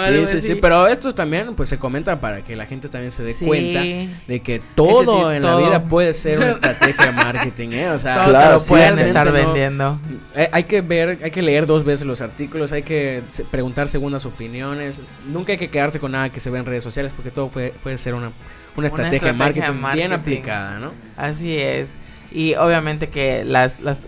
Sí, 0.00 0.26
sí, 0.26 0.40
sí, 0.40 0.54
pero 0.54 0.86
esto 0.88 1.14
también 1.14 1.54
pues 1.54 1.68
se 1.68 1.78
comenta 1.78 2.20
para 2.20 2.42
que 2.44 2.56
la 2.56 2.66
gente 2.66 2.88
también 2.88 3.10
se 3.10 3.22
dé 3.22 3.34
Sí. 3.34 3.44
cuenta 3.44 3.80
de 4.26 4.40
que 4.40 4.60
todo 4.74 5.00
tipo- 5.00 5.30
en 5.32 5.42
la 5.42 5.56
vida 5.56 5.84
puede 5.84 6.12
ser 6.14 6.38
una 6.38 6.50
estrategia 6.52 7.06
de 7.06 7.12
marketing, 7.12 7.68
¿eh? 7.72 7.90
O 7.90 7.98
sea, 7.98 8.24
Claro, 8.24 8.54
lo 8.54 8.64
pueden 8.64 8.98
estar 8.98 9.26
no- 9.26 9.32
vendiendo. 9.32 10.00
Eh, 10.34 10.48
hay 10.52 10.64
que 10.64 10.80
ver, 10.80 11.18
hay 11.22 11.30
que 11.30 11.42
leer 11.42 11.66
dos 11.66 11.84
veces 11.84 12.06
los 12.06 12.20
artículos, 12.22 12.72
hay 12.72 12.82
que 12.82 13.22
preguntar 13.50 13.88
segundas 13.88 14.24
opiniones. 14.26 15.00
Nunca 15.26 15.52
hay 15.52 15.58
que 15.58 15.70
quedarse 15.70 15.98
con 16.00 16.12
nada 16.12 16.30
que 16.30 16.40
se 16.40 16.50
ve 16.50 16.58
en 16.58 16.66
redes 16.66 16.84
sociales 16.84 17.12
porque 17.14 17.30
todo 17.30 17.48
fue- 17.48 17.74
puede 17.82 17.98
ser 17.98 18.14
una, 18.14 18.32
una 18.76 18.86
estrategia, 18.86 19.10
de, 19.28 19.30
estrategia 19.32 19.32
de 19.32 19.38
marketing 19.72 19.94
bien 19.94 20.10
marketing. 20.10 20.20
aplicada, 20.20 20.78
¿no? 20.78 20.92
Así 21.16 21.56
es. 21.56 21.96
Y 22.34 22.54
obviamente 22.54 23.08
que 23.10 23.44
las, 23.44 23.80
las 23.80 23.98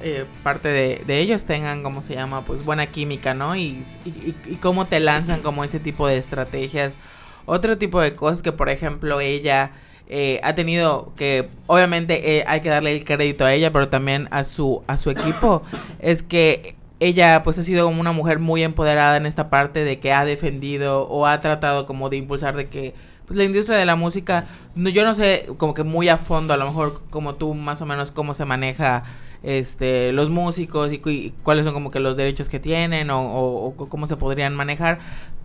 eh, 0.00 0.26
parte 0.42 0.68
de, 0.68 1.02
de 1.06 1.18
ellos 1.20 1.44
tengan, 1.44 1.82
como 1.82 2.02
se 2.02 2.14
llama, 2.14 2.44
pues 2.44 2.64
buena 2.64 2.86
química, 2.86 3.32
¿no? 3.34 3.56
Y, 3.56 3.84
y, 4.04 4.08
y- 4.08 4.36
y 4.46 4.54
cómo 4.56 4.86
te 4.86 5.00
lanzan 5.00 5.40
como 5.40 5.64
ese 5.64 5.80
tipo 5.80 6.06
de 6.06 6.18
estrategias. 6.18 6.94
Otro 7.46 7.78
tipo 7.78 8.00
de 8.00 8.12
cosas 8.12 8.42
que, 8.42 8.52
por 8.52 8.68
ejemplo, 8.68 9.20
ella 9.20 9.72
eh, 10.08 10.40
ha 10.42 10.54
tenido 10.54 11.12
que, 11.16 11.48
obviamente, 11.66 12.36
eh, 12.38 12.44
hay 12.46 12.60
que 12.60 12.68
darle 12.68 12.92
el 12.96 13.04
crédito 13.04 13.44
a 13.44 13.52
ella, 13.54 13.72
pero 13.72 13.88
también 13.88 14.28
a 14.30 14.44
su, 14.44 14.82
a 14.86 14.96
su 14.96 15.10
equipo, 15.10 15.62
es 16.00 16.22
que 16.22 16.74
ella 16.98 17.42
pues 17.42 17.58
ha 17.58 17.62
sido 17.62 17.86
como 17.86 17.98
una 18.00 18.12
mujer 18.12 18.40
muy 18.40 18.62
empoderada 18.62 19.16
en 19.16 19.24
esta 19.24 19.48
parte 19.48 19.84
de 19.84 20.00
que 20.00 20.12
ha 20.12 20.24
defendido 20.26 21.08
o 21.08 21.26
ha 21.26 21.40
tratado 21.40 21.86
como 21.86 22.10
de 22.10 22.18
impulsar 22.18 22.56
de 22.56 22.68
que 22.68 22.92
pues 23.30 23.38
la 23.38 23.44
industria 23.44 23.78
de 23.78 23.84
la 23.86 23.94
música 23.94 24.46
no, 24.74 24.90
yo 24.90 25.04
no 25.04 25.14
sé 25.14 25.46
como 25.56 25.72
que 25.72 25.84
muy 25.84 26.08
a 26.08 26.16
fondo 26.16 26.52
a 26.52 26.56
lo 26.56 26.64
mejor 26.66 27.00
como 27.10 27.36
tú 27.36 27.54
más 27.54 27.80
o 27.80 27.86
menos 27.86 28.10
cómo 28.10 28.34
se 28.34 28.44
maneja 28.44 29.04
este 29.44 30.12
los 30.12 30.30
músicos 30.30 30.92
y, 30.92 31.00
y 31.08 31.32
cuáles 31.44 31.64
son 31.64 31.72
como 31.74 31.92
que 31.92 32.00
los 32.00 32.16
derechos 32.16 32.48
que 32.48 32.58
tienen 32.58 33.08
o, 33.10 33.20
o- 33.22 33.68
o 33.68 33.88
cómo 33.88 34.08
se 34.08 34.16
podrían 34.16 34.56
manejar 34.56 34.98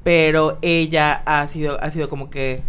pero 0.03 0.57
ella 0.63 1.21
ha 1.27 1.47
sido 1.47 1.79
ha 1.79 1.91
sido 1.91 2.09
como 2.09 2.31
que 2.31 2.63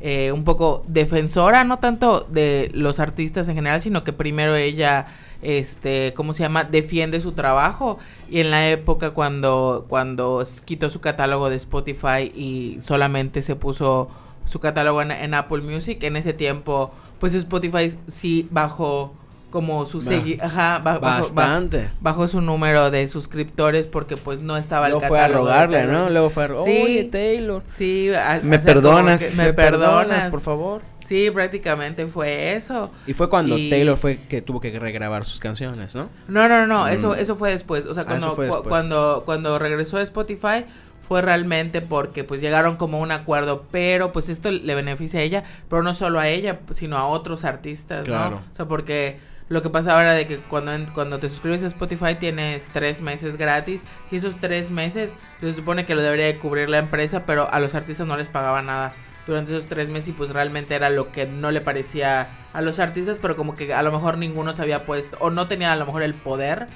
eh, 0.00 0.32
un 0.32 0.44
poco 0.44 0.84
defensora 0.88 1.64
no 1.64 1.78
tanto 1.78 2.26
de 2.30 2.70
los 2.74 2.98
artistas 2.98 3.48
en 3.48 3.54
general 3.56 3.82
sino 3.82 4.02
que 4.04 4.12
primero 4.14 4.56
ella 4.56 5.06
este 5.42 6.12
cómo 6.16 6.32
se 6.32 6.42
llama 6.44 6.64
defiende 6.64 7.20
su 7.20 7.32
trabajo 7.32 7.98
y 8.30 8.40
en 8.40 8.50
la 8.50 8.68
época 8.70 9.10
cuando 9.10 9.86
cuando 9.88 10.42
quitó 10.64 10.88
su 10.90 11.00
catálogo 11.00 11.50
de 11.50 11.56
Spotify 11.56 12.32
y 12.34 12.78
solamente 12.80 13.42
se 13.42 13.54
puso 13.56 14.08
su 14.44 14.60
catálogo 14.60 15.02
en, 15.02 15.10
en 15.10 15.34
Apple 15.34 15.62
Music 15.62 16.02
en 16.02 16.16
ese 16.16 16.32
tiempo 16.32 16.92
pues 17.20 17.34
Spotify 17.34 17.96
sí 18.08 18.48
bajó 18.50 19.14
como 19.50 19.84
su 19.86 20.00
segui 20.00 20.38
ajá, 20.40 20.78
ba- 20.78 20.98
bajó- 20.98 21.00
ba- 21.00 21.18
Bastante. 21.44 21.90
bajó 22.00 22.26
su 22.26 22.40
número 22.40 22.90
de 22.90 23.06
suscriptores 23.08 23.86
porque 23.86 24.16
pues 24.16 24.40
no 24.40 24.56
estaba 24.56 24.86
el 24.86 24.92
Luego 24.92 25.06
fue 25.08 25.20
a 25.20 25.28
rogarle. 25.28 25.84
¿no? 25.86 26.08
Luego 26.08 26.30
fue 26.30 26.44
a 26.44 26.48
Sí. 26.48 26.54
Oye, 26.82 27.04
Taylor. 27.04 27.62
Sí, 27.74 28.10
a- 28.14 28.40
Me 28.42 28.58
perdonas. 28.58 29.36
me 29.36 29.52
perdonas, 29.52 30.30
por 30.30 30.40
favor. 30.40 30.80
Sí, 31.06 31.30
prácticamente 31.30 32.06
fue 32.06 32.54
eso. 32.54 32.90
Y 33.06 33.12
fue 33.12 33.28
cuando 33.28 33.58
Y- 33.58 33.68
Taylor 33.68 33.98
fue 33.98 34.16
que 34.26 34.40
tuvo 34.40 34.58
que 34.60 34.78
regrabar 34.78 35.26
sus 35.26 35.38
canciones, 35.38 35.94
¿no? 35.94 36.08
No, 36.28 36.48
no, 36.48 36.66
no, 36.66 36.84
Mm. 36.86 36.88
eso 36.88 37.14
eso 37.14 37.36
fue 37.36 37.50
después, 37.50 37.84
o 37.84 37.92
sea, 37.92 38.04
Ah, 38.04 38.06
cuando 38.06 38.34
cu- 38.34 38.40
después. 38.42 38.62
cuando 38.68 39.22
cuando 39.26 39.58
regresó 39.58 39.98
a 39.98 40.02
Spotify 40.02 40.64
fue 41.06 41.20
realmente 41.22 41.80
porque 41.82 42.24
pues 42.24 42.40
llegaron 42.40 42.76
como 42.76 42.96
a 42.98 43.00
un 43.00 43.12
acuerdo, 43.12 43.66
pero 43.70 44.12
pues 44.12 44.28
esto 44.28 44.50
le 44.50 44.74
beneficia 44.74 45.20
a 45.20 45.22
ella, 45.22 45.44
pero 45.68 45.82
no 45.82 45.92
solo 45.94 46.18
a 46.20 46.28
ella, 46.28 46.60
sino 46.70 46.96
a 46.96 47.06
otros 47.06 47.44
artistas, 47.44 48.04
Claro. 48.04 48.36
¿no? 48.36 48.36
O 48.52 48.56
sea, 48.56 48.66
porque 48.66 49.18
lo 49.48 49.62
que 49.62 49.68
pasaba 49.68 50.00
era 50.02 50.14
de 50.14 50.26
que 50.26 50.38
cuando, 50.38 50.72
cuando 50.94 51.18
te 51.18 51.28
suscribes 51.28 51.62
a 51.62 51.66
Spotify 51.66 52.14
tienes 52.18 52.68
tres 52.72 53.02
meses 53.02 53.36
gratis 53.36 53.82
y 54.10 54.16
esos 54.16 54.40
tres 54.40 54.70
meses 54.70 55.12
se 55.40 55.52
supone 55.54 55.84
que 55.84 55.94
lo 55.94 56.00
debería 56.02 56.26
de 56.26 56.38
cubrir 56.38 56.70
la 56.70 56.78
empresa, 56.78 57.24
pero 57.26 57.50
a 57.52 57.58
los 57.60 57.74
artistas 57.74 58.06
no 58.06 58.16
les 58.16 58.30
pagaba 58.30 58.62
nada 58.62 58.94
durante 59.26 59.52
esos 59.52 59.66
tres 59.68 59.88
meses 59.88 60.08
y 60.08 60.12
pues 60.12 60.30
realmente 60.30 60.74
era 60.74 60.88
lo 60.88 61.12
que 61.12 61.26
no 61.26 61.50
le 61.50 61.60
parecía 61.60 62.28
a 62.52 62.60
los 62.62 62.78
artistas, 62.78 63.18
pero 63.20 63.36
como 63.36 63.54
que 63.54 63.74
a 63.74 63.82
lo 63.82 63.92
mejor 63.92 64.18
ninguno 64.18 64.54
se 64.54 64.62
había 64.62 64.84
puesto 64.86 65.16
o 65.20 65.30
no 65.30 65.46
tenía 65.48 65.72
a 65.72 65.76
lo 65.76 65.84
mejor 65.86 66.02
el 66.02 66.14
poder 66.14 66.66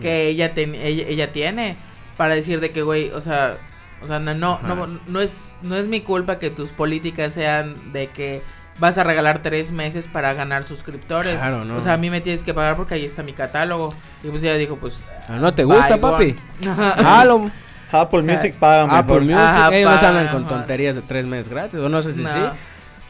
que 0.00 0.26
ella, 0.28 0.54
ten- 0.54 0.74
ella, 0.74 1.04
ella 1.06 1.30
tiene 1.32 1.76
para 2.16 2.34
decir 2.34 2.60
de 2.60 2.70
que, 2.70 2.82
güey, 2.82 3.10
o 3.10 3.20
sea, 3.20 3.58
o 4.02 4.06
sea, 4.06 4.18
no, 4.18 4.34
no, 4.34 4.60
no, 4.62 4.86
no 5.06 5.20
es, 5.20 5.56
no 5.62 5.76
es 5.76 5.88
mi 5.88 6.00
culpa 6.02 6.38
que 6.38 6.50
tus 6.50 6.70
políticas 6.70 7.32
sean 7.32 7.92
de 7.92 8.08
que 8.08 8.42
vas 8.78 8.98
a 8.98 9.04
regalar 9.04 9.40
tres 9.42 9.70
meses 9.72 10.06
para 10.12 10.34
ganar 10.34 10.64
suscriptores. 10.64 11.34
Claro, 11.34 11.64
no. 11.64 11.76
O 11.76 11.80
sea, 11.80 11.94
a 11.94 11.96
mí 11.96 12.10
me 12.10 12.20
tienes 12.20 12.44
que 12.44 12.52
pagar 12.52 12.76
porque 12.76 12.94
ahí 12.94 13.04
está 13.04 13.22
mi 13.22 13.32
catálogo. 13.32 13.94
Y 14.22 14.28
pues 14.28 14.42
ella 14.42 14.54
dijo, 14.54 14.76
pues... 14.76 15.04
Ah, 15.28 15.36
¿No 15.38 15.54
te 15.54 15.64
gusta, 15.64 16.00
papi? 16.00 16.36
Ajá. 16.68 16.94
Ah, 16.98 18.00
Apple 18.00 18.22
Music 18.22 18.54
paga 18.58 18.86
mejor. 18.86 18.98
Apple 18.98 19.20
Music. 19.20 19.36
Ajá, 19.38 19.74
Ellos 19.74 19.90
no 19.92 19.98
se 19.98 20.06
andan 20.06 20.28
con 20.28 20.48
tonterías 20.48 20.96
de 20.96 21.02
tres 21.02 21.24
meses 21.26 21.48
gratis. 21.48 21.78
O 21.78 21.88
no 21.88 22.02
sé 22.02 22.12
si 22.14 22.22
No. 22.22 22.32
sí. 22.32 22.40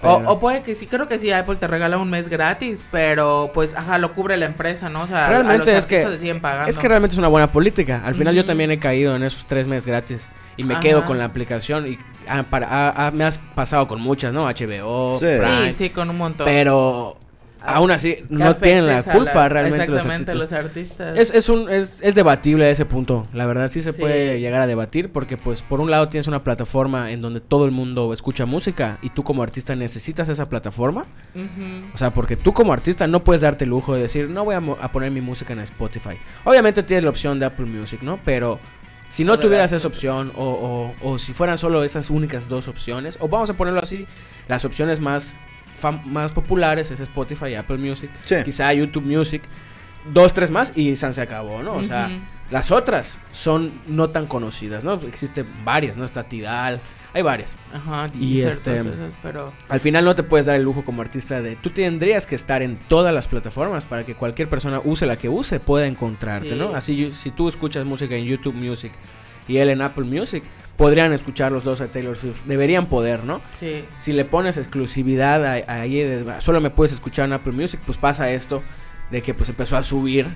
O, 0.08 0.18
pero- 0.18 0.30
o 0.30 0.38
puede 0.40 0.62
que 0.62 0.74
sí, 0.74 0.86
creo 0.86 1.08
que 1.08 1.18
sí, 1.18 1.30
Apple 1.32 1.56
te 1.56 1.66
regala 1.66 1.98
un 1.98 2.10
mes 2.10 2.28
gratis, 2.28 2.84
pero 2.90 3.50
pues, 3.54 3.74
ajá, 3.74 3.98
lo 3.98 4.12
cubre 4.12 4.36
la 4.36 4.46
empresa, 4.46 4.88
¿no? 4.88 5.02
O 5.02 5.06
sea, 5.06 5.26
a 5.26 5.28
Realmente 5.30 5.70
los 5.72 5.78
es 5.80 5.86
que- 5.86 6.06
le 6.08 6.18
siguen 6.18 6.40
pagando. 6.40 6.70
Es 6.70 6.78
que 6.78 6.88
realmente 6.88 7.14
es 7.14 7.18
una 7.18 7.28
buena 7.28 7.50
política. 7.52 8.02
Al 8.04 8.14
final 8.14 8.34
yo 8.34 8.44
también 8.44 8.70
he 8.70 8.78
caído 8.78 9.16
en 9.16 9.22
esos 9.22 9.46
tres 9.46 9.66
meses 9.66 9.86
gratis. 9.86 10.28
Y 10.56 10.62
me 10.64 10.74
Ajá. 10.74 10.82
quedo 10.82 11.04
con 11.04 11.18
la 11.18 11.24
aplicación. 11.24 11.86
Y 11.88 11.98
ah, 12.28 12.44
para, 12.48 12.68
ah, 12.70 12.92
ah, 12.96 13.10
me 13.12 13.24
has 13.24 13.38
pasado 13.38 13.88
con 13.88 14.00
muchas, 14.00 14.32
¿no? 14.32 14.46
HBO, 14.48 15.16
Sí. 15.18 15.26
Prime. 15.38 15.68
Sí, 15.72 15.84
sí, 15.86 15.90
con 15.90 16.10
un 16.10 16.18
montón. 16.18 16.44
Pero 16.46 17.16
aún 17.64 17.90
así 17.90 18.14
que 18.14 18.26
no 18.28 18.54
tienen 18.56 18.86
la 18.86 19.02
culpa 19.02 19.48
realmente 19.48 19.88
los 19.88 20.04
exactamente, 20.04 20.30
artistas. 20.32 20.50
los 20.50 20.64
artistas. 20.64 21.18
Es, 21.18 21.34
es, 21.34 21.48
un, 21.48 21.70
es, 21.70 22.00
es 22.02 22.14
debatible 22.14 22.70
ese 22.70 22.84
punto, 22.84 23.26
la 23.32 23.46
verdad 23.46 23.68
sí 23.68 23.82
se 23.82 23.92
Sí. 23.92 24.00
puede 24.00 24.40
llegar 24.40 24.60
a 24.60 24.66
debatir 24.66 25.10
porque 25.10 25.36
pues 25.36 25.62
por 25.62 25.80
un 25.80 25.90
lado 25.90 26.08
tienes 26.08 26.26
una 26.26 26.42
plataforma 26.44 27.10
en 27.10 27.20
donde 27.20 27.40
todo 27.40 27.64
el 27.64 27.70
mundo 27.70 28.12
escucha 28.12 28.44
música 28.46 28.98
y 29.02 29.10
tú 29.10 29.22
como 29.24 29.42
artista 29.42 29.74
necesitas 29.76 30.28
esa 30.28 30.48
plataforma, 30.48 31.06
o 31.94 31.98
sea, 31.98 32.12
porque 32.12 32.36
tú 32.36 32.52
como 32.52 32.72
artista 32.72 33.06
no 33.06 33.24
puedes 33.24 33.42
darte 33.42 33.64
el 33.64 33.70
lujo 33.70 33.94
de 33.94 34.02
decir 34.02 34.28
no 34.28 34.44
voy 34.44 34.54
a, 34.54 34.60
poner 34.92 35.10
mi 35.10 35.20
música 35.20 35.52
en 35.52 35.60
Spotify. 35.60 36.18
Obviamente 36.44 36.82
tienes 36.82 37.04
la 37.04 37.10
opción 37.10 37.38
de 37.38 37.46
Apple 37.46 37.66
Music, 37.66 38.00
¿no? 38.02 38.18
Pero 38.24 38.58
si 39.08 39.24
no 39.24 39.38
tuvieras 39.38 39.70
esa 39.72 39.86
opción 39.86 40.32
o, 40.36 40.92
o, 41.02 41.08
o 41.08 41.18
si 41.18 41.32
fueran 41.32 41.56
solo 41.58 41.84
esas 41.84 42.10
únicas 42.10 42.48
dos 42.48 42.66
opciones, 42.68 43.16
o 43.20 43.28
vamos 43.28 43.48
a 43.50 43.54
ponerlo 43.54 43.80
así, 43.80 44.06
las 44.48 44.64
opciones 44.64 44.98
más, 45.00 45.36
más 45.92 46.32
populares 46.32 46.90
es 46.90 47.00
Spotify 47.00 47.46
y 47.50 47.54
Apple 47.54 47.78
Music 47.78 48.10
Sí. 48.24 48.36
quizá 48.44 48.72
YouTube 48.72 49.04
Music, 49.04 49.42
dos, 50.12 50.32
tres 50.32 50.50
más 50.50 50.72
y 50.76 50.96
San 50.96 51.14
se 51.14 51.22
acabó, 51.22 51.62
¿no? 51.62 51.74
O 51.74 51.82
sea, 51.82 52.06
Ujú. 52.06 52.16
las 52.50 52.70
otras 52.70 53.18
son 53.32 53.72
no 53.86 54.10
tan 54.10 54.26
conocidas, 54.26 54.84
¿no? 54.84 54.94
Existen 54.94 55.46
varias, 55.64 55.96
¿no? 55.96 56.04
Está 56.04 56.24
Tidal, 56.24 56.80
hay 57.14 57.22
varias. 57.22 57.56
Ajá, 57.72 58.10
Y 58.18 58.40
este- 58.42 58.78
esas, 58.80 58.92
pero 59.22 59.52
Al 59.68 59.80
final 59.80 60.04
no 60.04 60.14
te 60.14 60.22
puedes 60.24 60.46
dar 60.46 60.56
el 60.56 60.62
lujo 60.62 60.84
como 60.84 61.00
artista 61.00 61.40
de... 61.40 61.56
Tú 61.56 61.70
tendrías 61.70 62.26
que 62.26 62.34
estar 62.34 62.60
en 62.62 62.76
todas 62.88 63.14
las 63.14 63.28
plataformas 63.28 63.86
para 63.86 64.04
que 64.04 64.14
cualquier 64.14 64.48
persona 64.50 64.80
use 64.84 65.06
la 65.06 65.16
que 65.16 65.28
use 65.28 65.60
pueda 65.60 65.86
encontrarte, 65.86 66.50
Sí. 66.50 66.54
¿no? 66.56 66.74
Así 66.74 67.12
si 67.12 67.30
tú 67.30 67.48
escuchas 67.48 67.84
música 67.86 68.14
en 68.16 68.24
YouTube 68.24 68.54
Music 68.54 68.92
y 69.46 69.58
él 69.58 69.68
en 69.70 69.80
Apple 69.80 70.04
Music, 70.04 70.42
podrían 70.76 71.12
escuchar 71.12 71.52
los 71.52 71.64
dos 71.64 71.80
a 71.80 71.88
Taylor 71.90 72.16
Swift. 72.16 72.42
Deberían 72.46 72.86
poder, 72.86 73.24
¿no? 73.24 73.40
sí. 73.60 73.84
si 73.96 74.12
le 74.12 74.24
pones 74.24 74.56
exclusividad 74.56 75.44
a- 75.44 75.80
ahí, 75.80 76.24
solo 76.40 76.60
me 76.60 76.70
puedes 76.70 76.92
escuchar 76.92 77.26
en 77.26 77.32
Apple 77.34 77.52
Music, 77.52 77.80
pues 77.86 77.98
pasa 77.98 78.30
esto 78.30 78.62
de 79.10 79.22
que 79.22 79.34
pues 79.34 79.48
empezó 79.48 79.76
a 79.76 79.82
subir 79.82 80.26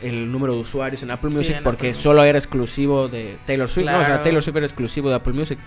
el 0.00 0.32
número 0.32 0.54
de 0.54 0.60
usuarios 0.60 1.02
en 1.02 1.10
Apple 1.10 1.30
Sí, 1.30 1.36
Music 1.36 1.56
en 1.58 1.64
porque 1.64 1.90
Apple 1.90 2.02
solo 2.02 2.24
era 2.24 2.38
exclusivo 2.38 3.08
de 3.08 3.36
Taylor 3.44 3.68
Swift, 3.68 3.86
¿no? 3.86 3.98
o 4.00 4.04
sea. 4.04 4.22
Taylor 4.22 4.42
Swift 4.42 4.56
era 4.56 4.66
exclusivo 4.66 5.08
de 5.10 5.16
Apple 5.16 5.32
Music. 5.32 5.58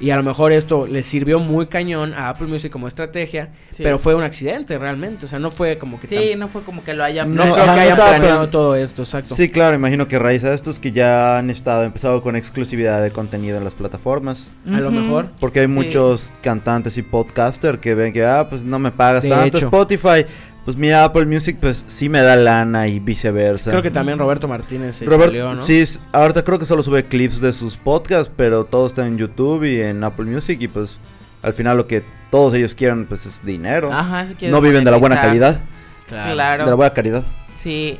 Y 0.00 0.10
a 0.10 0.16
lo 0.16 0.22
mejor 0.22 0.50
esto 0.50 0.86
le 0.86 1.02
sirvió 1.02 1.38
muy 1.40 1.66
cañón 1.66 2.14
a 2.14 2.30
Apple 2.30 2.46
Music 2.46 2.72
como 2.72 2.88
estrategia, 2.88 3.50
Sí. 3.68 3.82
pero 3.82 3.98
fue 3.98 4.14
un 4.14 4.22
accidente 4.22 4.78
realmente, 4.78 5.26
o 5.26 5.28
sea, 5.28 5.38
no 5.38 5.50
fue 5.50 5.76
como 5.76 6.00
que 6.00 6.06
Sí, 6.08 6.30
tan- 6.30 6.38
no 6.38 6.48
fue 6.48 6.62
como 6.62 6.82
que 6.82 6.94
lo 6.94 7.04
hayan 7.04 7.34
no, 7.34 7.44
No, 7.44 7.52
creo 7.52 7.64
ajá, 7.64 7.64
que 7.64 7.76
no 7.76 7.82
hayan 7.82 7.92
estaba 7.92 8.10
planeado 8.10 8.38
plan- 8.40 8.50
todo 8.50 8.74
esto, 8.76 9.02
exacto. 9.02 9.34
Sí, 9.34 9.50
claro, 9.50 9.76
imagino 9.76 10.08
que 10.08 10.16
a 10.16 10.18
raíz 10.18 10.40
de 10.42 10.54
estos 10.54 10.80
que 10.80 10.90
ya 10.92 11.36
han 11.38 11.50
estado, 11.50 11.84
empezado 11.84 12.22
con 12.22 12.34
exclusividad 12.34 13.02
de 13.02 13.10
contenido 13.10 13.58
en 13.58 13.64
las 13.64 13.74
plataformas. 13.74 14.50
a 14.66 14.80
lo 14.80 14.90
mejor. 14.90 15.30
Porque 15.38 15.60
hay 15.60 15.66
Sí. 15.66 15.72
muchos 15.72 16.32
cantantes 16.40 16.96
y 16.96 17.02
podcaster 17.02 17.78
que 17.80 17.94
ven 17.94 18.12
que, 18.12 18.24
ah, 18.24 18.46
pues 18.48 18.64
no 18.64 18.78
me 18.78 18.90
pagas 18.92 19.22
De 19.24 19.28
tanto 19.28 19.58
hecho. 19.58 19.66
Spotify. 19.66 20.24
Pues 20.64 20.76
mi 20.76 20.92
Apple 20.92 21.24
Music, 21.26 21.56
pues 21.60 21.84
sí 21.88 22.08
me 22.08 22.20
da 22.22 22.36
lana 22.36 22.86
y 22.86 23.00
viceversa. 23.00 23.70
Creo 23.70 23.82
que 23.82 23.90
también 23.90 24.18
Roberto 24.18 24.46
Martínez 24.46 24.96
se 24.96 25.06
Robert, 25.06 25.30
salió, 25.30 25.54
¿no? 25.54 25.62
sí, 25.62 25.82
ahorita 26.12 26.44
creo 26.44 26.58
que 26.58 26.66
solo 26.66 26.82
sube 26.82 27.04
clips 27.04 27.40
de 27.40 27.50
sus 27.52 27.76
podcasts, 27.76 28.30
pero 28.36 28.64
todo 28.64 28.86
está 28.86 29.06
en 29.06 29.16
YouTube 29.18 29.64
y 29.64 29.80
en 29.80 30.04
Apple 30.04 30.26
Music 30.26 30.58
y 30.60 30.68
pues 30.68 30.98
al 31.42 31.54
final 31.54 31.76
lo 31.78 31.86
que 31.86 32.04
todos 32.30 32.52
ellos 32.54 32.74
quieren 32.74 33.06
pues 33.06 33.24
es 33.26 33.44
dinero. 33.44 33.90
Ajá, 33.92 34.26
si 34.38 34.46
no 34.48 34.60
viven 34.60 34.84
de 34.84 34.90
la 34.90 34.98
buena 34.98 35.20
calidad, 35.20 35.60
Claro. 36.06 36.32
Claro. 36.34 36.64
de 36.64 36.70
la 36.70 36.76
buena 36.76 36.92
calidad. 36.94 37.24
Sí. 37.54 37.98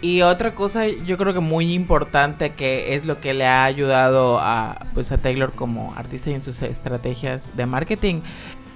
Y 0.00 0.22
otra 0.22 0.52
cosa, 0.56 0.88
yo 0.88 1.16
creo 1.16 1.32
que 1.32 1.38
muy 1.38 1.72
importante 1.74 2.50
que 2.54 2.96
es 2.96 3.06
lo 3.06 3.20
que 3.20 3.34
le 3.34 3.46
ha 3.46 3.62
ayudado 3.62 4.40
a 4.40 4.86
pues 4.94 5.12
a 5.12 5.18
Taylor 5.18 5.52
como 5.52 5.94
artista 5.96 6.30
y 6.30 6.34
en 6.34 6.42
sus 6.42 6.60
estrategias 6.62 7.50
de 7.56 7.66
marketing 7.66 8.20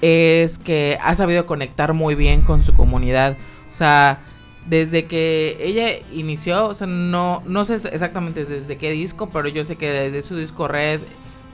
es 0.02 0.59
que 0.59 0.98
ha 1.02 1.14
sabido 1.14 1.46
conectar 1.46 1.92
muy 1.92 2.14
bien 2.14 2.42
con 2.42 2.62
su 2.62 2.74
comunidad. 2.74 3.37
O 3.70 3.74
sea, 3.74 4.20
desde 4.66 5.06
que 5.06 5.59
ella 5.61 6.04
inició, 6.12 6.66
o 6.66 6.74
sea, 6.74 6.87
no 6.87 7.42
no 7.46 7.64
sé 7.64 7.74
exactamente 7.74 8.44
desde 8.44 8.76
qué 8.76 8.90
disco, 8.90 9.30
pero 9.30 9.48
yo 9.48 9.64
sé 9.64 9.76
que 9.76 9.90
desde 9.90 10.22
su 10.22 10.37
disco 10.37 10.68
Red 10.68 11.00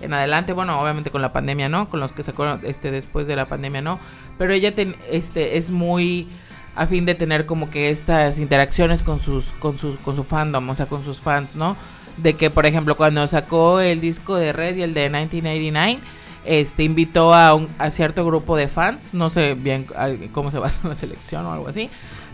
en 0.00 0.12
adelante, 0.14 0.52
bueno, 0.52 0.80
obviamente 0.80 1.10
con 1.10 1.22
la 1.22 1.32
pandemia 1.32 1.68
no, 1.68 1.88
con 1.88 2.00
los 2.00 2.12
que 2.12 2.22
sacó 2.22 2.58
este 2.62 2.90
después 2.90 3.26
de 3.26 3.36
la 3.36 3.46
pandemia 3.46 3.82
no, 3.82 4.00
pero 4.38 4.52
ella 4.52 4.74
este 5.10 5.56
es 5.56 5.70
muy 5.70 6.28
a 6.74 6.86
fin 6.86 7.04
de 7.04 7.14
tener 7.14 7.46
como 7.46 7.70
que 7.70 7.90
estas 7.90 8.38
interacciones 8.38 9.02
con 9.02 9.20
sus 9.20 9.52
con 9.52 9.78
sus 9.78 9.96
con 10.00 10.16
su 10.16 10.24
fandom, 10.24 10.68
o 10.70 10.74
sea, 10.74 10.86
con 10.86 11.04
sus 11.04 11.20
fans, 11.20 11.54
¿no? 11.54 11.76
De 12.16 12.34
que 12.34 12.50
por 12.50 12.66
ejemplo, 12.66 12.96
cuando 12.96 13.26
sacó 13.28 13.80
el 13.80 14.00
disco 14.00 14.36
de 14.36 14.52
Red 14.52 14.76
y 14.76 14.82
el 14.82 14.94
de 14.94 15.08
1989 15.10 16.00
este 16.44 16.82
invitó 16.84 17.32
a 17.34 17.54
un 17.54 17.68
a 17.78 17.90
cierto 17.90 18.24
grupo 18.26 18.56
de 18.56 18.68
fans, 18.68 19.10
no 19.12 19.30
sé 19.30 19.54
bien 19.54 19.86
a- 19.96 20.10
cómo 20.32 20.50
se 20.50 20.58
basa 20.58 20.80
en 20.82 20.88
la 20.90 20.94
selección 20.94 21.46
o 21.46 21.52
algo 21.52 21.68
así, 21.68 21.88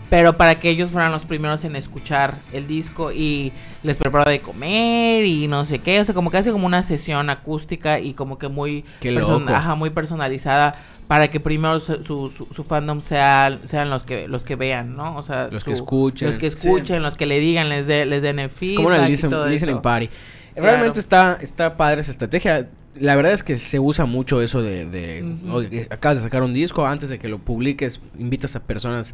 pero 0.09 0.37
para 0.37 0.59
que 0.59 0.69
ellos 0.71 0.89
fueran 0.89 1.11
los 1.11 1.25
primeros 1.25 1.63
en 1.65 1.75
escuchar 1.75 2.35
el 2.51 2.65
disco 2.67 3.11
y 3.11 3.53
les 3.83 3.97
preparó 3.97 4.29
de 4.29 4.39
comer 4.41 5.23
y 5.25 5.47
no 5.47 5.65
sé 5.65 5.79
qué, 5.79 5.99
o 6.01 6.05
sea, 6.05 6.15
como 6.15 6.31
que 6.31 6.37
hace 6.37 6.51
como 6.51 6.65
una 6.65 6.81
sesión 6.81 7.29
acústica 7.29 7.99
y 7.99 8.13
como 8.15 8.37
que 8.39 8.47
muy 8.47 8.83
person- 9.01 9.41
loco. 9.41 9.53
ajá, 9.53 9.75
muy 9.75 9.91
personalizada 9.91 10.75
para 11.07 11.29
que 11.29 11.39
primero 11.39 11.79
su, 11.79 12.03
su, 12.29 12.63
fandom 12.63 13.01
sea, 13.01 13.59
sean 13.65 13.89
los 13.89 14.03
que 14.03 14.27
los 14.27 14.43
que 14.43 14.55
vean, 14.55 14.95
¿no? 14.95 15.17
O 15.17 15.23
sea, 15.23 15.49
Los 15.51 15.63
que 15.63 15.71
escuchen. 15.73 16.27
los 16.27 16.37
que 16.37 16.47
escuchen, 16.47 17.01
los 17.01 17.15
que 17.15 17.25
le 17.25 17.39
digan, 17.39 17.67
les 17.69 17.87
de, 17.87 18.05
les 18.05 18.21
den 18.21 18.37
el 18.39 18.45
Es 18.47 18.53
feedback 18.53 18.75
como 18.75 18.87
una 18.89 19.07
y 19.09 19.11
listen- 19.13 19.29
todo 19.31 19.47
listening 19.47 19.75
eso. 19.75 19.81
party. 19.81 20.07
Claro. 20.07 20.67
Realmente 20.69 20.99
está, 20.99 21.37
está 21.41 21.77
padre 21.77 22.01
esa 22.01 22.11
estrategia. 22.11 22.67
La 22.99 23.15
verdad 23.15 23.31
es 23.33 23.43
que 23.43 23.57
se 23.57 23.79
usa 23.79 24.05
mucho 24.05 24.41
eso 24.41 24.61
de, 24.61 24.85
de 24.85 25.87
acabas 25.89 26.17
de 26.17 26.23
sacar 26.23 26.43
un 26.43 26.53
disco, 26.53 26.85
antes 26.85 27.09
de 27.09 27.19
que 27.19 27.27
lo 27.29 27.39
publiques, 27.39 28.01
invitas 28.17 28.55
a 28.55 28.63
personas. 28.63 29.13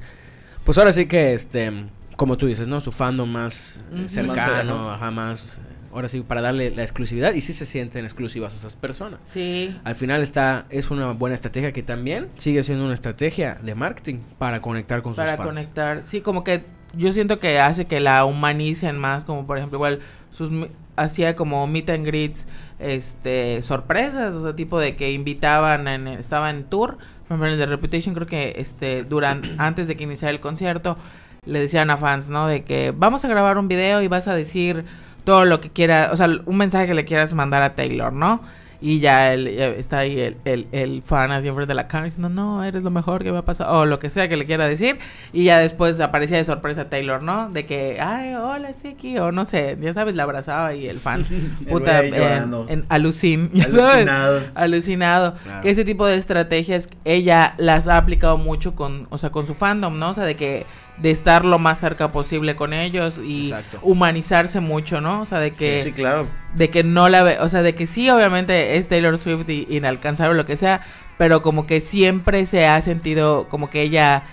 Pues 0.63 0.77
ahora 0.77 0.91
sí 0.91 1.05
que, 1.05 1.33
este, 1.33 1.71
como 2.15 2.37
tú 2.37 2.47
dices, 2.47 2.67
¿no? 2.67 2.81
Su 2.81 2.91
fandom 2.91 3.29
más 3.29 3.81
Ujú. 3.93 4.09
cercano, 4.09 4.91
ajá, 4.91 5.11
más. 5.11 5.59
Ahora 5.93 6.09
sí, 6.09 6.21
para 6.27 6.41
darle 6.41 6.71
la 6.71 6.81
exclusividad 6.81 7.33
y 7.33 7.39
sí 7.41 7.53
se 7.53 7.65
sienten 7.65 8.03
exclusivas 8.03 8.53
a 8.53 8.57
esas 8.57 8.75
personas. 8.75 9.19
Sí. 9.31 9.77
Al 9.85 9.95
final 9.95 10.21
está, 10.21 10.65
es 10.69 10.91
una 10.91 11.11
buena 11.13 11.35
estrategia 11.35 11.71
que 11.71 11.83
también 11.83 12.27
sigue 12.35 12.63
siendo 12.63 12.83
una 12.83 12.93
estrategia 12.93 13.55
de 13.63 13.75
marketing 13.75 14.17
para 14.37 14.61
conectar 14.61 15.01
con 15.03 15.15
para 15.15 15.31
sus 15.31 15.37
fans. 15.37 15.47
conectar. 15.49 16.01
Sí, 16.05 16.19
como 16.19 16.43
que 16.43 16.65
yo 16.97 17.13
siento 17.13 17.39
que 17.39 17.59
hace 17.59 17.85
que 17.85 18.01
la 18.01 18.25
humanicen 18.25 18.97
más, 18.97 19.23
como 19.23 19.47
por 19.47 19.57
ejemplo, 19.57 19.77
igual 19.77 19.99
sus 20.31 20.49
hacía 20.95 21.35
como 21.35 21.65
meet 21.67 21.89
and 21.89 22.05
greets, 22.05 22.47
este, 22.79 23.61
sorpresas, 23.61 24.35
o 24.35 24.43
sea, 24.43 24.55
tipo 24.55 24.79
de 24.79 24.95
que 24.95 25.11
invitaban, 25.11 25.87
en, 25.87 26.07
estaba 26.07 26.49
en 26.49 26.65
tour, 26.65 26.97
por 27.27 27.37
ejemplo, 27.37 27.47
en 27.47 27.57
de 27.57 27.65
Reputation 27.65 28.13
creo 28.13 28.27
que 28.27 28.55
este, 28.57 29.03
durante, 29.03 29.49
antes 29.57 29.87
de 29.87 29.95
que 29.95 30.03
iniciara 30.03 30.31
el 30.31 30.39
concierto, 30.39 30.97
le 31.45 31.59
decían 31.59 31.89
a 31.89 31.97
fans, 31.97 32.29
¿no? 32.29 32.47
De 32.47 32.63
que 32.63 32.91
vamos 32.95 33.23
a 33.23 33.27
grabar 33.27 33.57
un 33.57 33.67
video 33.67 34.01
y 34.01 34.07
vas 34.07 34.27
a 34.27 34.35
decir 34.35 34.85
todo 35.23 35.45
lo 35.45 35.59
que 35.61 35.69
quieras, 35.69 36.11
o 36.11 36.17
sea, 36.17 36.27
un 36.45 36.57
mensaje 36.57 36.87
que 36.87 36.93
le 36.93 37.05
quieras 37.05 37.33
mandar 37.33 37.61
a 37.61 37.75
Taylor, 37.75 38.13
¿no? 38.13 38.41
Y 38.87 38.99
ya, 38.99 39.33
ya 39.33 39.65
está 39.69 39.97
ahí 39.97 40.19
el, 40.19 40.37
el, 40.45 40.67
el 40.71 41.01
fan 41.01 41.31
así 41.31 41.47
enfrente 41.47 41.69
de 41.71 41.73
la 41.73 41.87
cámara 41.87 42.05
diciendo, 42.05 42.29
no, 42.29 42.63
eres 42.63 42.83
lo 42.83 42.91
mejor 42.91 43.23
que 43.23 43.31
me 43.31 43.39
ha 43.39 43.41
pasado, 43.41 43.79
o 43.79 43.85
lo 43.87 43.97
que 43.97 44.11
sea 44.11 44.27
que 44.29 44.37
le 44.37 44.45
quiera 44.45 44.67
decir. 44.67 44.99
Y 45.33 45.45
ya 45.45 45.57
después 45.57 45.99
aparecía 45.99 46.37
de 46.37 46.43
sorpresa 46.45 46.87
Taylor, 46.87 47.23
¿no? 47.23 47.49
De 47.49 47.65
que, 47.65 47.97
ay, 47.99 48.35
hola, 48.35 48.73
Siki, 48.73 49.17
o 49.17 49.31
no 49.31 49.45
sé, 49.45 49.75
ya 49.81 49.91
sabes, 49.95 50.13
la 50.13 50.21
abrazaba 50.21 50.75
y 50.75 50.85
el 50.85 50.99
fan, 50.99 51.25
puta, 51.67 51.97
güey 51.97 52.03
ahí 52.03 52.07
en, 52.09 52.13
llorando. 52.13 52.65
en 52.69 52.85
alucin, 52.89 53.49
ya 53.53 53.71
sabes, 53.71 53.81
Alucinado. 54.07 54.41
alucinado. 54.53 55.33
Claro. 55.43 55.61
Que 55.61 55.71
ese 55.71 55.83
tipo 55.83 56.05
de 56.05 56.17
estrategias 56.17 56.87
ella 57.05 57.55
las 57.57 57.87
ha 57.87 57.97
aplicado 57.97 58.37
mucho 58.37 58.75
con, 58.75 59.07
o 59.09 59.17
sea, 59.17 59.31
con 59.31 59.47
su 59.47 59.55
fandom, 59.55 59.97
¿no? 59.97 60.11
O 60.11 60.13
sea, 60.13 60.25
de 60.25 60.35
que 60.35 60.67
de 60.97 61.11
estar 61.11 61.43
lo 61.45 61.59
más 61.59 61.79
cerca 61.79 62.11
posible 62.11 62.55
con 62.55 62.71
ellos 62.73 63.19
y 63.23 63.43
Exacto. 63.49 63.79
humanizarse 63.81 64.61
mucho, 64.61 65.01
¿no? 65.01 65.21
O 65.21 65.25
sea, 65.25 65.39
de 65.39 65.51
que 65.51 65.83
Sí, 65.83 65.91
claro. 65.91 66.27
de 66.55 66.69
que 66.69 66.83
no 66.83 67.09
la 67.09 67.23
ve, 67.23 67.37
o 67.39 67.49
sea, 67.49 67.61
de 67.63 67.75
que 67.75 67.85
sí, 67.87 68.09
obviamente 68.09 68.77
es 68.77 68.87
Taylor 68.87 69.17
Swift 69.19 69.49
y 69.49 69.67
inalcanzable, 69.69 70.35
lo 70.37 70.45
que 70.45 70.55
sea, 70.57 70.81
pero 71.17 71.41
como 71.41 71.67
que 71.67 71.81
siempre 71.81 72.45
se 72.45 72.65
ha 72.67 72.81
sentido 72.81 73.47
como 73.49 73.69
que 73.69 73.81
ella 73.81 74.23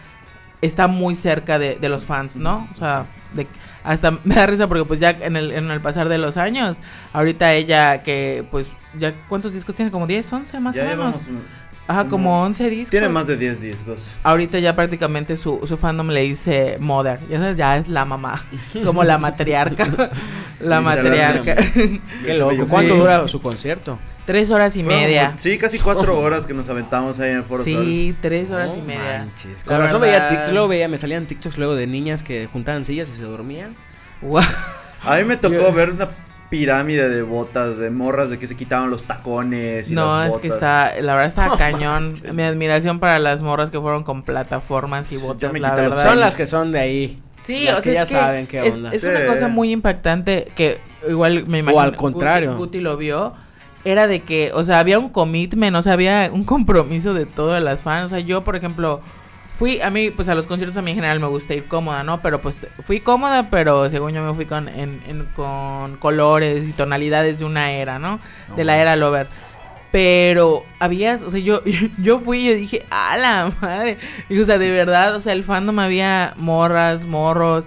está 0.61 0.87
muy 0.87 1.17
cerca 1.17 1.59
de, 1.59 1.75
de 1.77 1.89
los 1.89 2.05
fans, 2.07 2.37
¿no? 2.37 2.69
O 2.75 2.79
sea, 2.79 3.07
de, 3.35 3.47
hasta 3.83 4.13
me 4.25 4.35
da 4.37 4.47
risa 4.47 4.69
porque 4.69 4.85
pues 4.85 5.01
ya 5.01 5.11
en 5.11 5.37
el, 5.37 5.51
en 5.53 5.71
el 5.71 5.81
pasar 5.81 6.09
de 6.09 6.19
los 6.19 6.37
años, 6.37 6.77
ahorita 7.13 7.53
ella 7.55 8.03
que 8.03 8.45
pues 8.51 8.67
ya, 8.99 9.15
¿cuántos 9.29 9.53
discos 9.55 9.75
tiene? 9.75 9.91
Como 9.91 10.07
10, 10.07 10.33
11 10.33 10.61
más 10.61 10.77
Ya 10.77 10.83
o 10.83 10.87
menos. 10.87 11.17
llevamos 11.27 11.27
Ajá, 11.89 12.03
como 12.05 12.31
como- 12.31 12.43
11 12.45 12.71
discos. 12.71 12.91
Tiene 12.91 13.09
más 13.09 13.27
de 13.27 13.37
10 13.37 13.61
discos. 13.61 14.09
Ahorita 14.23 14.59
ya 14.61 14.75
prácticamente 14.77 15.37
su, 15.37 15.61
su 15.67 15.77
fandom 15.77 16.09
le 16.09 16.23
dice 16.23 16.77
mother, 16.81 17.21
ya 17.29 17.39
sabes, 17.39 17.57
ya 17.57 17.77
es 17.77 17.89
la 17.89 18.05
mamá, 18.05 18.43
es 18.75 18.81
como 18.83 19.03
la 19.05 19.19
matriarca, 19.19 20.11
la 20.61 20.81
matriarca. 20.81 21.57
Qué 22.25 22.35
loco. 22.35 22.55
Sí. 22.55 22.63
¿Cuánto 22.69 22.95
dura 22.97 23.27
su 23.29 23.43
concierto? 23.43 23.99
Tres 24.25 24.53
horas 24.53 24.77
y 24.77 24.85
media. 24.85 25.33
Sí, 25.37 25.59
casi 25.59 25.81
cuatro 25.81 26.19
horas 26.21 26.47
que 26.47 26.55
nos 26.55 26.69
aventamos 26.69 27.19
ahí 27.19 27.31
en 27.33 27.39
el 27.39 27.43
Foro 27.43 27.65
Sol. 27.65 27.85
Sí, 27.85 28.15
tres 28.23 28.51
horas 28.53 28.73
y 28.79 28.81
media. 28.81 29.27
manches. 29.27 29.65
Con 29.65 29.79
razón 29.79 30.01
veía. 30.01 30.29
TikToks, 30.29 30.53
luego 30.53 30.69
veía, 30.69 30.87
me 30.89 30.97
salían 30.99 31.27
TikToks 31.27 31.59
luego 31.59 31.75
de 31.75 31.89
niñas 31.89 32.23
que 32.23 32.47
juntaban 32.47 32.85
sillas 32.85 33.09
y 33.09 33.13
se 33.17 33.25
dormían. 33.25 33.75
A 35.05 35.17
mí 35.17 35.25
me 35.25 35.37
tocó 35.37 35.55
Yo- 35.57 35.73
ver 35.73 35.91
una 35.91 36.11
pirámide 36.53 37.09
de 37.09 37.23
botas, 37.23 37.79
de 37.79 37.89
morras, 37.91 38.29
de 38.29 38.39
que 38.39 38.47
se 38.47 38.55
quitaban 38.55 38.91
los 38.91 39.05
tacones 39.05 39.91
y 39.91 39.95
No, 39.95 40.19
las 40.21 40.35
es 40.35 40.39
que 40.39 40.49
está, 40.49 40.93
la 41.01 41.15
verdad 41.15 41.27
está 41.47 41.49
cañón. 41.57 42.13
Mi 42.35 42.43
admiración 42.43 43.01
para 43.01 43.19
las 43.19 43.41
morras 43.41 43.71
que 43.71 43.81
fueron 43.81 44.05
con 44.05 44.23
plataformas 44.23 45.11
y 45.13 45.17
botas, 45.17 45.51
la 45.59 45.75
verdad. 45.75 46.03
Son 46.11 46.21
las 46.21 46.37
que 46.37 46.45
son 46.45 46.71
de 46.71 46.79
ahí. 46.81 47.23
Sí, 47.43 47.65
Las 47.65 47.79
o 47.79 47.83
que 47.83 47.93
sea, 47.93 47.95
ya 47.95 48.03
es 48.03 48.09
que 48.11 48.15
saben 48.15 48.47
qué 48.47 48.67
es, 48.69 48.75
onda. 48.75 48.93
es 48.93 49.01
Sí. 49.01 49.07
una 49.07 49.25
cosa 49.25 49.49
muy 49.49 49.73
impactante 49.73 50.53
que 50.55 50.79
igual 51.09 51.47
me 51.47 51.61
imagino. 51.61 51.81
al 51.83 51.97
contrario. 51.97 52.51
Guti, 52.51 52.59
Guti 52.65 52.81
lo 52.81 52.99
vio. 52.99 53.33
Era 53.87 54.07
de 54.07 54.21
que, 54.23 54.51
o 54.53 54.63
sea, 54.63 54.79
había 54.79 54.99
un 54.99 55.09
commitment, 55.09 55.75
o 55.75 55.81
sea, 55.83 55.95
había 55.95 56.29
un 56.31 56.45
compromiso 56.45 57.15
de 57.15 57.25
todas 57.25 57.63
las 57.63 57.83
fans. 57.83 58.05
O 58.05 58.09
sea, 58.11 58.19
yo, 58.21 58.45
por 58.45 58.57
ejemplo, 58.57 59.01
fui, 59.63 59.81
a 59.81 59.91
mí, 59.91 60.11
pues 60.11 60.29
a 60.29 60.35
los 60.35 60.47
conciertos 60.47 60.77
a 60.77 60.83
mí 60.83 60.91
en 60.91 60.97
general 60.97 61.21
me 61.21 61.29
gusta 61.29 61.55
ir 61.55 61.67
cómoda, 61.69 62.03
¿no? 62.03 62.21
Pero 62.21 62.41
pues 62.41 62.57
fui 62.83 62.99
cómoda, 62.99 63.49
pero 63.49 63.89
según 63.89 64.11
yo 64.13 64.21
me 64.21 64.35
fui 64.35 64.45
con, 64.45 64.67
en, 64.69 65.01
en- 65.07 65.29
con 65.37 65.99
colores 65.99 66.67
y 66.67 66.73
tonalidades 66.73 67.39
de 67.39 67.45
una 67.45 67.71
era, 67.71 68.01
¿no? 68.01 68.19
De 68.57 68.65
la 68.65 68.77
era 68.79 68.97
Lover. 68.97 69.29
Pero 69.93 70.65
había, 70.81 71.21
o 71.25 71.31
sea, 71.31 71.39
yo, 71.39 71.63
yo 71.99 72.19
fui 72.19 72.39
y 72.41 72.49
yo 72.49 72.55
dije, 72.57 72.85
a 72.91 73.17
la 73.17 73.53
madre. 73.61 73.99
Y, 74.29 74.37
o 74.41 74.45
sea, 74.45 74.59
de 74.59 74.73
verdad, 74.73 75.15
o 75.15 75.21
sea, 75.21 75.33
el 75.33 75.45
fandom 75.45 75.79
había 75.79 76.35
morras, 76.39 77.05
morros, 77.07 77.65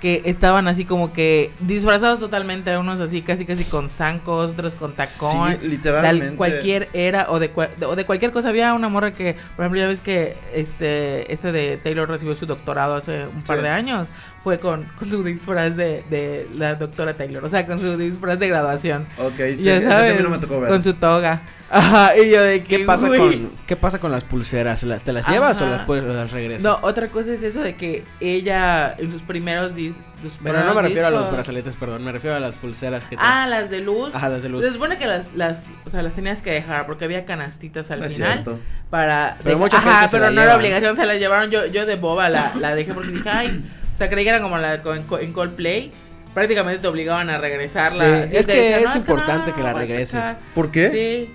que 0.00 0.20
estaban 0.26 0.68
así 0.68 0.84
como 0.84 1.12
que 1.12 1.50
disfrazados 1.60 2.20
totalmente, 2.20 2.76
unos 2.76 3.00
así 3.00 3.22
casi 3.22 3.46
casi 3.46 3.64
con 3.64 3.88
zancos, 3.88 4.50
otros 4.50 4.74
con 4.74 4.92
tacón. 4.94 5.52
Sí, 5.52 5.58
de 5.58 5.68
literalmente. 5.68 6.26
al- 6.28 6.34
cualquier 6.36 6.88
era 6.92 7.26
o 7.30 7.38
de, 7.38 7.52
cua- 7.52 7.74
de- 7.76 7.86
o 7.86 7.96
de 7.96 8.04
cualquier 8.04 8.30
cosa 8.30 8.50
había 8.50 8.74
una 8.74 8.88
morra 8.90 9.12
que 9.12 9.34
por 9.56 9.64
ejemplo 9.64 9.80
ya 9.80 9.86
ves 9.86 10.00
que 10.02 10.36
este 10.54 11.32
este 11.32 11.50
de 11.50 11.78
Taylor 11.78 12.08
recibió 12.08 12.34
su 12.34 12.44
doctorado 12.46 12.94
hace 12.96 13.26
un 13.26 13.42
par 13.42 13.56
Sí. 13.58 13.62
de 13.64 13.68
años 13.70 14.06
fue 14.44 14.58
con, 14.60 14.84
con 14.98 15.10
su 15.10 15.22
disfraz 15.24 15.74
de, 15.76 16.04
de 16.10 16.46
la 16.54 16.74
doctora 16.74 17.14
Taylor 17.14 17.44
o 17.44 17.48
sea 17.48 17.66
con 17.66 17.80
su 17.80 17.96
disfraz 17.96 18.38
de 18.38 18.48
graduación 18.48 19.06
Ok, 19.18 19.34
sí, 19.56 19.62
ya 19.64 19.80
sabes 19.82 20.12
a 20.12 20.14
mí 20.14 20.22
no 20.22 20.30
me 20.30 20.38
tocó 20.38 20.60
ver. 20.60 20.70
con 20.70 20.82
su 20.84 20.92
toga 20.94 21.42
ajá 21.70 22.16
y 22.16 22.30
yo 22.30 22.42
de 22.42 22.62
que 22.62 22.78
¿Qué 22.78 22.84
pasa, 22.84 23.08
con, 23.08 23.50
¿Qué 23.66 23.76
pasa 23.76 23.98
con 23.98 24.12
las 24.12 24.24
pulseras? 24.24 24.82
¿Las- 24.84 25.02
¿Te 25.02 25.12
las 25.12 25.26
llevas 25.28 25.60
o 25.60 25.64
Ajá. 25.64 25.76
las, 25.78 25.86
puedes- 25.86 26.04
las 26.04 26.30
regresas? 26.32 26.62
no 26.62 26.78
otra 26.82 27.08
cosa 27.08 27.32
es 27.32 27.42
eso 27.42 27.60
de 27.60 27.74
que 27.76 28.04
ella 28.20 28.94
en 28.98 29.10
sus 29.10 29.22
primeros 29.22 29.74
dis 29.74 29.94
sus 30.22 30.32
Pero 30.42 30.64
no 30.64 30.74
me 30.74 30.82
refiero 30.82 31.08
a 31.08 31.10
los 31.10 31.22
discos- 31.24 31.32
brazaletes, 31.32 31.76
perdón. 31.76 32.02
Me 32.04 32.10
refiero 32.12 32.36
a 32.36 32.40
las 32.40 32.56
pulseras 32.56 33.06
que 33.06 33.16
te... 33.16 33.22
ah 33.24 33.46
las 33.46 33.68
de 33.70 33.80
luz 33.80 34.14
Ajá, 34.14 34.28
las 34.30 34.42
de 34.42 34.48
luz. 34.48 34.64
se 34.64 34.72
supone 34.72 34.96
que 34.96 35.06
las, 35.06 35.26
las, 35.34 35.66
o 35.84 35.90
sea, 35.90 36.02
las 36.02 36.14
tenías 36.14 36.40
que 36.40 36.50
dejar 36.52 36.86
porque 36.86 37.04
había 37.04 37.24
canastitas 37.26 37.90
al 37.90 38.00
No 38.00 38.06
es 38.06 38.14
final. 38.14 38.32
cierto. 38.32 38.58
para 38.88 39.36
Pero 39.42 39.50
de- 39.50 39.56
mucha 39.56 39.76
ajá, 39.78 39.90
gente 39.92 40.08
se 40.08 40.16
pero 40.18 40.30
no 40.30 40.40
era 40.40 40.56
obligación 40.56 40.96
se 40.96 41.04
la 41.04 41.14
llevaron 41.16 41.50
yo 41.50 41.66
yo 41.66 41.84
de 41.84 41.96
boba 41.96 42.28
la, 42.28 42.52
la 42.60 42.74
dejé 42.74 42.94
porque 42.94 43.10
dije 43.10 43.28
ay 43.28 43.64
o 43.94 43.98
sea 43.98 44.08
creí 44.08 44.24
que 44.24 44.30
era 44.30 44.40
como 44.40 44.56
la 44.58 44.74
en, 44.76 45.02
co- 45.02 45.18
en 45.18 45.32
Coldplay 45.32 45.90
prácticamente 46.32 46.80
te 46.80 46.86
obligaban 46.88 47.28
a 47.30 47.38
regresarla 47.38 48.28
Sí, 48.28 48.36
es 48.36 48.46
que 48.46 48.52
decían, 48.60 48.82
es 48.84 48.94
"No, 48.94 49.00
importante 49.00 49.50
no, 49.50 49.56
que 49.56 49.62
la 49.62 49.72
regreses". 49.74 50.10
sacar". 50.10 50.38
¿Por 50.54 50.70
qué? 50.70 50.90
sí 50.90 51.34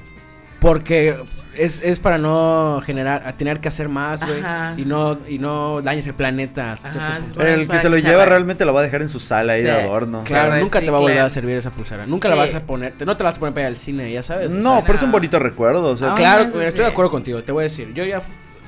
Porque 0.62 1.18
es, 1.58 1.82
es 1.82 2.00
para 2.00 2.20
no 2.20 2.82
generar, 2.86 3.24
a 3.26 3.34
tener 3.34 3.60
que 3.60 3.68
hacer 3.68 3.90
más, 3.90 4.24
güey. 4.24 4.40
Y 4.78 4.86
no, 4.86 5.18
y 5.28 5.40
no 5.40 5.82
dañes 5.82 6.06
el 6.06 6.14
planeta. 6.14 6.74
hasta 6.74 6.90
Ajá, 6.90 7.18
punto. 7.20 7.42
El 7.42 7.68
que 7.68 7.80
se 7.80 7.90
lo 7.90 7.98
lleva 7.98 8.24
re- 8.26 8.30
realmente 8.30 8.64
lo 8.64 8.72
va 8.74 8.82
a 8.82 8.84
dejar 8.84 9.02
en 9.02 9.10
su 9.10 9.20
sala 9.20 9.54
ahí 9.54 9.64
de 9.64 9.72
adorno. 9.72 10.24
Claro, 10.24 10.58
nunca 10.58 10.80
te 10.80 10.92
va 10.92 11.00
a 11.00 11.02
volver 11.02 11.18
a 11.20 11.30
servir 11.30 11.58
esa 11.58 11.72
pulsera. 11.72 12.06
Nunca 12.06 12.30
la 12.30 12.36
vas 12.36 12.54
a 12.54 12.62
poner, 12.62 12.94
te- 12.94 13.06
no 13.08 13.18
te 13.18 13.24
la 13.24 13.32
vas 13.32 13.38
a 13.38 13.40
poner 13.40 13.54
para 13.56 13.68
ir 13.68 13.72
al 13.74 13.78
cine, 13.78 14.12
ya 14.12 14.22
sabes. 14.22 14.52
No, 14.52 14.76
sea, 14.78 14.82
pero 14.86 14.98
es 14.98 15.04
un 15.04 15.12
bonito 15.12 15.40
recuerdo. 15.40 15.90
O 15.90 15.98
sea, 15.98 16.12
Ah, 16.12 16.16
Claro, 16.16 16.62
estoy 16.62 16.86
de 16.86 16.92
acuerdo 16.92 17.10
contigo. 17.12 17.42
Te 17.44 17.52
voy 17.52 17.62
a 17.62 17.64
decir, 17.64 17.92
yo 17.96 18.06
ya 18.06 18.20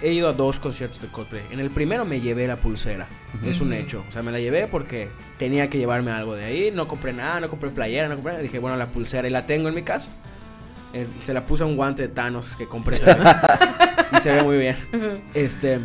he 0.01 0.11
ido 0.11 0.27
a 0.29 0.33
dos 0.33 0.59
conciertos 0.59 0.99
de 0.99 1.07
Coldplay. 1.09 1.43
En 1.51 1.59
el 1.59 1.69
primero 1.69 2.05
me 2.05 2.19
llevé 2.21 2.47
la 2.47 2.55
pulsera. 2.57 3.07
Es 3.45 3.61
un 3.61 3.71
hecho. 3.71 4.03
O 4.09 4.11
sea, 4.11 4.23
me 4.23 4.31
la 4.31 4.39
llevé 4.39 4.67
porque 4.67 5.09
tenía 5.37 5.69
que 5.69 5.77
llevarme 5.77 6.09
algo 6.11 6.33
de 6.35 6.43
ahí. 6.45 6.71
No 6.73 6.87
compré 6.87 7.13
nada, 7.13 7.39
no 7.39 7.49
compré 7.51 7.69
playera, 7.69 8.07
no 8.09 8.15
compré 8.15 8.33
nada. 8.33 8.41
Dije, 8.43 8.57
bueno, 8.57 8.77
la 8.77 8.87
pulsera 8.87 9.27
y 9.27 9.31
la 9.31 9.45
tengo 9.45 9.69
en 9.69 9.75
mi 9.75 9.83
casa. 9.83 10.11
Se 11.19 11.33
la 11.33 11.45
puse 11.45 11.63
a 11.63 11.65
un 11.65 11.75
guante 11.75 12.03
de 12.03 12.07
Thanos 12.09 12.55
que 12.55 12.67
compré 12.67 12.97
también. 12.99 13.35
y 14.17 14.21
se 14.21 14.31
ve 14.31 14.43
muy 14.43 14.57
bien. 14.57 14.75
Este, 15.33 15.79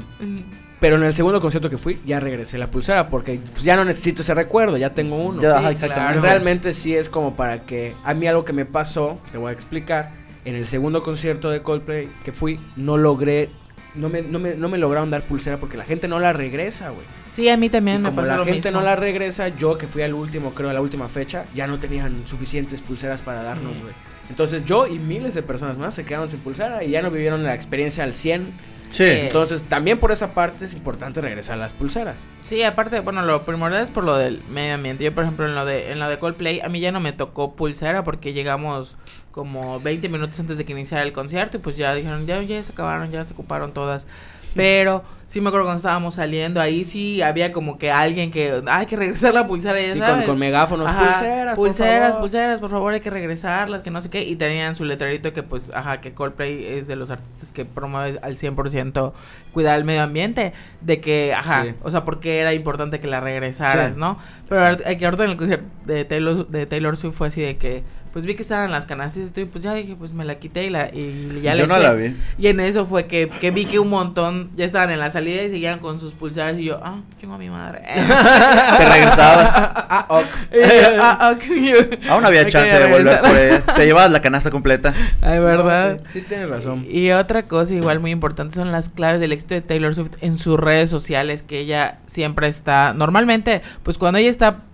pero 0.80 0.96
en 0.96 1.02
el 1.02 1.12
segundo 1.12 1.40
concierto 1.40 1.70
que 1.70 1.78
fui, 1.78 1.98
ya 2.06 2.20
regresé 2.20 2.58
la 2.58 2.68
pulsera 2.68 3.08
porque 3.08 3.40
pues, 3.50 3.62
ya 3.62 3.74
no 3.76 3.84
necesito 3.84 4.22
ese 4.22 4.34
recuerdo, 4.34 4.76
ya 4.76 4.94
tengo 4.94 5.16
uno. 5.16 5.40
ya, 5.40 5.58
Sí, 5.60 5.66
exactamente. 5.66 6.12
claro. 6.20 6.20
Realmente 6.22 6.72
sí 6.72 6.94
es 6.94 7.08
como 7.08 7.34
para 7.34 7.62
que 7.62 7.94
a 8.04 8.14
mí 8.14 8.26
algo 8.26 8.44
que 8.44 8.52
me 8.52 8.64
pasó, 8.64 9.20
te 9.32 9.38
voy 9.38 9.50
a 9.50 9.52
explicar, 9.52 10.12
en 10.44 10.54
el 10.54 10.66
segundo 10.66 11.02
concierto 11.02 11.50
de 11.50 11.62
Coldplay 11.62 12.08
que 12.24 12.32
fui, 12.32 12.60
no 12.76 12.96
logré, 12.96 13.50
no 13.94 14.08
me, 14.08 14.22
no 14.22 14.38
me, 14.38 14.54
no 14.54 14.68
me 14.68 14.78
lograron 14.78 15.10
dar 15.10 15.22
pulsera 15.22 15.58
porque 15.58 15.76
la 15.76 15.84
gente 15.84 16.06
no 16.06 16.20
la 16.20 16.32
regresa, 16.32 16.90
güey. 16.90 17.04
sí 17.34 17.48
a 17.48 17.56
mí 17.56 17.66
Y 17.66 17.70
también 17.70 18.02
me 18.02 18.10
como 18.10 18.16
pasó 18.22 18.28
la 18.28 18.36
lo 18.36 18.44
gente 18.44 18.68
mismo. 18.68 18.80
no 18.80 18.86
la 18.86 18.94
regresa, 18.94 19.48
yo 19.48 19.76
que 19.78 19.88
fui 19.88 20.02
al 20.02 20.14
último, 20.14 20.54
creo, 20.54 20.70
a 20.70 20.72
la 20.72 20.80
última 20.80 21.08
fecha, 21.08 21.44
ya 21.54 21.66
no 21.66 21.78
tenían 21.78 22.26
suficientes 22.26 22.80
pulseras 22.82 23.20
para 23.22 23.42
darnos, 23.42 23.78
Sí. 23.78 23.82
Entonces 24.30 24.64
yo 24.64 24.86
y 24.86 24.98
miles 24.98 25.34
de 25.34 25.42
personas 25.42 25.78
más 25.78 25.94
se 25.94 26.04
quedaron 26.04 26.28
sin 26.28 26.40
pulsera 26.40 26.84
y 26.84 26.90
ya 26.90 27.02
no 27.02 27.10
vivieron 27.10 27.42
la 27.42 27.54
experiencia 27.54 28.04
al 28.04 28.14
100. 28.14 28.78
Sí. 28.90 29.04
Eh, 29.04 29.26
Entonces 29.26 29.64
también 29.64 29.98
por 29.98 30.12
esa 30.12 30.32
parte 30.32 30.64
es 30.64 30.74
importante 30.74 31.20
regresar 31.20 31.58
las 31.58 31.72
pulseras. 31.72 32.24
Sí, 32.42 32.62
aparte, 32.62 33.00
bueno, 33.00 33.22
lo 33.22 33.44
primordial 33.44 33.82
es 33.82 33.90
por 33.90 34.04
lo 34.04 34.16
del 34.16 34.42
medio 34.48 34.74
ambiente. 34.74 35.04
Yo, 35.04 35.14
por 35.14 35.24
ejemplo, 35.24 35.46
en 35.46 35.54
lo 35.54 35.64
de 35.64 35.92
en 35.92 35.98
lo 35.98 36.08
de 36.08 36.18
Coldplay, 36.18 36.60
a 36.60 36.68
mí 36.68 36.80
ya 36.80 36.92
no 36.92 37.00
me 37.00 37.12
tocó 37.12 37.54
pulsera 37.54 38.04
porque 38.04 38.32
llegamos 38.32 38.96
como 39.30 39.78
20 39.80 40.08
minutos 40.08 40.40
antes 40.40 40.56
de 40.56 40.64
que 40.64 40.72
iniciara 40.72 41.04
el 41.04 41.12
concierto 41.12 41.58
y 41.58 41.60
pues 41.60 41.76
ya 41.76 41.94
dijeron, 41.94 42.26
ya, 42.26 42.42
ya 42.42 42.62
se 42.62 42.72
acabaron, 42.72 43.10
ya 43.10 43.24
se 43.24 43.34
ocuparon 43.34 43.72
todas. 43.72 44.06
Pero 44.54 45.02
sí 45.28 45.42
me 45.42 45.48
acuerdo 45.48 45.66
cuando 45.66 45.76
estábamos 45.78 46.14
saliendo, 46.14 46.58
ahí 46.58 46.84
sí 46.84 47.20
había 47.20 47.52
como 47.52 47.76
que 47.76 47.90
alguien 47.90 48.30
que, 48.30 48.62
"Ah, 48.66 48.78
hay 48.78 48.86
que 48.86 48.96
regresar 48.96 49.34
la 49.34 49.46
pulsera, 49.46 49.78
ya 49.78 49.90
Sí, 49.90 49.98
con, 49.98 50.08
sabes. 50.08 50.26
con 50.26 50.38
megáfonos, 50.38 50.88
Ajá, 50.88 51.04
pulseras, 51.04 51.54
por 51.56 51.66
pulseras, 51.68 52.02
favor. 52.08 52.20
pulseras, 52.22 52.60
por 52.60 52.70
favor, 52.70 52.92
hay 52.94 53.00
que 53.00 53.10
regresarlas, 53.10 53.82
que 53.82 53.90
no 53.90 54.00
sé 54.00 54.08
qué. 54.08 54.22
Y 54.22 54.36
tenían 54.36 54.74
su 54.74 54.86
letrerito 54.86 55.34
que, 55.34 55.42
pues, 55.42 55.70
ajá, 55.74 56.00
que 56.00 56.14
Coldplay 56.14 56.64
es 56.64 56.86
de 56.86 56.96
los 56.96 57.10
artistas 57.10 57.52
que 57.52 57.66
promueve 57.66 58.18
al 58.22 58.36
100% 58.38 59.12
cuidar 59.52 59.76
el 59.78 59.84
medio 59.84 60.02
ambiente. 60.02 60.54
De 60.80 60.98
que, 61.00 61.34
ajá, 61.34 61.64
Sí. 61.64 61.74
o 61.82 61.90
sea, 61.90 62.04
porque 62.06 62.38
era 62.38 62.54
importante 62.54 62.98
que 62.98 63.06
la 63.08 63.20
regresaras, 63.20 63.94
Sí. 63.94 64.00
¿no? 64.00 64.18
Pero 64.48 64.62
ahorita- 64.62 64.96
que 64.96 65.04
ahorita 65.04 65.24
en 65.24 65.30
el 65.30 65.36
concierto 65.36 65.66
de 65.84 66.04
Taylor, 66.06 66.48
de 66.48 66.64
Taylor 66.66 66.96
Swift 66.96 67.14
fue 67.14 67.28
así 67.28 67.42
de 67.42 67.58
que, 67.58 67.82
pues 68.18 68.26
vi 68.26 68.34
que 68.34 68.42
estaban 68.42 68.72
las 68.72 68.84
canastas 68.84 69.30
y 69.36 69.44
pues 69.44 69.62
ya 69.62 69.72
dije, 69.74 69.94
pues 69.96 70.12
me 70.12 70.24
la 70.24 70.40
quité 70.40 70.64
y, 70.64 70.70
la, 70.70 70.88
y 70.92 71.40
ya 71.40 71.54
Yo 71.54 71.62
le 71.62 71.68
no 71.68 71.74
eché. 71.76 71.82
la 71.84 71.92
vi. 71.92 72.16
Y 72.36 72.48
en 72.48 72.58
eso 72.58 72.84
fue 72.84 73.06
que, 73.06 73.28
que 73.28 73.52
vi 73.52 73.64
que 73.64 73.78
un 73.78 73.90
montón 73.90 74.50
ya 74.56 74.64
estaban 74.64 74.90
en 74.90 74.98
la 74.98 75.12
salida 75.12 75.44
y 75.44 75.50
seguían 75.50 75.78
con 75.78 76.00
sus 76.00 76.14
pulseras 76.14 76.58
y 76.58 76.64
yo, 76.64 76.80
ah, 76.82 77.00
chingo 77.20 77.34
a 77.34 77.38
mi 77.38 77.48
madre. 77.48 77.82
Te 78.78 78.84
regresabas. 78.86 79.54
Ah, 79.90 80.06
ok. 80.08 80.26
Ah, 81.00 81.32
ok. 81.36 81.98
Aún 82.10 82.24
había 82.24 82.46
chance 82.48 82.76
de 82.76 82.90
volver 82.90 83.20
por 83.20 83.36
ella. 83.36 83.60
Te 83.60 83.86
llevabas 83.86 84.10
la 84.10 84.20
canasta 84.20 84.50
completa. 84.50 84.92
Ay, 85.22 85.38
¿verdad? 85.38 86.00
No, 86.02 86.10
sí, 86.10 86.20
sí 86.20 86.26
tienes 86.28 86.48
razón. 86.48 86.84
Y 86.90 87.12
otra 87.12 87.44
cosa 87.44 87.72
igual 87.72 88.00
muy 88.00 88.10
importante 88.10 88.56
son 88.56 88.72
las 88.72 88.88
claves 88.88 89.20
del 89.20 89.30
éxito 89.30 89.54
de 89.54 89.60
Taylor 89.60 89.94
Swift 89.94 90.16
en 90.22 90.36
sus 90.36 90.58
redes 90.58 90.90
sociales, 90.90 91.44
que 91.46 91.60
ella 91.60 92.00
siempre 92.08 92.48
está, 92.48 92.94
normalmente, 92.94 93.62
pues 93.84 93.96
cuando 93.96 94.18
ella 94.18 94.30
está 94.30 94.64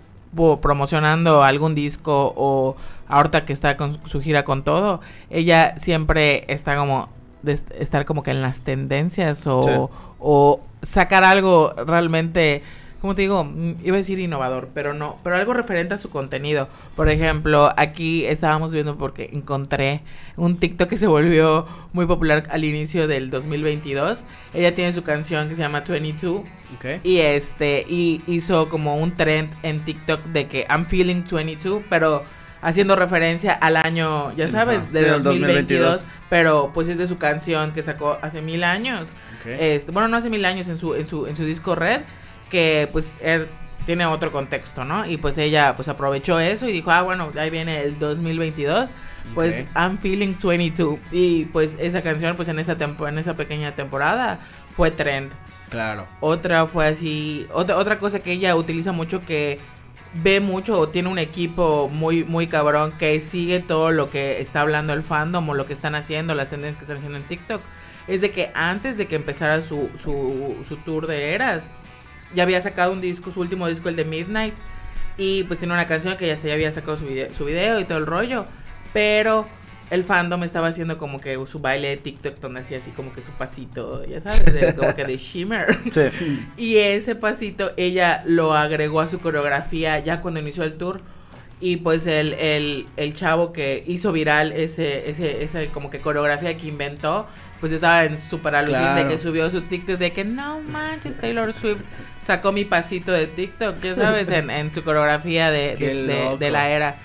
promocionando 0.60 1.42
algún 1.42 1.74
disco 1.74 2.32
o 2.36 2.76
ahorita 3.08 3.44
que 3.44 3.52
está 3.52 3.76
con 3.76 3.98
su 4.06 4.20
gira 4.20 4.44
con 4.44 4.64
todo, 4.64 5.00
ella 5.30 5.74
siempre 5.78 6.44
está 6.48 6.76
como 6.76 7.08
de 7.42 7.52
est- 7.52 7.70
estar 7.72 8.04
como 8.04 8.22
que 8.22 8.30
en 8.30 8.40
las 8.42 8.60
tendencias 8.60 9.46
o, 9.46 9.62
Sí. 9.62 9.70
o 10.18 10.60
sacar 10.82 11.24
algo 11.24 11.72
realmente 11.86 12.62
como 13.04 13.14
te 13.14 13.20
digo, 13.20 13.44
Mm, 13.44 13.74
iba 13.84 13.96
a 13.96 13.98
decir 13.98 14.18
innovador, 14.18 14.70
pero 14.72 14.94
no, 14.94 15.18
pero 15.22 15.36
algo 15.36 15.52
referente 15.52 15.92
a 15.92 15.98
su 15.98 16.08
contenido. 16.08 16.70
Por 16.96 17.10
ejemplo, 17.10 17.70
aquí 17.76 18.24
estábamos 18.24 18.72
viendo 18.72 18.96
porque 18.96 19.28
encontré 19.34 20.00
un 20.38 20.56
TikTok 20.56 20.88
que 20.88 20.96
se 20.96 21.06
volvió 21.06 21.66
muy 21.92 22.06
popular 22.06 22.44
al 22.48 22.64
inicio 22.64 23.06
del 23.06 23.28
2022. 23.30 24.24
Ella 24.54 24.74
tiene 24.74 24.94
su 24.94 25.02
canción 25.02 25.50
que 25.50 25.54
se 25.54 25.60
llama 25.60 25.82
22 25.86 26.44
Ok. 26.76 27.04
y 27.04 27.18
este 27.18 27.84
y 27.86 28.22
hizo 28.26 28.70
como 28.70 28.96
un 28.96 29.12
trend 29.14 29.52
en 29.62 29.84
TikTok 29.84 30.22
de 30.28 30.46
que 30.48 30.66
I'm 30.70 30.86
feeling 30.86 31.24
22, 31.30 31.82
pero 31.90 32.22
haciendo 32.62 32.96
referencia 32.96 33.52
al 33.52 33.76
año, 33.76 34.34
ya 34.34 34.48
sabes, 34.48 34.78
Ajá. 34.78 34.88
de 34.92 34.98
Sí, 35.00 35.04
del 35.04 35.22
2022, 35.22 35.24
2022. 35.24 36.06
pero 36.30 36.70
pues 36.72 36.88
es 36.88 36.96
de 36.96 37.06
su 37.06 37.18
canción 37.18 37.72
que 37.72 37.82
sacó 37.82 38.16
hace 38.22 38.40
mil 38.40 38.64
años. 38.64 39.10
ok. 39.42 39.46
Este, 39.60 39.92
bueno, 39.92 40.08
no 40.08 40.16
hace 40.16 40.30
mil 40.30 40.42
años 40.46 40.68
en 40.68 40.78
su, 40.78 40.94
en 40.94 41.06
su, 41.06 41.26
en 41.26 41.36
su 41.36 41.44
disco 41.44 41.74
Red, 41.74 42.00
que 42.54 42.88
pues 42.92 43.16
él 43.20 43.48
tiene 43.84 44.06
otro 44.06 44.30
contexto, 44.30 44.84
¿no? 44.84 45.04
Y 45.06 45.16
pues 45.16 45.36
ella 45.38 45.74
pues 45.74 45.88
aprovechó 45.88 46.38
eso 46.38 46.68
y 46.68 46.72
dijo, 46.72 46.92
ah, 46.92 47.02
bueno, 47.02 47.32
ahí 47.36 47.50
viene 47.50 47.82
el 47.82 47.98
2022, 47.98 48.90
pues. 49.34 49.64
I'm 49.74 49.98
feeling 49.98 50.36
22. 50.40 51.00
Y 51.10 51.46
pues 51.46 51.76
esa 51.80 52.00
canción 52.02 52.36
pues 52.36 52.46
en 52.46 52.60
esa, 52.60 52.76
tempo, 52.76 53.08
en 53.08 53.18
esa 53.18 53.34
pequeña 53.34 53.74
temporada 53.74 54.38
fue 54.70 54.92
trend. 54.92 55.32
Claro. 55.68 56.06
Otra 56.20 56.66
fue 56.66 56.86
así, 56.86 57.48
otra, 57.52 57.76
otra 57.76 57.98
cosa 57.98 58.20
que 58.20 58.30
ella 58.30 58.54
utiliza 58.54 58.92
mucho 58.92 59.24
que 59.24 59.58
ve 60.22 60.38
mucho 60.38 60.78
o 60.78 60.90
tiene 60.90 61.08
un 61.08 61.18
equipo 61.18 61.88
muy 61.90 62.22
muy 62.22 62.46
cabrón 62.46 62.92
que 62.96 63.20
sigue 63.20 63.58
todo 63.58 63.90
lo 63.90 64.10
que 64.10 64.40
está 64.40 64.60
hablando 64.60 64.92
el 64.92 65.02
fandom 65.02 65.48
o 65.48 65.54
lo 65.54 65.66
que 65.66 65.72
están 65.72 65.96
haciendo, 65.96 66.36
las 66.36 66.50
tendencias 66.50 66.76
que 66.76 66.84
están 66.84 66.98
haciendo 66.98 67.18
en 67.18 67.24
TikTok. 67.24 67.60
Es 68.06 68.20
de 68.20 68.30
que 68.30 68.52
antes 68.54 68.96
de 68.96 69.06
que 69.06 69.16
empezara 69.16 69.62
su, 69.62 69.90
su, 69.98 70.62
su 70.68 70.76
tour 70.76 71.08
de 71.08 71.34
eras, 71.34 71.72
ya 72.34 72.42
había 72.44 72.60
sacado 72.60 72.92
un 72.92 73.00
disco, 73.00 73.30
su 73.30 73.40
último 73.40 73.68
disco, 73.68 73.88
el 73.88 73.96
de 73.96 74.04
Midnight. 74.04 74.54
Y 75.16 75.44
pues 75.44 75.58
tiene 75.60 75.74
una 75.74 75.86
canción 75.86 76.16
que 76.16 76.26
ya 76.26 76.34
hasta 76.34 76.48
ya 76.48 76.54
había 76.54 76.70
sacado 76.72 76.96
su 76.96 77.06
video, 77.06 77.32
su 77.34 77.44
video 77.44 77.78
y 77.80 77.84
todo 77.84 77.98
el 77.98 78.06
rollo. 78.06 78.46
Pero 78.92 79.46
el 79.90 80.02
fandom 80.02 80.42
estaba 80.44 80.68
haciendo 80.68 80.98
como 80.98 81.20
que 81.20 81.38
su 81.46 81.60
baile 81.60 81.88
de 81.90 81.96
TikTok 81.98 82.38
donde 82.40 82.60
hacía 82.60 82.78
así 82.78 82.90
como 82.90 83.12
que 83.12 83.22
su 83.22 83.30
pasito, 83.32 84.04
ya 84.06 84.20
sabes, 84.20 84.52
de- 84.52 84.74
como 84.74 84.94
que 84.94 85.04
de 85.04 85.16
shimmer. 85.16 85.66
Sí. 85.90 86.46
Y 86.56 86.76
ese 86.78 87.14
pasito 87.14 87.70
ella 87.76 88.22
lo 88.26 88.54
agregó 88.54 89.00
a 89.00 89.08
su 89.08 89.20
coreografía 89.20 89.98
ya 90.00 90.20
cuando 90.20 90.40
inició 90.40 90.64
el 90.64 90.74
tour. 90.74 91.00
Y 91.60 91.76
pues 91.76 92.06
el, 92.06 92.34
el, 92.34 92.86
el 92.96 93.12
chavo 93.14 93.52
que 93.52 93.84
hizo 93.86 94.10
viral 94.12 94.52
ese, 94.52 95.08
ese, 95.08 95.44
ese 95.44 95.68
como 95.68 95.88
que 95.88 95.98
coreografía 96.00 96.54
que 96.56 96.66
inventó, 96.66 97.26
pues 97.60 97.72
estaba 97.72 98.04
en 98.04 98.18
súper 98.20 98.56
alucin 98.56 98.74
Claro. 98.74 99.08
de 99.08 99.14
que 99.16 99.22
subió 99.22 99.48
su 99.50 99.62
TikTok 99.62 99.96
de 99.98 100.12
que 100.12 100.24
no 100.24 100.60
manches, 100.60 101.16
Taylor 101.16 101.52
Swift 101.54 101.82
sacó 102.24 102.52
mi 102.52 102.64
pasito 102.64 103.12
de 103.12 103.26
TikTok, 103.26 103.80
ya 103.80 103.94
sabes, 103.94 104.28
en, 104.30 104.50
en 104.50 104.72
su 104.72 104.82
coreografía 104.84 105.50
de, 105.50 105.76
de, 105.76 105.94
de- 105.94 106.24
loco. 106.24 106.36
de 106.38 106.50
la 106.50 106.70
era. 106.70 106.96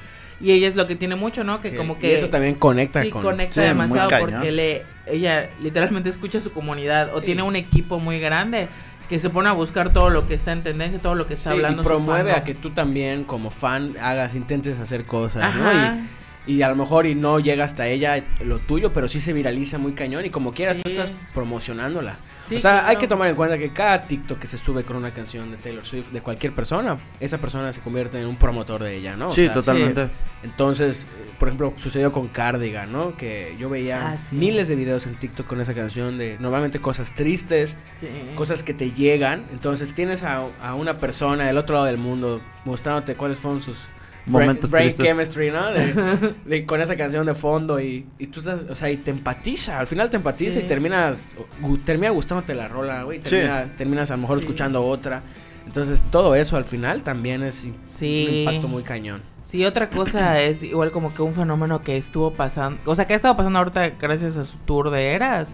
Y 0.41 0.51
ella 0.51 0.69
es 0.69 0.75
lo 0.77 0.88
que 0.88 0.95
tiene 0.95 1.15
mucho, 1.15 1.43
¿no? 1.43 1.60
Que 1.60 1.71
Sí, 1.71 1.75
como 1.75 1.95
y 1.95 1.97
que... 1.99 2.15
eso 2.15 2.29
también 2.29 2.55
conecta 2.55 3.01
Sí, 3.03 3.10
con 3.10 3.21
conecta 3.21 3.62
Sí, 3.62 3.67
demasiado 3.67 4.10
porque 4.19 4.51
le, 4.53 4.86
ella 5.05 5.49
literalmente 5.62 6.08
escucha 6.10 6.38
a 6.38 6.41
su 6.41 6.53
comunidad 6.53 7.13
o 7.13 7.21
tiene 7.21 7.43
un 7.43 7.58
equipo 7.58 7.99
muy 7.99 8.19
grande 8.19 8.69
que 9.10 9.19
se 9.19 9.29
pone 9.29 9.49
a 9.49 9.53
buscar 9.53 9.91
todo 9.91 10.10
lo 10.10 10.25
que 10.27 10.36
está 10.36 10.51
en 10.53 10.62
tendencia, 10.63 10.99
todo 11.01 11.15
lo 11.15 11.27
que 11.27 11.34
está 11.34 11.49
Sí, 11.49 11.55
hablando. 11.58 11.82
y 11.82 11.84
su 11.84 11.89
promueve 11.89 12.32
a 12.32 12.43
que 12.45 12.53
tú 12.53 12.69
también 12.69 13.23
como 13.25 13.49
fan 13.49 13.95
hagas, 14.01 14.34
intentes 14.36 14.79
hacer 14.79 15.03
cosas, 15.03 15.43
Ajá. 15.43 15.58
¿no? 15.60 15.95
Y, 15.97 15.99
y 16.47 16.62
a 16.63 16.69
lo 16.69 16.75
mejor 16.75 17.06
y 17.06 17.15
no 17.15 17.39
llega 17.39 17.65
hasta 17.65 17.88
ella 17.88 18.23
lo 18.43 18.58
tuyo, 18.60 18.91
pero 18.93 19.08
sí 19.08 19.19
se 19.19 19.34
viraliza 19.34 19.78
muy 19.78 19.93
cañón 19.93 20.25
y 20.25 20.30
como 20.30 20.54
quiera 20.54 20.73
Sí. 20.73 20.80
tú 20.84 20.89
estás 20.89 21.13
promocionándola. 21.34 22.17
Sí, 22.47 22.56
o 22.56 22.60
sea, 22.60 22.88
hay 22.88 22.95
que 22.97 23.08
tomar 23.08 23.30
en 23.30 23.36
cuenta 23.36 23.58
que 23.58 23.71
cada 23.71 24.04
TikTok 24.08 24.39
que 24.39 24.47
se 24.47 24.58
sube 24.58 24.84
con 24.84 24.95
una 24.95 25.13
canción 25.13 25.52
de 25.52 25.58
Taylor 25.58 25.86
Swift 25.86 26.10
de 26.10 26.21
cualquier 26.21 26.54
persona, 26.54 26.97
esa 27.19 27.38
persona 27.38 27.71
se 27.73 27.82
convierte 27.82 28.19
en 28.19 28.28
un 28.28 28.38
promotor 28.38 28.82
de 28.84 28.95
ella, 28.95 29.15
¿no? 29.15 29.28
O 29.28 29.30
Sí, 29.30 29.41
sea, 29.41 29.54
totalmente. 29.54 30.10
Entonces, 30.43 31.04
eh, 31.19 31.30
por 31.38 31.49
ejemplo, 31.49 31.73
sucedió 31.78 32.12
con 32.12 32.28
Cardigan, 32.30 32.91
¿no? 32.91 33.15
Que 33.17 33.56
yo 33.60 33.69
veía 33.69 34.12
Ah, 34.13 34.17
sí. 34.17 34.36
miles 34.36 34.67
de 34.67 34.75
videos 34.75 35.06
en 35.06 35.15
TikTok 35.15 35.45
con 35.45 35.62
esa 35.62 35.73
canción 35.75 36.17
de 36.17 36.38
normalmente 36.39 36.80
cosas 36.80 37.13
tristes, 37.13 37.78
Sí. 37.99 38.08
cosas 38.36 38.63
que 38.63 38.73
te 38.73 38.91
llegan. 38.91 39.45
Entonces 39.52 39.93
tienes 39.93 40.23
a, 40.23 40.45
a 40.62 40.73
una 40.73 40.99
persona 40.99 41.45
del 41.45 41.58
otro 41.58 41.75
lado 41.75 41.86
del 41.86 41.97
mundo 41.97 42.41
mostrándote 42.65 43.15
cuáles 43.15 43.38
fueron 43.38 43.62
sus 43.62 43.89
Momentos 44.25 44.69
brain, 44.69 44.88
tristes. 44.89 45.05
chemistry, 45.05 45.49
¿no? 45.51 45.69
De, 45.71 46.34
de- 46.45 46.65
con 46.65 46.82
esa 46.82 46.95
canción 46.95 47.25
de 47.25 47.34
fondo 47.34 47.79
y, 47.79 48.05
y 48.19 48.27
tú 48.27 48.41
estás, 48.41 48.62
o 48.69 48.75
sea, 48.75 48.89
y 48.91 48.97
te 48.97 49.12
empatiza. 49.12 49.79
Al 49.79 49.88
final 49.88 50.10
te 50.10 50.17
empatiza 50.17 50.60
Sí. 50.60 50.65
y 50.65 50.67
terminas, 50.67 51.36
gu- 51.62 51.84
termina 51.84 52.12
gustándote 52.12 52.53
la 52.53 52.67
rola, 52.67 53.03
güey. 53.03 53.19
Sí. 53.23 53.29
Termina, 53.32 53.65
Terminas 53.75 54.12
a 54.12 54.15
lo 54.15 54.21
mejor 54.21 54.38
Sí. 54.39 54.45
escuchando 54.45 54.84
otra. 54.86 55.23
Entonces 55.65 56.03
todo 56.12 56.36
eso 56.36 56.58
al 56.58 56.65
final 56.65 57.03
también 57.03 57.43
es 57.43 57.63
un 57.65 57.75
Sí. 57.86 58.39
impacto 58.45 58.67
muy 58.67 58.84
cañón. 58.84 59.21
Sí, 59.43 59.65
otra 59.65 59.89
cosa 59.89 60.39
es 60.41 60.62
igual 60.63 60.91
como 60.91 61.13
que 61.13 61.21
un 61.23 61.34
fenómeno 61.34 61.82
que 61.82 61.97
estuvo 61.97 62.32
pasando, 62.34 62.79
o 62.86 62.95
sea, 62.95 63.08
que 63.08 63.13
ha 63.13 63.15
estado 63.15 63.36
pasando 63.36 63.58
ahorita 63.60 63.89
gracias 63.99 64.38
a 64.38 64.43
su 64.43 64.58
tour 64.60 64.91
de 64.91 65.13
eras, 65.13 65.53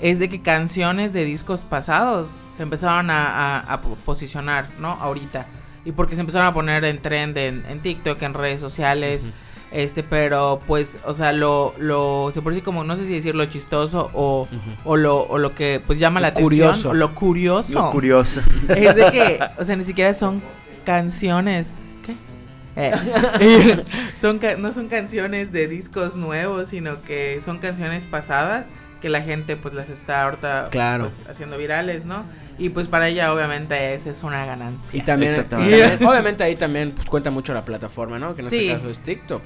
es 0.00 0.18
de 0.18 0.28
que 0.28 0.42
canciones 0.42 1.12
de 1.12 1.24
discos 1.24 1.64
pasados 1.64 2.36
se 2.56 2.62
empezaron 2.64 3.08
a, 3.10 3.58
a- 3.58 3.58
a 3.72 3.80
po- 3.82 3.96
posicionar, 4.04 4.66
¿no? 4.80 4.88
Ahorita. 4.90 5.46
Y 5.86 5.92
porque 5.92 6.14
se 6.16 6.20
empezaron 6.20 6.46
a 6.48 6.52
poner 6.52 6.84
en 6.84 7.00
trend 7.00 7.38
en, 7.38 7.64
en 7.68 7.80
TikTok, 7.80 8.20
en 8.22 8.34
redes 8.34 8.60
sociales, 8.60 9.22
este, 9.72 10.02
pero 10.02 10.60
pues, 10.66 10.98
o 11.06 11.14
sea, 11.14 11.32
lo, 11.32 11.74
lo, 11.78 12.30
se 12.34 12.42
puede 12.42 12.56
decir 12.56 12.64
como, 12.64 12.84
no 12.84 12.96
sé 12.96 13.06
si 13.06 13.14
decir 13.14 13.34
lo 13.34 13.44
chistoso 13.46 14.10
o, 14.12 14.48
o, 14.84 14.96
lo, 14.96 15.22
o 15.22 15.38
lo 15.38 15.54
que 15.54 15.80
pues 15.86 15.98
llama 15.98 16.20
Lo 16.20 16.22
la 16.22 16.28
atención, 16.28 16.44
curioso. 16.48 16.92
lo 16.94 17.14
curioso. 17.14 17.72
Lo 17.72 17.90
curioso. 17.92 18.40
Es 18.68 18.94
de 18.96 19.10
que, 19.12 19.38
o 19.58 19.64
sea, 19.64 19.76
ni 19.76 19.84
siquiera 19.84 20.12
son 20.12 20.42
canciones. 20.84 21.68
¿Qué? 22.04 22.14
Eh, 22.76 23.84
son 24.20 24.38
ca- 24.38 24.56
no 24.56 24.72
son 24.72 24.88
canciones 24.88 25.52
de 25.52 25.68
discos 25.68 26.16
nuevos, 26.16 26.68
sino 26.68 27.02
que 27.02 27.40
son 27.44 27.58
canciones 27.58 28.04
pasadas 28.04 28.66
que 29.00 29.08
la 29.08 29.22
gente 29.22 29.56
pues 29.56 29.74
las 29.74 29.88
está 29.90 30.24
ahorita 30.24 30.68
Claro. 30.70 31.10
pues, 31.14 31.28
haciendo 31.28 31.58
virales, 31.58 32.04
¿no? 32.04 32.24
Y 32.58 32.70
pues 32.70 32.88
para 32.88 33.08
ella 33.08 33.32
obviamente 33.32 33.94
esa 33.94 34.10
es 34.10 34.22
una 34.22 34.44
ganancia. 34.46 34.98
Y 34.98 35.02
también, 35.02 35.30
Exactamente. 35.32 35.76
y 35.76 35.80
también- 35.80 36.08
obviamente 36.10 36.44
ahí 36.44 36.56
también 36.56 36.92
pues, 36.92 37.06
cuenta 37.06 37.30
mucho 37.30 37.52
la 37.54 37.64
plataforma, 37.64 38.18
¿no? 38.18 38.34
Que 38.34 38.42
en 38.42 38.50
Sí. 38.50 38.68
este 38.68 38.74
caso 38.74 38.90
es 38.90 39.00
TikTok. 39.00 39.42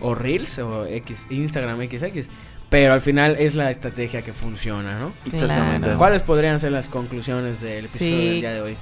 O 0.00 0.14
Reels 0.14 0.58
o 0.60 0.86
X, 0.86 1.26
Instagram 1.30 1.78
XX. 1.78 2.28
Pero 2.70 2.92
al 2.92 3.00
final 3.00 3.34
es 3.38 3.56
la 3.56 3.70
estrategia 3.70 4.22
que 4.22 4.32
funciona, 4.32 4.98
¿no? 4.98 5.12
Exactamente. 5.26 5.80
Claro. 5.80 5.98
¿Cuáles 5.98 6.22
podrían 6.22 6.60
ser 6.60 6.70
las 6.72 6.86
conclusiones 6.88 7.60
del 7.60 7.86
episodio 7.86 8.10
Sí. 8.20 8.26
del 8.28 8.40
día 8.40 8.52
de 8.52 8.60
hoy? 8.62 8.76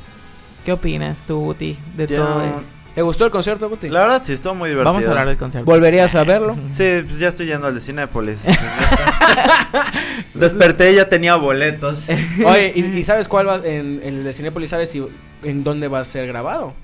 ¿Qué 0.64 0.72
opinas 0.72 1.24
tú, 1.26 1.38
Guti, 1.40 1.78
de 1.96 2.06
todo? 2.06 2.44
eh? 2.44 2.52
¿Te 2.94 3.02
gustó 3.02 3.24
el 3.26 3.30
concierto, 3.30 3.68
Guti? 3.68 3.88
La 3.90 4.00
verdad 4.00 4.22
sí, 4.24 4.32
estuvo 4.32 4.54
muy 4.54 4.70
divertido. 4.70 4.92
Vamos 4.92 5.06
a 5.06 5.10
hablar 5.10 5.28
del 5.28 5.36
concierto. 5.36 5.70
¿Volverías 5.70 6.14
a 6.14 6.24
verlo? 6.24 6.56
Sí, 6.70 7.02
pues 7.06 7.18
ya 7.18 7.28
estoy 7.28 7.46
yendo 7.46 7.66
al 7.68 7.74
de 7.74 7.80
Cinépolis. 7.80 8.42
Desperté, 10.34 10.94
ya 10.94 11.08
tenía 11.08 11.36
boletos. 11.36 12.06
Oye, 12.46 12.72
¿y, 12.74 12.80
y 12.84 13.04
sabes 13.04 13.28
cuál 13.28 13.48
va 13.48 13.56
en, 13.56 14.00
en 14.02 14.14
el 14.18 14.24
de 14.24 14.32
Cinépolis? 14.32 14.70
¿Sabes 14.70 14.90
si, 14.90 15.06
en 15.42 15.64
dónde 15.64 15.88
va 15.88 16.00
a 16.00 16.04
ser 16.04 16.26
grabado? 16.26 16.74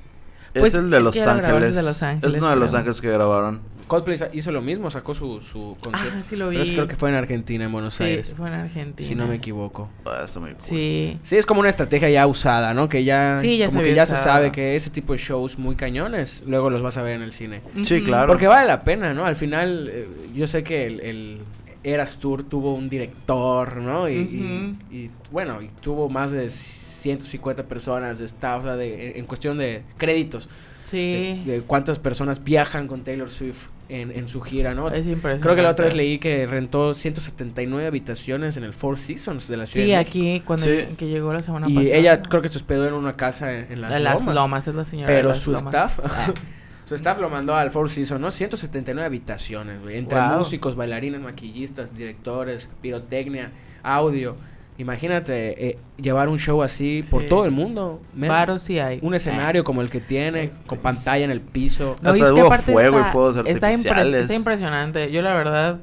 Pues, 0.53 0.73
es 0.75 0.81
el 0.81 0.91
de 0.91 0.99
es 0.99 1.03
Los 1.03 1.27
Ángeles. 1.27 1.63
desde 1.75 1.83
Los 1.83 2.03
Ángeles, 2.03 2.35
Es 2.35 2.41
uno 2.41 2.51
de 2.51 2.57
Los. 2.57 2.75
Ángeles 2.75 3.01
que 3.01 3.11
grabaron. 3.11 3.61
Coldplay 3.87 4.17
hizo 4.33 4.51
lo 4.53 4.63
mismo, 4.63 4.91
sacó 4.91 5.15
su, 5.15 5.41
su 5.41 5.77
concierto. 5.81 6.17
Ah, 6.19 6.23
sí 6.25 6.37
lo 6.37 6.49
vi. 6.49 6.57
Pero 6.57 6.63
es- 6.63 6.71
creo 6.73 6.89
que 6.89 6.97
fue 6.97 7.11
en 7.11 7.17
Argentina, 7.17 7.65
en 7.65 7.73
Buenos 7.73 7.95
sí, 7.95 8.05
Aires. 8.05 8.35
fue 8.37 8.49
en 8.49 8.55
Argentina. 8.55 9.07
Si 9.09 9.15
no 9.15 9.27
me 9.27 9.35
equivoco. 9.37 9.89
Ah, 10.05 10.23
está 10.25 10.41
muy 10.41 10.51
cool. 10.53 10.61
Sí. 10.63 11.19
Sí, 11.23 11.37
es 11.37 11.47
como 11.47 11.61
una 11.61 11.69
estrategia 11.69 12.09
ya 12.11 12.27
usada, 12.27 12.75
¿no? 12.75 12.89
Que 12.89 13.05
ya, 13.05 13.39
Sí, 13.41 13.59
ya 13.59 13.67
como 13.67 13.81
se 13.81 13.87
que 13.87 13.95
ya 13.95 14.07
se 14.07 14.17
sabe 14.17 14.51
que 14.53 14.77
ese 14.77 14.91
tipo 14.91 15.13
de 15.13 15.19
shows 15.19 15.59
muy 15.59 15.77
cañones, 15.77 16.45
luego 16.47 16.71
los 16.71 16.83
vas 16.83 16.97
a 16.97 17.03
ver 17.03 17.15
en 17.17 17.23
el 17.23 17.33
cine. 17.33 17.61
Sí, 17.83 18.03
claro. 18.03 18.27
Porque 18.29 18.47
vale 18.47 18.67
la 18.67 18.83
pena, 18.85 19.13
¿no? 19.15 19.25
Al 19.27 19.37
final, 19.37 19.89
eh, 19.93 20.09
yo 20.35 20.47
sé 20.47 20.63
que 20.65 20.87
el, 20.87 21.01
el 21.01 21.39
Eras 21.83 22.17
Tour 22.19 22.45
tuvo 22.45 22.75
un 22.75 22.89
director, 22.89 23.77
¿no? 23.77 24.09
Y, 24.09 24.15
y- 24.15 24.79
y, 24.97 25.11
bueno, 25.31 25.61
y 25.61 25.69
tuvo 25.83 26.09
más 26.09 26.31
de 26.31 26.49
150 26.49 27.65
personas 27.65 28.19
de 28.19 28.25
staff, 28.25 28.61
o 28.61 28.63
sea, 28.63 28.77
de, 28.77 29.11
en, 29.11 29.17
en 29.19 29.25
cuestión 29.27 29.59
de 29.59 29.83
créditos. 29.99 30.49
Sí. 30.85 31.43
De, 31.47 31.53
de 31.53 31.61
cuántas 31.63 31.99
personas 31.99 32.43
viajan 32.45 32.87
con 32.89 33.05
Taylor 33.05 33.31
Swift 33.31 33.67
en, 33.89 34.11
en 34.11 34.29
su 34.29 34.41
gira, 34.41 34.75
¿no? 34.75 34.89
Es 34.89 35.07
impresionante. 35.07 35.43
Creo 35.43 35.57
que 35.57 35.63
la 35.63 35.71
otra 35.71 35.87
vez 35.87 35.95
leí 35.95 36.19
que 36.19 36.47
rentó 36.47 36.95
179 36.95 37.87
habitaciones 37.87 38.57
en 38.57 38.65
el 38.65 38.73
Four 38.73 38.99
Seasons 38.99 39.49
de 39.49 39.57
la 39.57 39.67
ciudad. 39.67 39.85
Sí, 39.87 39.91
de 39.91 39.97
aquí 39.97 40.43
cuando 40.47 40.67
Sí. 40.67 40.95
que 40.97 41.07
llegó 41.09 41.33
la 41.33 41.43
semana 41.43 41.67
Y 41.69 41.75
pasada. 41.75 41.95
ella 41.97 42.23
creo 42.23 42.41
que 42.43 42.49
se 42.49 42.57
hospedó 42.59 42.87
en 42.87 42.95
una 42.95 43.15
casa 43.15 43.53
en, 43.55 43.73
en 43.73 43.81
las, 43.81 43.91
de 43.91 44.01
las 44.01 44.15
lomas. 44.21 44.35
lomas. 44.35 44.69
es 44.69 44.75
la 44.75 44.85
señora. 44.85 45.11
de 45.13 45.17
Pero 45.19 45.29
las 45.31 45.39
su 45.39 45.53
lomas. 45.53 45.75
staff, 45.75 45.99
Ah, 46.05 46.33
su 46.85 46.95
staff 46.95 47.19
lo 47.19 47.29
mandó 47.31 47.55
al 47.57 47.71
Four 47.71 47.91
Seasons, 47.91 48.21
¿no? 48.21 48.31
179 48.31 49.07
habitaciones, 49.07 49.81
güey. 49.83 49.97
Entre 49.99 50.19
Wow. 50.19 50.39
músicos, 50.39 50.77
bailarines, 50.77 51.21
maquillistas, 51.21 51.95
directores, 51.95 52.71
pirotecnia, 52.81 53.53
audio. 53.83 54.37
Imagínate 54.77 55.69
eh, 55.69 55.79
llevar 55.99 56.29
un 56.29 56.39
show 56.39 56.63
así 56.63 57.03
por 57.09 57.23
Sí. 57.23 57.29
todo 57.29 57.45
el 57.45 57.53
mundo. 57.53 58.01
Varos 58.15 58.63
sí 58.63 58.79
hay. 58.81 58.99
Un 59.03 59.15
escenario 59.15 59.63
como 59.65 59.83
el 59.83 59.91
que 59.91 60.01
tiene, 60.01 60.51
con 60.67 60.79
pantalla 60.79 61.25
en 61.25 61.31
el 61.31 61.41
piso. 61.41 61.97
No, 62.03 62.11
y 62.17 62.21
Hasta 62.21 62.27
es 62.27 62.33
que 62.35 62.41
aparte 62.41 62.73
fuego 62.73 62.97
y 62.97 63.01
está- 63.01 63.13
fuegos 63.13 63.37
está, 63.37 63.51
impre- 63.53 63.65
artificiales. 63.71 64.23
está 64.23 64.35
impresionante. 64.35 65.11
Yo 65.13 65.23
la 65.23 65.33
verdad, 65.35 65.79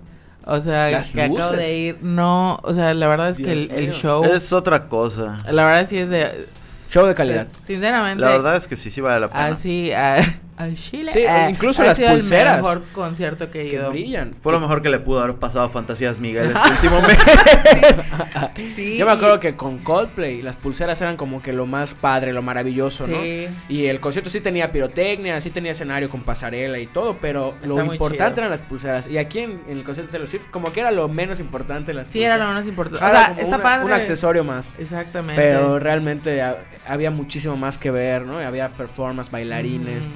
o 0.45 0.59
sea, 0.59 0.89
Las 0.91 1.11
que 1.13 1.21
acabo 1.21 1.37
luces. 1.37 1.57
de 1.57 1.77
ir, 1.77 1.97
no, 2.01 2.59
o 2.63 2.73
sea, 2.73 2.93
la 2.93 3.07
verdad 3.07 3.29
es 3.29 3.37
que 3.37 3.51
el, 3.51 3.71
el 3.71 3.91
show, 3.93 4.25
Es 4.25 4.51
otra 4.51 4.87
cosa. 4.89 5.37
la 5.49 5.65
verdad 5.65 5.85
sí 5.87 5.97
es 5.97 6.09
de, 6.09 6.27
Show 6.89 7.05
de 7.05 7.15
calidad. 7.15 7.47
sinceramente, 7.65 8.19
La 8.21 8.31
verdad 8.31 8.57
es 8.57 8.67
que 8.67 8.75
sí, 8.75 8.89
sí 8.89 8.99
vale 8.99 9.21
la 9.21 9.29
pena. 9.29 9.45
así, 9.47 9.93
a- 9.93 10.17
al 10.57 10.75
Chile, 10.75 11.11
Sí, 11.11 11.23
ah, 11.27 11.49
incluso 11.49 11.81
las 11.83 11.97
pulseras. 11.99 12.57
el 12.57 12.61
mejor 12.63 12.83
concierto 12.93 13.49
que 13.49 13.61
he 13.65 13.69
Que 13.69 13.75
ido. 13.77 13.89
brillan. 13.89 14.35
Fue 14.41 14.51
lo 14.51 14.59
mejor 14.59 14.81
que 14.83 14.89
le 14.89 14.99
pudo 14.99 15.21
haber 15.21 15.37
pasado 15.37 15.65
a 15.65 15.69
Fantasías 15.69 16.19
Miguel 16.19 16.51
este 16.53 16.69
último 16.87 17.01
mes. 17.01 18.11
Sí. 18.75 18.97
Yo 18.97 19.05
me 19.05 19.11
acuerdo 19.11 19.39
que 19.39 19.55
con 19.55 19.79
Coldplay 19.79 20.41
las 20.41 20.55
pulseras 20.55 21.01
eran 21.01 21.17
como 21.17 21.41
que 21.41 21.51
lo 21.53 21.65
más 21.65 21.95
padre, 21.95 22.31
lo 22.33 22.41
maravilloso, 22.41 23.07
¿no? 23.07 23.21
Sí. 23.21 23.47
Y 23.69 23.85
el 23.87 23.99
concierto 23.99 24.29
sí 24.29 24.39
tenía 24.41 24.71
pirotecnia, 24.71 25.39
sí 25.41 25.49
tenía 25.49 25.71
escenario 25.71 26.09
con 26.09 26.21
pasarela 26.21 26.77
y 26.79 26.85
todo, 26.85 27.17
pero 27.19 27.55
Está 27.55 27.67
lo 27.67 27.83
importante 27.93 28.33
chido. 28.33 28.41
eran 28.41 28.51
las 28.51 28.61
pulseras. 28.61 29.07
Y 29.07 29.17
aquí 29.17 29.39
en, 29.39 29.61
en 29.67 29.77
el 29.79 29.83
concierto 29.83 30.07
de 30.07 30.11
Taylor 30.11 30.27
Swift, 30.27 30.47
como 30.51 30.71
que 30.71 30.79
era 30.81 30.91
lo 30.91 31.07
menos 31.09 31.39
importante 31.39 31.93
las 31.93 32.07
Sí, 32.07 32.21
era 32.23 32.37
lo 32.37 32.47
menos 32.47 32.67
importante. 32.67 33.03
Era 33.05 33.09
o 33.09 33.15
sea, 33.17 33.27
como 33.29 33.41
está 33.41 33.55
una- 33.55 33.63
padre. 33.63 33.85
un 33.85 33.91
accesorio 33.93 34.43
más. 34.43 34.67
Exactamente. 34.77 35.41
Pero 35.41 35.79
realmente 35.79 36.41
ha- 36.41 36.57
había 36.87 37.11
muchísimo 37.11 37.55
más 37.55 37.77
que 37.77 37.91
ver, 37.91 38.23
¿no? 38.25 38.37
Había 38.37 38.69
performance, 38.69 39.31
bailarines, 39.31 40.07
Mm. 40.07 40.11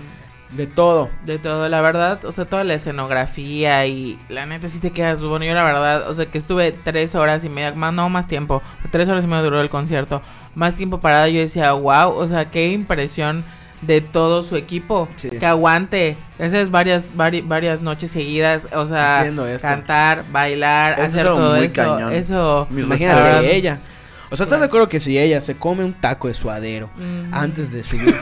De 0.55 0.67
todo. 0.67 1.09
De 1.25 1.37
todo, 1.39 1.67
la 1.69 1.81
verdad, 1.81 2.23
o 2.25 2.31
sea, 2.31 2.45
toda 2.45 2.63
la 2.63 2.73
escenografía 2.75 3.85
y 3.85 4.19
la 4.29 4.45
neta 4.45 4.67
sí 4.69 4.79
te 4.79 4.91
quedas, 4.91 5.21
bueno, 5.21 5.45
yo 5.45 5.53
la 5.53 5.63
verdad, 5.63 6.09
o 6.09 6.13
sea, 6.13 6.25
que 6.27 6.37
estuve 6.37 6.71
tres 6.71 7.15
horas 7.15 7.43
y 7.43 7.49
media, 7.49 7.73
más, 7.73 7.93
no 7.93 8.09
más 8.09 8.27
tiempo, 8.27 8.61
tres 8.91 9.09
horas 9.09 9.23
y 9.23 9.27
media 9.27 9.41
duró 9.43 9.61
el 9.61 9.69
concierto, 9.69 10.21
más 10.53 10.75
tiempo 10.75 10.99
parada, 10.99 11.27
yo 11.29 11.39
decía, 11.39 11.71
wow, 11.73 12.09
o 12.15 12.27
sea, 12.27 12.49
qué 12.51 12.71
impresión 12.71 13.43
de 13.81 14.01
todo 14.01 14.41
su 14.43 14.55
equipo, 14.55 15.07
Sí. 15.15 15.29
que 15.29 15.45
aguante, 15.45 16.17
esas 16.39 16.71
varias, 16.71 17.13
vari- 17.15 17.43
varias 17.45 17.81
noches 17.81 18.09
seguidas, 18.11 18.67
o 18.73 18.87
sea, 18.87 19.29
cantar, 19.61 20.25
bailar, 20.31 20.93
Eso 20.93 21.03
hacer 21.03 21.25
todo 21.27 21.55
muy 21.57 21.65
eso, 21.65 21.75
cañón. 21.75 22.13
eso, 22.13 22.67
Imagínate 22.71 23.55
ella. 23.55 23.79
O 24.31 24.35
sea, 24.35 24.45
¿estás 24.45 24.59
de 24.61 24.65
acuerdo 24.65 24.89
que 24.89 24.99
si 24.99 25.19
ella 25.19 25.39
se 25.39 25.55
come 25.55 25.83
un 25.85 25.93
taco 25.93 26.27
de 26.27 26.33
suadero 26.33 26.89
Mm. 26.95 27.33
antes 27.33 27.71
de 27.71 27.83
subir? 27.83 28.15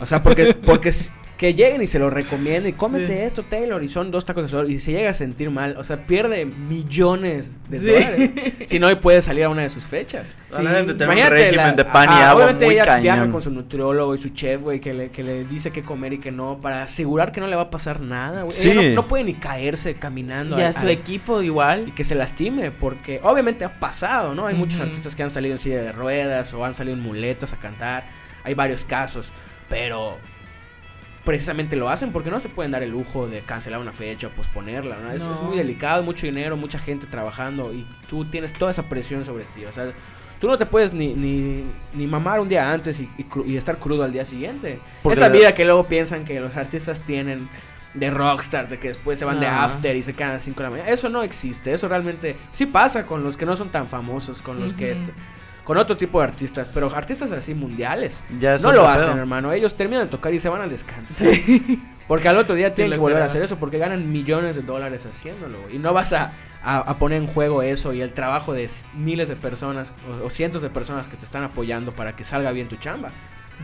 o 0.00 0.06
sea, 0.06 0.20
porque, 0.22 0.52
porque 0.54 0.90
que 1.44 1.52
lleguen 1.54 1.82
y 1.82 1.86
se 1.86 1.98
lo 1.98 2.08
recomienden 2.08 2.72
y 2.72 2.72
cómete 2.72 3.08
Sí. 3.08 3.12
esto, 3.18 3.42
Taylor, 3.42 3.82
y 3.84 3.88
son 3.88 4.10
dos 4.10 4.24
tacos 4.24 4.44
de 4.44 4.48
suadero 4.48 4.70
y 4.70 4.78
se 4.78 4.92
llega 4.92 5.10
a 5.10 5.12
sentir 5.12 5.50
mal, 5.50 5.76
o 5.76 5.84
sea, 5.84 6.06
pierde 6.06 6.46
millones 6.46 7.58
de 7.68 7.80
Sí. 7.80 7.86
dólares. 7.86 8.30
Si 8.66 8.78
no, 8.78 9.00
puede 9.00 9.20
salir 9.20 9.44
a 9.44 9.50
una 9.50 9.60
de 9.62 9.68
sus 9.68 9.86
fechas. 9.86 10.34
Sí. 10.44 10.56
Tener 10.56 10.84
un 10.84 10.90
Imagínate 11.02 11.30
régimen 11.34 11.76
de 11.76 11.84
pan 11.84 12.04
y 12.04 12.12
ajá, 12.12 12.30
agua 12.30 12.44
Obviamente 12.44 12.64
muy 12.64 12.74
ella 12.76 12.96
viaja 12.96 13.28
con 13.28 13.42
su 13.42 13.50
nutriólogo 13.50 14.14
y 14.14 14.18
su 14.18 14.30
chef, 14.30 14.62
güey, 14.62 14.80
que 14.80 14.94
le, 14.94 15.10
que 15.10 15.22
le 15.22 15.44
dice 15.44 15.70
qué 15.70 15.82
comer 15.82 16.14
y 16.14 16.18
qué 16.18 16.32
no, 16.32 16.58
para 16.62 16.82
asegurar 16.82 17.30
que 17.30 17.40
no 17.40 17.46
le 17.46 17.56
va 17.56 17.62
a 17.62 17.70
pasar 17.70 18.00
nada, 18.00 18.44
güey. 18.44 18.74
No, 18.74 18.82
no 19.02 19.06
puede 19.08 19.24
ni 19.24 19.34
caerse 19.34 19.96
caminando. 19.96 20.58
Y 20.58 20.62
a 20.62 20.72
su 20.72 20.88
equipo 20.88 21.42
igual. 21.42 21.88
y 21.88 21.92
que 21.92 22.04
se 22.04 22.14
lastime, 22.14 22.70
porque 22.70 23.20
obviamente 23.22 23.66
ha 23.66 23.78
pasado, 23.78 24.34
¿no? 24.34 24.46
Hay 24.46 24.54
muchos 24.54 24.80
artistas 24.80 25.14
que 25.14 25.22
han 25.22 25.30
salido 25.30 25.52
en 25.52 25.58
silla 25.58 25.82
de 25.82 25.92
ruedas 25.92 26.54
o 26.54 26.64
han 26.64 26.74
salido 26.74 26.96
en 26.96 27.02
muletas 27.02 27.52
a 27.52 27.58
cantar, 27.58 28.04
hay 28.44 28.54
varios 28.54 28.86
casos, 28.86 29.30
pero 29.68 30.16
precisamente 31.24 31.76
lo 31.76 31.88
hacen 31.88 32.12
porque 32.12 32.30
no 32.30 32.38
se 32.38 32.48
pueden 32.48 32.72
dar 32.72 32.82
el 32.82 32.90
lujo 32.90 33.26
de 33.26 33.40
cancelar 33.40 33.80
una 33.80 33.92
fecha 33.92 34.26
o 34.26 34.30
posponerla, 34.30 34.96
¿no? 34.96 35.10
Es, 35.10 35.26
muy 35.40 35.56
delicado, 35.56 36.02
mucho 36.02 36.26
dinero, 36.26 36.56
mucha 36.56 36.78
gente 36.78 37.06
trabajando 37.06 37.72
y 37.72 37.86
tú 38.08 38.24
tienes 38.24 38.52
toda 38.52 38.70
esa 38.70 38.88
presión 38.88 39.24
sobre 39.24 39.44
ti, 39.44 39.64
o 39.64 39.72
sea, 39.72 39.92
tú 40.38 40.48
no 40.48 40.58
te 40.58 40.66
puedes 40.66 40.92
ni, 40.92 41.14
ni, 41.14 41.64
ni 41.94 42.06
mamar 42.06 42.40
un 42.40 42.48
día 42.48 42.70
antes 42.70 43.00
y, 43.00 43.08
y 43.46 43.56
estar 43.56 43.78
crudo 43.78 44.04
al 44.04 44.12
día 44.12 44.24
siguiente. 44.24 44.80
Porque 45.02 45.18
Esa 45.18 45.28
vida 45.30 45.54
que 45.54 45.64
luego 45.64 45.84
piensan 45.84 46.24
que 46.24 46.38
los 46.40 46.56
artistas 46.56 47.00
tienen 47.00 47.48
de 47.94 48.10
rockstar, 48.10 48.68
de 48.68 48.78
que 48.78 48.88
después 48.88 49.18
se 49.18 49.24
van 49.24 49.40
de 49.40 49.46
after 49.46 49.96
y 49.96 50.02
se 50.02 50.14
quedan 50.14 50.30
a 50.30 50.34
las 50.34 50.44
5 50.44 50.56
de 50.58 50.62
la 50.64 50.70
mañana. 50.70 50.90
Eso 50.90 51.08
no 51.08 51.22
existe, 51.22 51.72
eso 51.72 51.88
realmente 51.88 52.36
sí 52.52 52.66
pasa 52.66 53.06
con 53.06 53.22
los 53.22 53.36
que 53.36 53.46
no 53.46 53.56
son 53.56 53.70
tan 53.70 53.88
famosos, 53.88 54.42
con 54.42 54.60
los 54.60 54.74
que... 54.74 54.94
con 55.64 55.76
otro 55.78 55.96
tipo 55.96 56.18
de 56.20 56.24
artistas, 56.26 56.70
pero 56.72 56.94
artistas 56.94 57.30
así 57.32 57.54
mundiales. 57.54 58.22
Ya 58.38 58.58
no 58.58 58.68
lo 58.70 58.82
pedo. 58.82 58.88
hacen, 58.88 59.18
hermano. 59.18 59.52
Ellos 59.52 59.76
terminan 59.76 60.04
de 60.04 60.10
tocar 60.10 60.32
y 60.34 60.38
se 60.38 60.48
van 60.48 60.60
al 60.62 60.70
descanso. 60.70 61.24
Porque 62.08 62.28
al 62.28 62.36
otro 62.36 62.54
día 62.54 62.68
Sí, 62.68 62.74
tienen 62.76 62.92
que 62.92 62.98
volver 62.98 63.22
a 63.22 63.24
hacer 63.24 63.42
eso 63.42 63.56
porque 63.56 63.78
ganan 63.78 64.12
millones 64.12 64.56
de 64.56 64.62
dólares 64.62 65.06
haciéndolo. 65.06 65.70
Y 65.72 65.78
no 65.78 65.94
vas 65.94 66.12
a, 66.12 66.32
a- 66.62 66.80
a 66.80 66.98
poner 66.98 67.22
en 67.22 67.26
juego 67.26 67.62
eso 67.62 67.94
y 67.94 68.02
el 68.02 68.12
trabajo 68.12 68.52
de 68.52 68.68
miles 68.94 69.28
de 69.30 69.36
personas 69.36 69.94
o, 70.22 70.26
o 70.26 70.28
cientos 70.28 70.60
de 70.60 70.68
personas 70.68 71.08
que 71.08 71.16
te 71.16 71.24
están 71.24 71.44
apoyando 71.44 71.92
para 71.92 72.14
que 72.14 72.22
salga 72.22 72.52
bien 72.52 72.68
tu 72.68 72.76
chamba. 72.76 73.10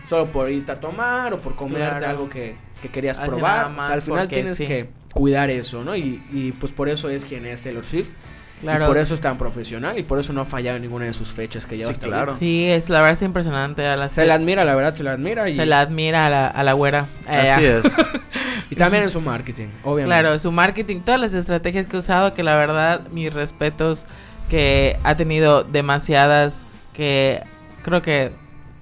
Solo 0.08 0.26
por 0.32 0.50
irte 0.50 0.72
a 0.72 0.80
tomar 0.80 1.34
o 1.34 1.38
por 1.38 1.54
comerte 1.54 1.88
Claro. 1.98 2.08
algo 2.08 2.30
que, 2.30 2.56
que 2.80 2.88
querías 2.88 3.18
Así 3.18 3.28
probar. 3.28 3.42
nada 3.42 3.60
O 3.62 3.66
sea, 3.66 3.76
más 3.76 3.90
al 3.90 4.00
final 4.02 4.28
tienes 4.28 4.56
sí. 4.56 4.66
que 4.66 4.88
cuidar 5.12 5.50
eso, 5.50 5.84
¿no? 5.84 5.94
Y, 5.94 6.22
y 6.32 6.52
pues 6.52 6.72
por 6.72 6.88
eso 6.88 7.10
es 7.10 7.26
quien 7.26 7.44
es 7.44 7.62
Taylor 7.62 7.84
Swift. 7.84 8.12
Claro. 8.60 8.84
Y 8.84 8.88
por 8.88 8.98
eso 8.98 9.14
es 9.14 9.20
tan 9.20 9.38
profesional 9.38 9.98
y 9.98 10.02
por 10.02 10.18
eso 10.18 10.32
no 10.32 10.42
ha 10.42 10.44
fallado 10.44 10.76
en 10.76 10.82
ninguna 10.82 11.06
de 11.06 11.14
sus 11.14 11.30
fechas 11.30 11.66
que 11.66 11.76
lleva 11.76 11.88
Sí, 11.88 11.92
hasta 11.92 12.06
claro. 12.06 12.36
Sí, 12.38 12.66
es 12.66 12.88
la 12.88 12.98
verdad 12.98 13.12
es 13.12 13.22
impresionante. 13.22 13.86
A 13.86 13.96
la 13.96 14.08
Se 14.08 14.26
la 14.26 14.34
admira, 14.34 14.64
la 14.64 14.74
verdad, 14.74 14.94
se 14.94 15.02
la 15.02 15.12
admira. 15.12 15.48
Y, 15.48 15.56
se 15.56 15.66
la 15.66 15.80
admira 15.80 16.26
a 16.26 16.30
la, 16.30 16.46
a 16.46 16.62
la 16.62 16.72
güera. 16.74 17.06
Eh, 17.28 17.50
Así 17.50 17.64
es. 17.64 17.84
y 18.70 18.76
también 18.76 19.04
en 19.04 19.10
su 19.10 19.20
marketing, 19.20 19.68
obviamente. 19.82 20.22
Claro, 20.22 20.38
su 20.38 20.52
marketing, 20.52 21.00
todas 21.00 21.20
las 21.20 21.34
estrategias 21.34 21.86
que 21.86 21.96
ha 21.96 22.00
usado, 22.00 22.34
que 22.34 22.42
la 22.42 22.54
verdad, 22.54 23.08
mis 23.10 23.32
respetos, 23.32 24.04
que 24.50 24.98
ha 25.04 25.16
tenido 25.16 25.64
demasiadas, 25.64 26.66
que 26.92 27.42
creo 27.82 28.02
que 28.02 28.32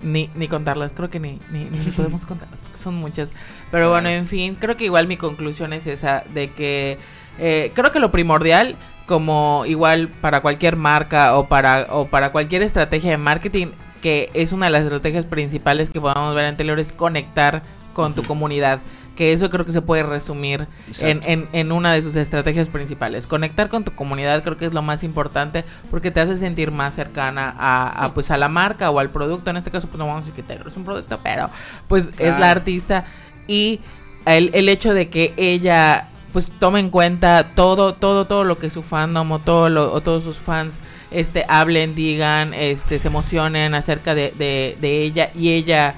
ni, 0.01 0.31
ni 0.35 0.49
contarlas, 0.49 0.93
creo 0.93 1.11
que 1.11 1.20
ni, 1.20 1.39
ni, 1.51 1.64
ni 1.64 1.79
podemos 1.97 2.26
contarlas, 2.26 2.61
porque 2.62 2.79
son 2.79 2.95
muchas. 2.95 3.31
Pero 3.70 3.91
bueno, 3.91 4.09
en 4.09 4.26
fin, 4.26 4.57
creo 4.59 4.76
que 4.76 4.85
igual 4.85 5.07
mi 5.07 5.16
conclusión 5.16 5.72
es 5.72 5.87
esa, 5.87 6.24
de 6.35 6.51
que 6.53 6.99
eh, 7.39 7.72
creo 7.74 7.93
que 7.93 8.01
lo 8.01 8.11
primordial, 8.11 8.76
como 9.09 9.64
igual 9.66 10.06
para 10.06 10.40
cualquier 10.40 10.76
marca 10.76 11.36
o 11.36 11.48
para, 11.48 11.88
o 11.90 12.06
para 12.06 12.30
cualquier 12.30 12.62
estrategia 12.62 13.11
de 13.11 13.16
marketing, 13.16 13.68
que 14.00 14.30
es 14.34 14.52
una 14.52 14.66
de 14.66 14.72
las 14.72 14.82
estrategias 14.82 15.26
principales 15.26 15.90
que 15.90 16.00
podamos 16.00 16.32
ver 16.36 16.44
en 16.44 16.56
Taylor, 16.56 16.78
es 16.78 16.92
conectar 16.92 17.64
con 17.94 18.14
tu 18.14 18.22
comunidad. 18.22 18.78
Que 19.16 19.32
eso 19.32 19.50
creo 19.50 19.64
que 19.64 19.72
se 19.72 19.82
puede 19.82 20.04
resumir 20.04 20.68
en, 21.00 21.20
en, 21.24 21.48
en 21.52 21.72
una 21.72 21.92
de 21.92 22.02
sus 22.02 22.14
estrategias 22.14 22.68
principales. 22.68 23.26
Conectar 23.26 23.68
con 23.68 23.82
tu 23.82 23.92
comunidad 23.92 24.44
creo 24.44 24.56
que 24.56 24.66
es 24.66 24.72
lo 24.72 24.80
más 24.80 25.02
importante 25.02 25.64
porque 25.90 26.12
te 26.12 26.20
hace 26.20 26.36
sentir 26.36 26.70
más 26.70 26.94
cercana 26.94 27.52
a, 27.59 28.04
a, 28.04 28.14
pues 28.14 28.30
a 28.30 28.36
la 28.36 28.48
marca 28.48 28.90
o 28.90 29.00
al 29.00 29.11
producto. 29.11 29.50
En 29.50 29.56
este 29.56 29.72
caso 29.72 29.88
pues 29.88 29.98
no 29.98 30.06
vamos 30.06 30.18
a 30.18 30.28
decir 30.28 30.34
que 30.34 30.44
Taylor 30.44 30.68
es 30.68 30.76
un 30.76 30.84
producto, 30.84 31.18
pero 31.20 31.50
pues 31.88 32.11
es 32.16 32.38
la 32.38 32.52
artista 32.52 33.06
y 33.48 33.80
el, 34.24 34.52
el 34.54 34.68
hecho 34.68 34.94
de 34.94 35.09
que 35.09 35.34
ella 35.36 36.11
pues 36.33 36.49
tome 36.59 36.81
en 36.81 36.91
cuenta 36.91 37.53
todo, 37.55 37.95
todo, 37.95 38.26
todo 38.26 38.45
lo 38.45 38.59
que 38.59 38.70
su 38.70 38.83
fandom 38.83 39.33
o, 39.33 39.39
todo 39.39 39.68
lo, 39.68 39.93
o 39.93 40.01
todos 40.01 40.24
sus 40.24 40.39
fans 40.39 40.81
este 41.11 41.45
hablen, 41.49 41.95
digan, 41.95 42.55
este 42.55 42.99
se 42.99 43.09
emocionen 43.09 43.74
acerca 43.74 44.14
de, 44.14 44.33
de, 44.37 44.76
de 44.81 45.03
ella 45.03 45.31
y 45.35 45.51
ella 45.51 45.95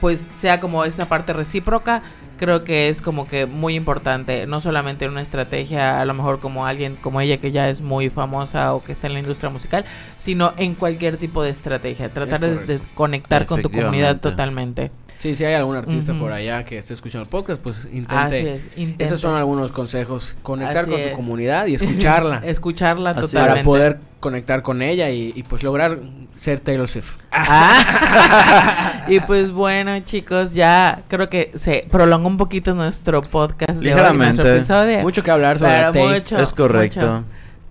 pues 0.00 0.26
sea 0.38 0.60
como 0.60 0.84
esa 0.84 1.08
parte 1.08 1.32
recíproca 1.32 2.02
creo 2.42 2.64
que 2.64 2.88
es 2.88 3.00
como 3.00 3.28
que 3.28 3.46
muy 3.46 3.76
importante, 3.76 4.48
no 4.48 4.60
solamente 4.60 5.04
en 5.04 5.12
una 5.12 5.22
estrategia, 5.22 6.00
a 6.00 6.04
lo 6.04 6.12
mejor 6.12 6.40
como 6.40 6.66
alguien 6.66 6.96
como 6.96 7.20
ella 7.20 7.36
que 7.36 7.52
ya 7.52 7.68
es 7.68 7.80
muy 7.80 8.10
famosa 8.10 8.74
o 8.74 8.82
que 8.82 8.90
está 8.90 9.06
en 9.06 9.12
la 9.12 9.20
industria 9.20 9.48
musical, 9.48 9.84
sino 10.18 10.52
en 10.56 10.74
cualquier 10.74 11.18
tipo 11.18 11.44
de 11.44 11.50
estrategia, 11.50 12.12
tratar 12.12 12.40
de, 12.40 12.80
conectar 12.94 13.46
con 13.46 13.62
tu 13.62 13.70
comunidad 13.70 14.18
totalmente. 14.20 14.90
Sí, 15.22 15.36
si 15.36 15.44
hay 15.44 15.54
algún 15.54 15.76
artista 15.76 16.14
por 16.14 16.32
allá 16.32 16.64
que 16.64 16.78
esté 16.78 16.94
escuchando 16.94 17.22
el 17.22 17.28
podcast, 17.28 17.62
pues 17.62 17.86
Así 17.86 17.96
intente. 17.96 18.54
es, 18.56 18.66
Esos 18.98 19.20
son 19.20 19.36
algunos 19.36 19.70
consejos. 19.70 20.34
Conectar 20.42 20.78
Así 20.78 20.90
con 20.90 20.98
es. 20.98 21.10
tu 21.10 21.14
comunidad 21.16 21.66
y 21.66 21.74
escucharla. 21.76 22.42
escucharla 22.44 23.10
Así 23.10 23.20
totalmente. 23.20 23.52
para 23.52 23.62
poder 23.64 23.98
conectar 24.18 24.64
con 24.64 24.82
ella 24.82 25.10
y, 25.10 25.32
y, 25.36 25.44
pues 25.44 25.62
lograr 25.62 26.00
ser 26.34 26.58
Taylor 26.58 26.88
Swift. 26.88 27.12
Ah. 27.30 29.04
y 29.08 29.20
pues 29.20 29.52
bueno, 29.52 29.96
chicos, 30.00 30.54
ya 30.54 31.04
creo 31.06 31.30
que 31.30 31.52
se 31.54 31.86
prolongó 31.88 32.26
un 32.26 32.36
poquito 32.36 32.74
nuestro 32.74 33.22
podcast 33.22 33.74
de 33.74 33.78
hoy, 33.78 33.84
Ligeramente. 33.84 34.42
nuestro 34.42 34.54
episodio. 34.56 35.00
Mucho 35.02 35.22
que 35.22 35.30
hablar 35.30 35.56
sobre 35.60 35.72
Pero 35.72 35.92
Tay. 35.92 36.08
mucho, 36.08 36.36
es 36.36 36.52
correcto. 36.52 37.00
mucho. 37.00 37.24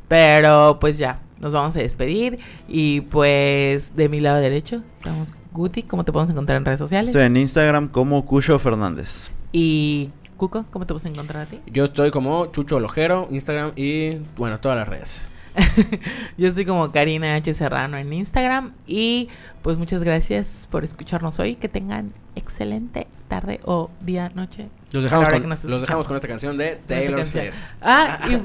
Pero 0.08 0.78
pues 0.80 0.98
ya, 0.98 1.20
nos 1.42 1.52
vamos 1.52 1.76
a 1.76 1.80
despedir. 1.80 2.40
Y 2.70 3.02
pues 3.02 3.94
de 3.94 4.08
mi 4.08 4.22
lado 4.22 4.40
derecho, 4.40 4.84
estamos 5.00 5.34
Guti. 5.52 5.84
¿Cómo 5.84 6.04
te 6.04 6.12
podemos 6.12 6.30
encontrar 6.32 6.58
en 6.58 6.66
redes 6.66 6.80
sociales? 6.80 7.10
Estoy 7.10 7.24
en 7.24 7.38
Instagram 7.38 7.90
como 7.90 8.26
Cucho 8.26 8.58
Fernández. 8.60 9.32
Y 9.52 10.10
Cuco, 10.38 10.66
¿cómo 10.72 10.86
te 10.86 10.94
podemos 10.94 11.06
encontrar 11.06 11.44
a 11.44 11.46
ti? 11.46 11.60
Yo 11.68 11.84
estoy 11.84 12.12
como 12.12 12.48
Chucho 12.48 12.78
Olojero, 12.78 13.28
Instagram 13.30 13.74
y 13.76 14.16
bueno, 14.38 14.60
todas 14.60 14.78
las 14.78 14.88
redes. 14.88 15.28
Yo 16.38 16.48
estoy 16.48 16.66
como 16.66 16.92
Karina 16.92 17.36
H. 17.36 17.54
Serrano 17.54 17.98
en 17.98 18.12
Instagram. 18.12 18.74
Y 18.88 19.30
pues 19.62 19.78
muchas 19.78 20.04
gracias 20.04 20.68
por 20.72 20.84
escucharnos 20.84 21.40
hoy. 21.40 21.56
Que 21.56 21.70
tengan 21.70 22.14
excelente 22.36 23.08
tarde 23.28 23.60
o 23.66 23.90
día, 24.02 24.32
noche. 24.34 24.70
Los 24.92 25.04
dejamos, 25.04 25.30
con, 25.30 25.50
los 25.50 25.82
dejamos 25.82 26.08
con 26.08 26.16
esta 26.16 26.28
canción 26.28 26.58
de 26.58 26.78
Taylor. 26.86 27.26
Swift. 27.26 27.54
Ah, 27.82 28.20
y 28.30 28.42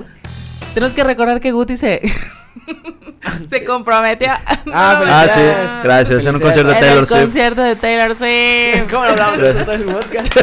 tenemos 0.74 0.94
que 0.94 1.04
recordar 1.04 1.40
que 1.40 1.52
Guti 1.52 1.76
se, 1.76 2.02
se 3.50 3.64
comprometió. 3.64 4.28
Ah, 4.30 4.60
Ah, 4.72 5.24
sí, 5.28 5.40
Felicidades. 5.40 5.82
gracias. 5.84 6.26
En 6.26 6.34
un 6.34 6.40
concierto 6.40 6.70
de 6.70 6.74
en 6.76 6.80
Taylor 6.80 6.98
el 7.00 7.06
Swift. 7.06 7.20
concierto 7.20 7.62
de 7.62 7.76
Taylor 7.76 8.16
Swift. 8.16 8.88
¿Cómo 8.90 9.04
lo 9.04 9.10
hablamos 9.10 9.38
de 9.38 9.54
todo 9.54 9.72
el 9.72 9.82
podcast? 9.84 10.34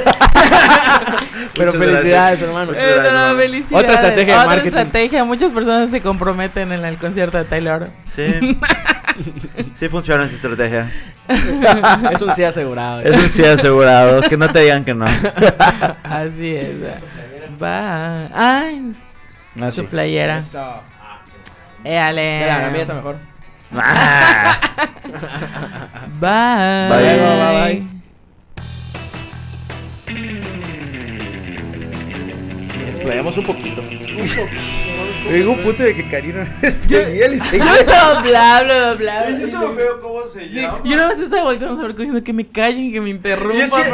Pero 1.55 1.66
Muchas 1.74 1.76
felicidades, 1.88 2.41
hermano. 2.41 2.72
Muchas 2.72 2.84
gracias, 2.86 3.14
no, 3.14 3.20
hermano. 3.20 3.39
felicidades. 3.39 3.84
Otra 3.84 3.93
estrategia 3.95 4.26
de 4.34 4.39
Otra 4.39 4.45
marketing. 4.47 4.68
estrategia. 4.78 5.24
Muchas 5.26 5.53
personas 5.53 5.89
se 5.89 6.01
comprometen 6.01 6.72
en 6.72 6.86
el 6.86 6.97
concierto 6.97 7.38
de 7.38 7.45
Taylor. 7.45 7.89
Sí. 8.05 8.57
sí 9.74 9.89
funciona 9.89 10.26
esa 10.26 10.36
estrategia. 10.36 10.91
Es 12.11 12.22
un 12.22 12.34
sí 12.36 12.43
asegurado. 12.43 13.01
Es 13.01 13.16
un 13.16 13.30
sí 13.30 13.43
asegurado. 13.45 14.22
Que 14.22 14.38
no 14.38 14.49
te 14.49 14.59
digan 14.61 14.84
que 14.86 14.93
no. 14.93 15.05
Así 16.03 16.55
es. 16.55 16.76
Va. 17.61 18.30
Ay, 18.34 18.93
Ah, 19.61 19.72
su 19.72 19.86
playera. 19.86 20.39
Eso. 20.39 20.82
Éale. 21.84 22.39
Mira, 22.39 22.61
la 22.61 22.69
mía 22.69 22.81
está 22.81 22.93
mejor. 22.93 23.17
Ah. 23.75 24.59
Bye. 26.19 26.89
Bye. 26.89 27.17
Bye, 27.17 27.81
bye, 27.81 27.93
Explayamos 32.89 33.38
un 33.38 33.45
poquito. 33.45 33.81
Llegó 35.29 35.53
un 35.53 35.63
punto 35.63 35.84
de 35.84 35.95
que 35.95 36.07
Karina 36.07 36.47
este 36.61 36.88
nivel 37.09 37.34
y 37.36 37.39
se 37.39 37.57
Yo 37.59 37.65
bla, 38.23 38.63
bla, 38.63 38.93
bla. 38.93 39.29
Yo 39.29 39.47
solo 39.47 39.73
veo 39.73 39.99
cómo 40.01 40.23
se 40.25 40.49
llama. 40.49 40.81
Yo 40.84 40.95
nada 40.95 41.09
más 41.09 41.19
estaba 41.19 41.43
volteando 41.43 41.79
a 41.79 41.88
ver 41.88 41.95
diciendo 41.95 42.21
que 42.21 42.34
me 42.34 42.45
callen, 42.45 42.91
que 42.91 43.01
me 43.01 43.09
interrumpan. 43.09 43.91